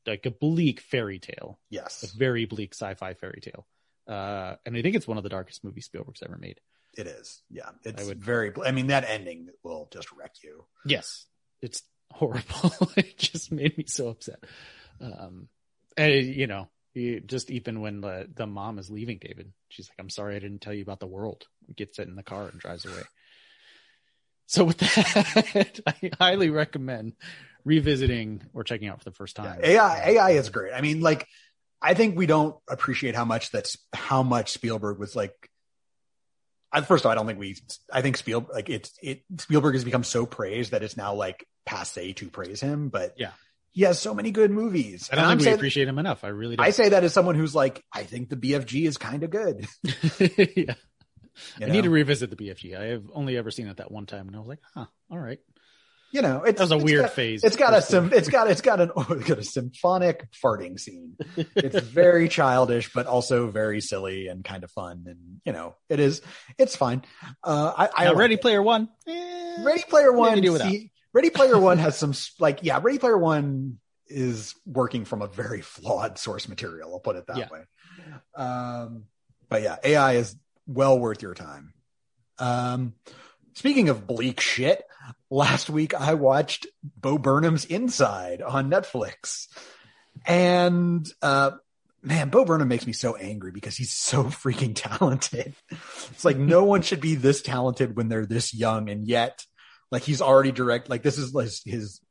like 0.05 0.25
a 0.25 0.31
bleak 0.31 0.79
fairy 0.81 1.19
tale. 1.19 1.57
Yes, 1.69 2.03
a 2.03 2.17
very 2.17 2.45
bleak 2.45 2.73
sci-fi 2.73 3.13
fairy 3.15 3.39
tale. 3.41 3.65
Uh, 4.07 4.57
and 4.65 4.77
I 4.77 4.81
think 4.83 4.95
it's 4.95 5.07
one 5.07 5.17
of 5.17 5.23
the 5.23 5.29
darkest 5.29 5.63
movies 5.63 5.85
Spielberg's 5.85 6.21
ever 6.21 6.37
made. 6.37 6.59
It 6.97 7.07
is. 7.07 7.41
Yeah, 7.49 7.69
it's 7.83 8.03
I 8.03 8.05
would- 8.07 8.23
very. 8.23 8.51
I 8.63 8.71
mean, 8.71 8.87
that 8.87 9.05
ending 9.09 9.49
will 9.63 9.89
just 9.91 10.11
wreck 10.11 10.33
you. 10.43 10.65
Yes, 10.85 11.25
it's 11.61 11.81
horrible. 12.11 12.75
it 12.97 13.17
just 13.17 13.51
made 13.51 13.77
me 13.77 13.85
so 13.87 14.09
upset. 14.09 14.43
Um, 15.01 15.47
and 15.97 16.25
you 16.25 16.47
know, 16.47 16.69
you, 16.93 17.19
just 17.19 17.51
even 17.51 17.81
when 17.81 18.01
the 18.01 18.27
the 18.33 18.47
mom 18.47 18.79
is 18.79 18.89
leaving 18.89 19.17
David, 19.17 19.51
she's 19.69 19.89
like, 19.89 19.97
"I'm 19.99 20.09
sorry, 20.09 20.35
I 20.35 20.39
didn't 20.39 20.61
tell 20.61 20.73
you 20.73 20.83
about 20.83 20.99
the 20.99 21.07
world." 21.07 21.45
Gets 21.75 21.99
it 21.99 22.07
in 22.07 22.15
the 22.15 22.23
car 22.23 22.47
and 22.47 22.59
drives 22.59 22.85
away. 22.85 23.01
So 24.47 24.63
with 24.63 24.77
that, 24.77 25.79
I 25.87 26.11
highly 26.19 26.49
recommend 26.49 27.13
revisiting 27.63 28.43
or 28.53 28.63
checking 28.63 28.87
out 28.87 28.99
for 28.99 29.05
the 29.05 29.15
first 29.15 29.35
time. 29.35 29.59
AI 29.63 30.11
AI 30.11 30.31
is 30.31 30.49
great. 30.49 30.73
I 30.73 30.81
mean, 30.81 31.01
like, 31.01 31.27
I 31.81 31.93
think 31.93 32.17
we 32.17 32.27
don't 32.27 32.55
appreciate 32.69 33.15
how 33.15 33.25
much 33.25 33.51
that's 33.51 33.77
how 33.93 34.23
much 34.23 34.51
Spielberg 34.51 34.99
was 34.99 35.15
like. 35.15 35.33
I, 36.71 36.81
first 36.81 37.03
of 37.03 37.07
all, 37.07 37.11
I 37.13 37.15
don't 37.15 37.25
think 37.25 37.39
we. 37.39 37.57
I 37.91 38.01
think 38.01 38.17
Spielberg 38.17 38.53
like 38.53 38.69
it's 38.69 38.93
it 39.01 39.23
Spielberg 39.39 39.75
has 39.75 39.83
become 39.83 40.03
so 40.03 40.25
praised 40.25 40.71
that 40.71 40.83
it's 40.83 40.97
now 40.97 41.13
like 41.13 41.45
passe 41.65 42.13
to 42.13 42.29
praise 42.29 42.61
him. 42.61 42.89
But 42.89 43.15
Yeah. 43.17 43.31
He 43.75 43.83
has 43.83 43.99
so 43.99 44.13
many 44.15 44.31
good 44.31 44.49
movies. 44.51 45.09
I 45.11 45.15
don't 45.15 45.23
And 45.25 45.31
I'm 45.33 45.45
we 45.45 45.51
appreciate 45.51 45.87
him 45.87 45.99
enough. 45.99 46.23
I 46.23 46.29
really 46.29 46.55
don't. 46.55 46.65
I 46.65 46.69
say 46.71 46.89
that 46.89 47.03
as 47.03 47.13
someone 47.13 47.35
who's 47.35 47.53
like, 47.53 47.83
I 47.93 48.03
think 48.03 48.29
the 48.29 48.37
BFG 48.37 48.87
is 48.87 48.97
kind 48.97 49.21
of 49.23 49.29
good. 49.29 49.67
yeah. 50.55 50.73
You 51.59 51.67
I 51.67 51.69
need 51.69 51.83
to 51.83 51.89
revisit 51.89 52.29
the 52.29 52.37
BFG. 52.37 52.79
I 52.79 52.85
have 52.85 53.03
only 53.13 53.35
ever 53.37 53.51
seen 53.51 53.67
it 53.67 53.77
that 53.77 53.91
one 53.91 54.05
time, 54.05 54.27
and 54.27 54.35
I 54.35 54.39
was 54.39 54.47
like, 54.47 54.59
"Huh, 54.73 54.85
all 55.11 55.19
right." 55.19 55.39
you 56.11 56.21
know, 56.21 56.43
it's 56.43 56.59
That 56.59 56.63
was 56.63 56.71
a 56.71 56.77
weird 56.77 57.01
got- 57.01 57.11
phase. 57.11 57.43
It's 57.43 57.57
got 57.57 57.73
a 57.73 57.81
sim, 57.81 58.11
it's 58.13 58.29
got 58.29 58.49
it's 58.49 58.61
got 58.61 58.79
an 58.79 58.91
it's 59.09 59.27
got 59.27 59.37
a 59.39 59.43
symphonic 59.43 60.25
farting 60.41 60.79
scene. 60.79 61.17
It's 61.35 61.77
very 61.81 62.29
childish, 62.29 62.89
but 62.93 63.05
also 63.05 63.47
very 63.47 63.81
silly 63.81 64.27
and 64.29 64.41
kind 64.41 64.63
of 64.63 64.71
fun. 64.71 65.03
And 65.07 65.41
you 65.43 65.51
know, 65.51 65.75
it 65.89 65.99
is 65.99 66.21
it's 66.57 66.77
fine. 66.77 67.03
Uh, 67.43 67.73
I, 67.77 68.05
I 68.07 68.13
Ready 68.13 68.35
it. 68.35 68.41
Player 68.41 68.63
One. 68.63 68.87
eh, 69.05 69.63
Ready 69.65 69.83
Player 69.89 70.13
One. 70.13 70.35
can 70.35 70.41
do 70.43 70.53
without. 70.53 70.71
see, 70.71 70.89
Ready 71.15 71.29
Player 71.29 71.57
One 71.57 71.77
has 71.77 71.97
some 71.97 72.13
like 72.39 72.59
yeah. 72.61 72.77
Ready 72.83 72.99
Player 72.99 73.17
One 73.17 73.79
is 74.07 74.53
working 74.65 75.05
from 75.05 75.21
a 75.21 75.27
very 75.27 75.61
flawed 75.61 76.17
source 76.17 76.49
material. 76.49 76.91
I'll 76.93 76.99
put 76.99 77.15
it 77.15 77.25
that 77.27 77.37
Yeah. 77.37 77.47
way. 77.49 77.61
Um, 78.35 79.05
but 79.47 79.61
yeah, 79.63 79.77
AI 79.81 80.13
is 80.17 80.35
well 80.67 80.99
worth 80.99 81.21
your 81.21 81.33
time. 81.33 81.73
Um, 82.37 82.95
speaking 83.53 83.87
of 83.87 84.05
bleak 84.05 84.41
shit, 84.41 84.83
last 85.29 85.69
week 85.69 85.93
I 85.93 86.15
watched 86.15 86.67
Bo 86.83 87.17
Burnham's 87.17 87.63
Inside 87.63 88.41
on 88.41 88.69
Netflix, 88.69 89.47
and 90.25 91.07
uh, 91.21 91.51
man, 92.03 92.27
Bo 92.27 92.43
Burnham 92.43 92.67
makes 92.67 92.85
me 92.85 92.91
so 92.91 93.15
angry 93.15 93.51
because 93.51 93.77
he's 93.77 93.93
so 93.93 94.25
freaking 94.25 94.73
talented. 94.75 95.55
It's 96.11 96.25
like 96.25 96.37
no 96.37 96.63
one 96.65 96.81
should 96.81 96.99
be 96.99 97.15
this 97.15 97.41
talented 97.41 97.95
when 97.95 98.09
they're 98.09 98.25
this 98.25 98.53
young, 98.53 98.89
and 98.89 99.07
yet, 99.07 99.45
like 99.95 100.03
he's 100.03 100.21
already 100.21 100.51
direct. 100.51 100.89
Like 100.89 101.03
this 101.03 101.17
is 101.17 101.33
his, 101.33 101.61
his 101.63 102.01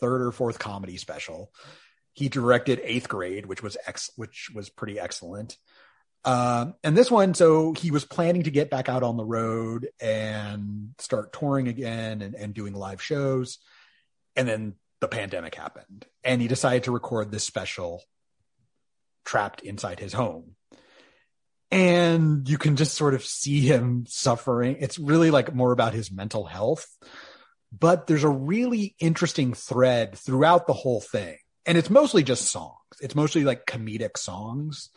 third 0.00 0.20
or 0.20 0.32
fourth 0.32 0.58
comedy 0.58 0.96
special. 0.96 1.52
He 2.12 2.28
directed 2.28 2.80
Eighth 2.82 3.08
Grade, 3.08 3.46
which 3.46 3.62
was 3.62 3.76
ex, 3.86 4.10
which 4.16 4.50
was 4.52 4.68
pretty 4.68 4.98
excellent. 4.98 5.56
Um, 6.24 6.74
and 6.82 6.96
this 6.96 7.08
one, 7.08 7.34
so 7.34 7.72
he 7.72 7.92
was 7.92 8.04
planning 8.04 8.42
to 8.42 8.50
get 8.50 8.68
back 8.68 8.88
out 8.88 9.04
on 9.04 9.16
the 9.16 9.24
road 9.24 9.90
and 10.00 10.90
start 10.98 11.32
touring 11.32 11.68
again 11.68 12.20
and, 12.20 12.34
and 12.34 12.52
doing 12.52 12.74
live 12.74 13.00
shows. 13.00 13.58
And 14.34 14.48
then 14.48 14.74
the 15.00 15.06
pandemic 15.06 15.54
happened 15.54 16.06
and 16.24 16.42
he 16.42 16.48
decided 16.48 16.82
to 16.84 16.92
record 16.92 17.30
this 17.30 17.44
special 17.44 18.02
trapped 19.24 19.60
inside 19.60 20.00
his 20.00 20.12
home. 20.12 20.56
And 21.70 22.48
you 22.48 22.58
can 22.58 22.76
just 22.76 22.94
sort 22.94 23.14
of 23.14 23.24
see 23.24 23.60
him 23.60 24.04
suffering. 24.08 24.76
It's 24.80 24.98
really 24.98 25.30
like 25.30 25.54
more 25.54 25.72
about 25.72 25.94
his 25.94 26.10
mental 26.10 26.44
health, 26.44 26.86
but 27.76 28.06
there's 28.06 28.24
a 28.24 28.28
really 28.28 28.96
interesting 28.98 29.54
thread 29.54 30.16
throughout 30.18 30.66
the 30.66 30.72
whole 30.72 31.00
thing. 31.00 31.36
And 31.66 31.78
it's 31.78 31.90
mostly 31.90 32.24
just 32.24 32.48
songs. 32.48 32.74
It's 33.00 33.14
mostly 33.14 33.44
like 33.44 33.66
comedic 33.66 34.16
songs 34.16 34.90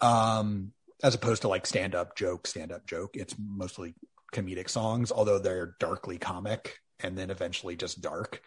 um, 0.00 0.72
as 1.02 1.14
opposed 1.14 1.42
to 1.42 1.48
like 1.48 1.66
stand 1.66 1.94
up 1.94 2.16
joke, 2.16 2.46
stand 2.46 2.72
up 2.72 2.86
joke. 2.86 3.10
It's 3.14 3.36
mostly 3.38 3.94
comedic 4.32 4.68
songs, 4.68 5.12
although 5.12 5.38
they're 5.38 5.74
darkly 5.78 6.18
comic 6.18 6.78
and 6.98 7.16
then 7.16 7.30
eventually 7.30 7.76
just 7.76 8.00
dark. 8.00 8.42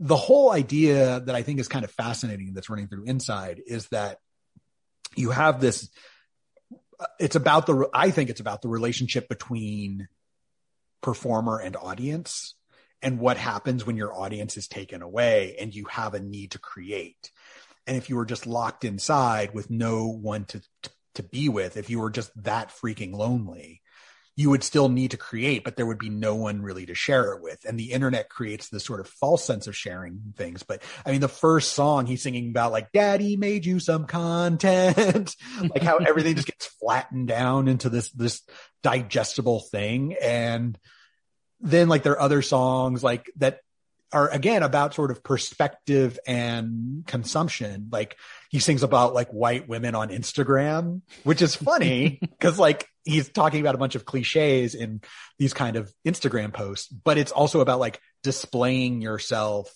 The 0.00 0.16
whole 0.16 0.52
idea 0.52 1.20
that 1.20 1.34
I 1.34 1.42
think 1.42 1.58
is 1.60 1.68
kind 1.68 1.84
of 1.84 1.90
fascinating 1.90 2.52
that's 2.54 2.70
running 2.70 2.88
through 2.88 3.04
Inside 3.04 3.60
is 3.66 3.88
that 3.88 4.18
you 5.16 5.30
have 5.30 5.60
this. 5.60 5.88
It's 7.20 7.36
about 7.36 7.66
the. 7.66 7.88
I 7.94 8.10
think 8.10 8.30
it's 8.30 8.40
about 8.40 8.62
the 8.62 8.68
relationship 8.68 9.28
between 9.28 10.08
performer 11.00 11.58
and 11.58 11.76
audience 11.76 12.54
and 13.02 13.20
what 13.20 13.36
happens 13.36 13.86
when 13.86 13.96
your 13.96 14.12
audience 14.12 14.56
is 14.56 14.66
taken 14.66 15.02
away 15.02 15.56
and 15.60 15.74
you 15.74 15.84
have 15.86 16.14
a 16.14 16.20
need 16.20 16.52
to 16.52 16.58
create 16.58 17.30
and 17.88 17.96
if 17.96 18.08
you 18.08 18.16
were 18.16 18.26
just 18.26 18.46
locked 18.46 18.84
inside 18.84 19.54
with 19.54 19.70
no 19.70 20.08
one 20.08 20.44
to, 20.44 20.60
to 20.82 20.90
to 21.14 21.22
be 21.24 21.48
with 21.48 21.76
if 21.76 21.90
you 21.90 21.98
were 21.98 22.10
just 22.10 22.30
that 22.44 22.70
freaking 22.70 23.12
lonely 23.12 23.82
you 24.38 24.50
would 24.50 24.62
still 24.62 24.88
need 24.88 25.10
to 25.10 25.16
create 25.16 25.64
but 25.64 25.74
there 25.74 25.84
would 25.84 25.98
be 25.98 26.08
no 26.08 26.36
one 26.36 26.62
really 26.62 26.86
to 26.86 26.94
share 26.94 27.32
it 27.32 27.42
with. 27.42 27.64
And 27.64 27.78
the 27.78 27.90
internet 27.90 28.28
creates 28.28 28.68
this 28.68 28.84
sort 28.84 29.00
of 29.00 29.08
false 29.08 29.44
sense 29.44 29.66
of 29.66 29.74
sharing 29.74 30.32
things. 30.36 30.62
But 30.62 30.80
i 31.04 31.10
mean 31.10 31.20
the 31.20 31.28
first 31.28 31.72
song 31.72 32.06
he's 32.06 32.22
singing 32.22 32.50
about 32.50 32.70
like 32.70 32.92
daddy 32.92 33.36
made 33.36 33.66
you 33.66 33.80
some 33.80 34.06
content 34.06 35.34
like 35.60 35.82
how 35.82 35.96
everything 35.96 36.36
just 36.36 36.46
gets 36.46 36.66
flattened 36.66 37.26
down 37.26 37.66
into 37.66 37.88
this 37.88 38.10
this 38.12 38.42
digestible 38.84 39.58
thing. 39.58 40.14
And 40.22 40.78
then 41.60 41.88
like 41.88 42.04
there 42.04 42.12
are 42.12 42.20
other 42.20 42.40
songs 42.40 43.02
like 43.02 43.32
that 43.38 43.58
are 44.12 44.28
again 44.28 44.62
about 44.62 44.94
sort 44.94 45.10
of 45.10 45.22
perspective 45.22 46.18
and 46.26 47.04
consumption. 47.06 47.88
Like 47.90 48.16
he 48.50 48.60
sings 48.60 48.84
about 48.84 49.14
like 49.14 49.30
white 49.30 49.68
women 49.68 49.96
on 49.96 50.10
Instagram, 50.10 51.02
which 51.24 51.42
is 51.42 51.56
funny 51.56 52.18
because 52.20 52.56
like 52.58 52.86
he's 53.08 53.30
talking 53.30 53.60
about 53.60 53.74
a 53.74 53.78
bunch 53.78 53.94
of 53.94 54.04
cliches 54.04 54.74
in 54.74 55.00
these 55.38 55.54
kind 55.54 55.76
of 55.76 55.92
Instagram 56.06 56.52
posts, 56.52 56.88
but 56.88 57.16
it's 57.16 57.32
also 57.32 57.60
about 57.60 57.80
like 57.80 58.00
displaying 58.22 59.00
yourself, 59.00 59.72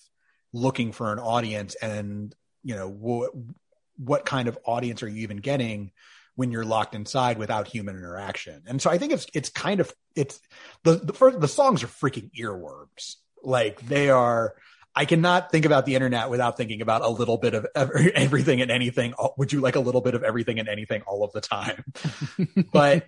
looking 0.53 0.91
for 0.91 1.11
an 1.11 1.17
audience 1.17 1.73
and, 1.81 2.35
you 2.63 2.75
know, 2.75 2.89
wh- 2.89 3.99
what 3.99 4.23
kind 4.23 4.47
of 4.47 4.57
audience 4.65 5.01
are 5.01 5.07
you 5.07 5.23
even 5.23 5.37
getting 5.37 5.91
when 6.35 6.51
you're 6.51 6.63
locked 6.63 6.93
inside 6.93 7.39
without 7.39 7.67
human 7.67 7.97
interaction? 7.97 8.61
And 8.67 8.79
so 8.79 8.91
I 8.91 8.99
think 8.99 9.13
it's, 9.13 9.25
it's 9.33 9.49
kind 9.49 9.79
of, 9.79 9.91
it's 10.15 10.39
the, 10.83 10.97
the 10.97 11.13
first, 11.13 11.41
the 11.41 11.47
songs 11.47 11.83
are 11.83 11.87
freaking 11.87 12.29
earworms. 12.39 13.15
Like 13.41 13.81
they 13.81 14.11
are, 14.11 14.53
I 14.95 15.05
cannot 15.05 15.51
think 15.51 15.65
about 15.65 15.87
the 15.87 15.95
internet 15.95 16.29
without 16.29 16.55
thinking 16.55 16.81
about 16.81 17.01
a 17.01 17.09
little 17.09 17.37
bit 17.37 17.55
of 17.55 17.65
every, 17.75 18.15
everything 18.15 18.61
and 18.61 18.69
anything. 18.69 19.15
Would 19.37 19.51
you 19.51 19.59
like 19.59 19.75
a 19.75 19.79
little 19.79 20.01
bit 20.01 20.13
of 20.13 20.23
everything 20.23 20.59
and 20.59 20.69
anything 20.69 21.01
all 21.07 21.23
of 21.23 21.31
the 21.31 21.41
time? 21.41 21.83
but 22.71 23.07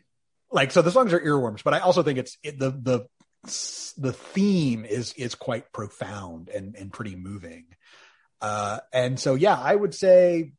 like, 0.56 0.72
so 0.72 0.82
the 0.82 0.92
songs 0.92 1.14
are 1.14 1.20
earworms, 1.20 1.64
but 1.64 1.74
I 1.74 1.80
also 1.80 2.02
think 2.02 2.18
it's 2.18 2.38
it, 2.44 2.58
the, 2.58 2.72
the, 2.72 3.06
the 3.98 4.14
theme 4.14 4.86
is, 4.86 5.14
is 5.14 5.36
quite 5.36 5.72
profound 5.72 6.50
and, 6.50 6.76
and 6.76 6.92
pretty 6.92 7.16
moving. 7.16 7.66
Uh, 8.42 8.80
and 8.92 9.20
so, 9.20 9.36
yeah, 9.36 9.60
I 9.60 9.76
would 9.76 9.94
say 9.94 10.54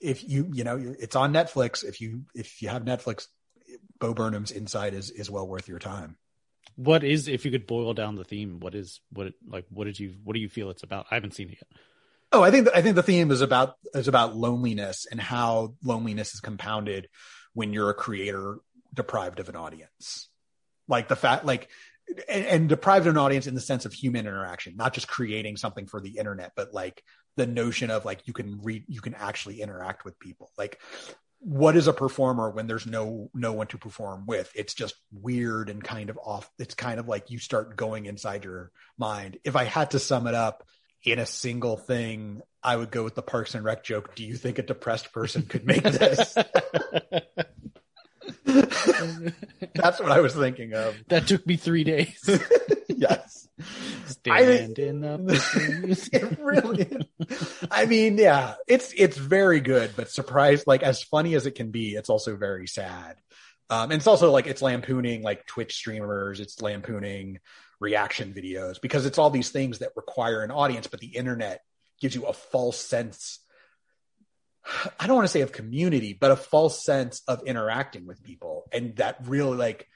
if 0.00 0.26
you, 0.26 0.48
you 0.52 0.64
know, 0.64 0.94
it's 0.98 1.16
on 1.16 1.32
Netflix. 1.32 1.84
If 1.84 2.00
you, 2.00 2.22
if 2.34 2.62
you 2.62 2.70
have 2.70 2.84
Netflix, 2.84 3.26
Bo 3.98 4.14
Burnham's 4.14 4.50
Inside 4.50 4.94
is 4.94 5.10
is 5.10 5.30
well 5.30 5.46
worth 5.46 5.68
your 5.68 5.78
time. 5.78 6.16
What 6.76 7.04
is 7.04 7.28
if 7.28 7.44
you 7.44 7.50
could 7.50 7.66
boil 7.66 7.94
down 7.94 8.16
the 8.16 8.24
theme? 8.24 8.60
What 8.60 8.74
is 8.74 9.00
what 9.10 9.32
like 9.46 9.66
what 9.70 9.84
did 9.84 9.98
you 9.98 10.14
what 10.22 10.34
do 10.34 10.40
you 10.40 10.48
feel 10.48 10.70
it's 10.70 10.82
about? 10.82 11.06
I 11.10 11.14
haven't 11.14 11.34
seen 11.34 11.48
it 11.48 11.58
yet. 11.60 11.80
Oh, 12.32 12.42
I 12.42 12.50
think 12.50 12.68
I 12.74 12.82
think 12.82 12.96
the 12.96 13.02
theme 13.02 13.30
is 13.30 13.40
about 13.40 13.76
is 13.94 14.08
about 14.08 14.36
loneliness 14.36 15.06
and 15.10 15.20
how 15.20 15.74
loneliness 15.82 16.34
is 16.34 16.40
compounded 16.40 17.08
when 17.52 17.72
you're 17.72 17.90
a 17.90 17.94
creator 17.94 18.58
deprived 18.94 19.40
of 19.40 19.48
an 19.48 19.56
audience. 19.56 20.28
Like 20.88 21.08
the 21.08 21.16
fact, 21.16 21.44
like, 21.44 21.68
and, 22.28 22.46
and 22.46 22.68
deprived 22.68 23.06
of 23.06 23.14
an 23.14 23.18
audience 23.18 23.46
in 23.46 23.54
the 23.54 23.60
sense 23.60 23.84
of 23.84 23.92
human 23.92 24.26
interaction, 24.26 24.76
not 24.76 24.94
just 24.94 25.08
creating 25.08 25.56
something 25.56 25.86
for 25.86 26.00
the 26.00 26.18
internet, 26.18 26.52
but 26.56 26.72
like 26.72 27.02
the 27.36 27.46
notion 27.46 27.90
of 27.90 28.04
like 28.04 28.26
you 28.26 28.32
can 28.32 28.60
read, 28.62 28.84
you 28.88 29.00
can 29.00 29.14
actually 29.14 29.60
interact 29.60 30.04
with 30.04 30.18
people. 30.18 30.50
Like, 30.56 30.80
what 31.40 31.76
is 31.76 31.88
a 31.88 31.92
performer 31.92 32.50
when 32.50 32.66
there's 32.66 32.86
no 32.86 33.30
no 33.34 33.52
one 33.52 33.66
to 33.68 33.78
perform 33.78 34.24
with? 34.26 34.50
It's 34.54 34.72
just 34.72 34.94
weird 35.12 35.68
and 35.68 35.84
kind 35.84 36.08
of 36.08 36.18
off. 36.24 36.48
It's 36.58 36.74
kind 36.74 36.98
of 36.98 37.06
like 37.06 37.30
you 37.30 37.38
start 37.38 37.76
going 37.76 38.06
inside 38.06 38.44
your 38.44 38.70
mind. 38.96 39.38
If 39.44 39.54
I 39.56 39.64
had 39.64 39.90
to 39.90 39.98
sum 39.98 40.26
it 40.26 40.34
up 40.34 40.66
in 41.04 41.18
a 41.18 41.26
single 41.26 41.76
thing, 41.76 42.40
I 42.62 42.76
would 42.76 42.90
go 42.90 43.04
with 43.04 43.14
the 43.14 43.22
Parks 43.22 43.54
and 43.54 43.64
Rec 43.64 43.84
joke. 43.84 44.14
Do 44.14 44.24
you 44.24 44.36
think 44.36 44.58
a 44.58 44.62
depressed 44.62 45.12
person 45.12 45.42
could 45.42 45.66
make 45.66 45.82
this? 45.82 46.34
That's 49.74 50.00
what 50.00 50.12
I 50.12 50.20
was 50.20 50.34
thinking 50.34 50.74
of. 50.74 50.96
That 51.08 51.26
took 51.26 51.46
me 51.46 51.56
three 51.56 51.84
days. 51.84 52.18
yes. 52.88 53.48
Stand 54.06 54.78
I, 54.78 54.82
in 54.82 55.00
the 55.00 56.08
it 56.12 56.38
really 56.40 57.08
I 57.70 57.86
mean, 57.86 58.18
yeah, 58.18 58.54
it's 58.66 58.92
it's 58.96 59.16
very 59.16 59.60
good, 59.60 59.92
but 59.96 60.10
surprised 60.10 60.66
like 60.66 60.82
as 60.82 61.02
funny 61.02 61.34
as 61.34 61.46
it 61.46 61.54
can 61.54 61.70
be, 61.70 61.94
it's 61.94 62.10
also 62.10 62.36
very 62.36 62.66
sad. 62.66 63.16
Um, 63.70 63.90
and 63.90 63.94
it's 63.94 64.06
also 64.06 64.30
like 64.30 64.46
it's 64.46 64.62
lampooning 64.62 65.22
like 65.22 65.46
Twitch 65.46 65.74
streamers, 65.74 66.40
it's 66.40 66.60
lampooning 66.60 67.40
reaction 67.80 68.32
videos 68.32 68.80
because 68.80 69.06
it's 69.06 69.18
all 69.18 69.30
these 69.30 69.50
things 69.50 69.78
that 69.78 69.92
require 69.96 70.42
an 70.42 70.50
audience, 70.50 70.86
but 70.86 71.00
the 71.00 71.16
internet 71.16 71.62
gives 72.00 72.14
you 72.14 72.26
a 72.26 72.32
false 72.32 72.78
sense 72.78 73.40
I 74.98 75.06
don't 75.06 75.16
want 75.16 75.26
to 75.26 75.32
say 75.32 75.42
of 75.42 75.52
community, 75.52 76.16
but 76.18 76.30
a 76.30 76.36
false 76.36 76.84
sense 76.84 77.22
of 77.28 77.42
interacting 77.44 78.06
with 78.06 78.22
people. 78.22 78.64
And 78.72 78.96
that 78.96 79.18
really 79.24 79.56
like 79.56 79.88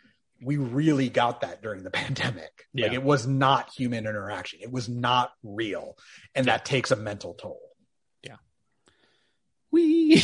we 0.42 0.56
really 0.56 1.08
got 1.08 1.40
that 1.40 1.62
during 1.62 1.82
the 1.82 1.90
pandemic. 1.90 2.66
Yeah. 2.72 2.86
Like 2.86 2.94
it 2.94 3.02
was 3.02 3.26
not 3.26 3.70
human 3.76 4.06
interaction. 4.06 4.60
It 4.62 4.70
was 4.70 4.88
not 4.88 5.32
real. 5.42 5.96
And 6.34 6.46
yeah. 6.46 6.52
that 6.52 6.64
takes 6.64 6.90
a 6.90 6.96
mental 6.96 7.34
toll. 7.34 7.60
Yeah. 8.22 8.36
We 9.70 10.22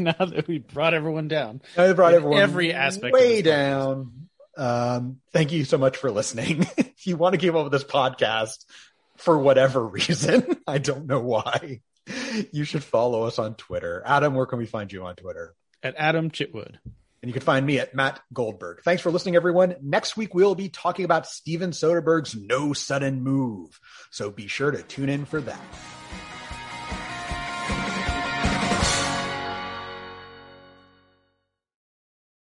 now 0.00 0.12
that 0.12 0.46
we 0.48 0.58
brought 0.58 0.94
everyone 0.94 1.28
down. 1.28 1.60
Now 1.76 1.92
brought 1.92 2.14
everyone 2.14 2.40
every 2.40 2.72
aspect 2.72 3.12
way 3.12 3.42
down. 3.42 4.28
Um, 4.56 5.18
thank 5.32 5.52
you 5.52 5.64
so 5.64 5.76
much 5.76 5.98
for 5.98 6.10
listening. 6.10 6.66
if 6.78 7.06
you 7.06 7.18
want 7.18 7.34
to 7.34 7.38
keep 7.38 7.54
up 7.54 7.64
with 7.64 7.72
this 7.72 7.84
podcast 7.84 8.64
for 9.18 9.38
whatever 9.38 9.86
reason, 9.86 10.56
I 10.66 10.78
don't 10.78 11.06
know 11.06 11.20
why 11.20 11.80
you 12.52 12.64
should 12.64 12.84
follow 12.84 13.24
us 13.24 13.38
on 13.38 13.54
Twitter. 13.54 14.02
Adam, 14.06 14.34
where 14.34 14.46
can 14.46 14.58
we 14.58 14.66
find 14.66 14.92
you 14.92 15.04
on 15.04 15.16
Twitter? 15.16 15.54
At 15.82 15.94
Adam 15.96 16.30
Chitwood. 16.30 16.76
And 17.22 17.28
you 17.28 17.32
can 17.32 17.42
find 17.42 17.64
me 17.66 17.78
at 17.78 17.94
Matt 17.94 18.20
Goldberg. 18.32 18.82
Thanks 18.84 19.02
for 19.02 19.10
listening, 19.10 19.36
everyone. 19.36 19.74
Next 19.82 20.16
week, 20.16 20.34
we'll 20.34 20.54
be 20.54 20.68
talking 20.68 21.04
about 21.04 21.26
Steven 21.26 21.70
Soderbergh's 21.70 22.36
No 22.36 22.72
Sudden 22.72 23.22
Move. 23.22 23.80
So 24.10 24.30
be 24.30 24.46
sure 24.46 24.70
to 24.70 24.82
tune 24.82 25.08
in 25.08 25.24
for 25.24 25.40
that. 25.40 25.60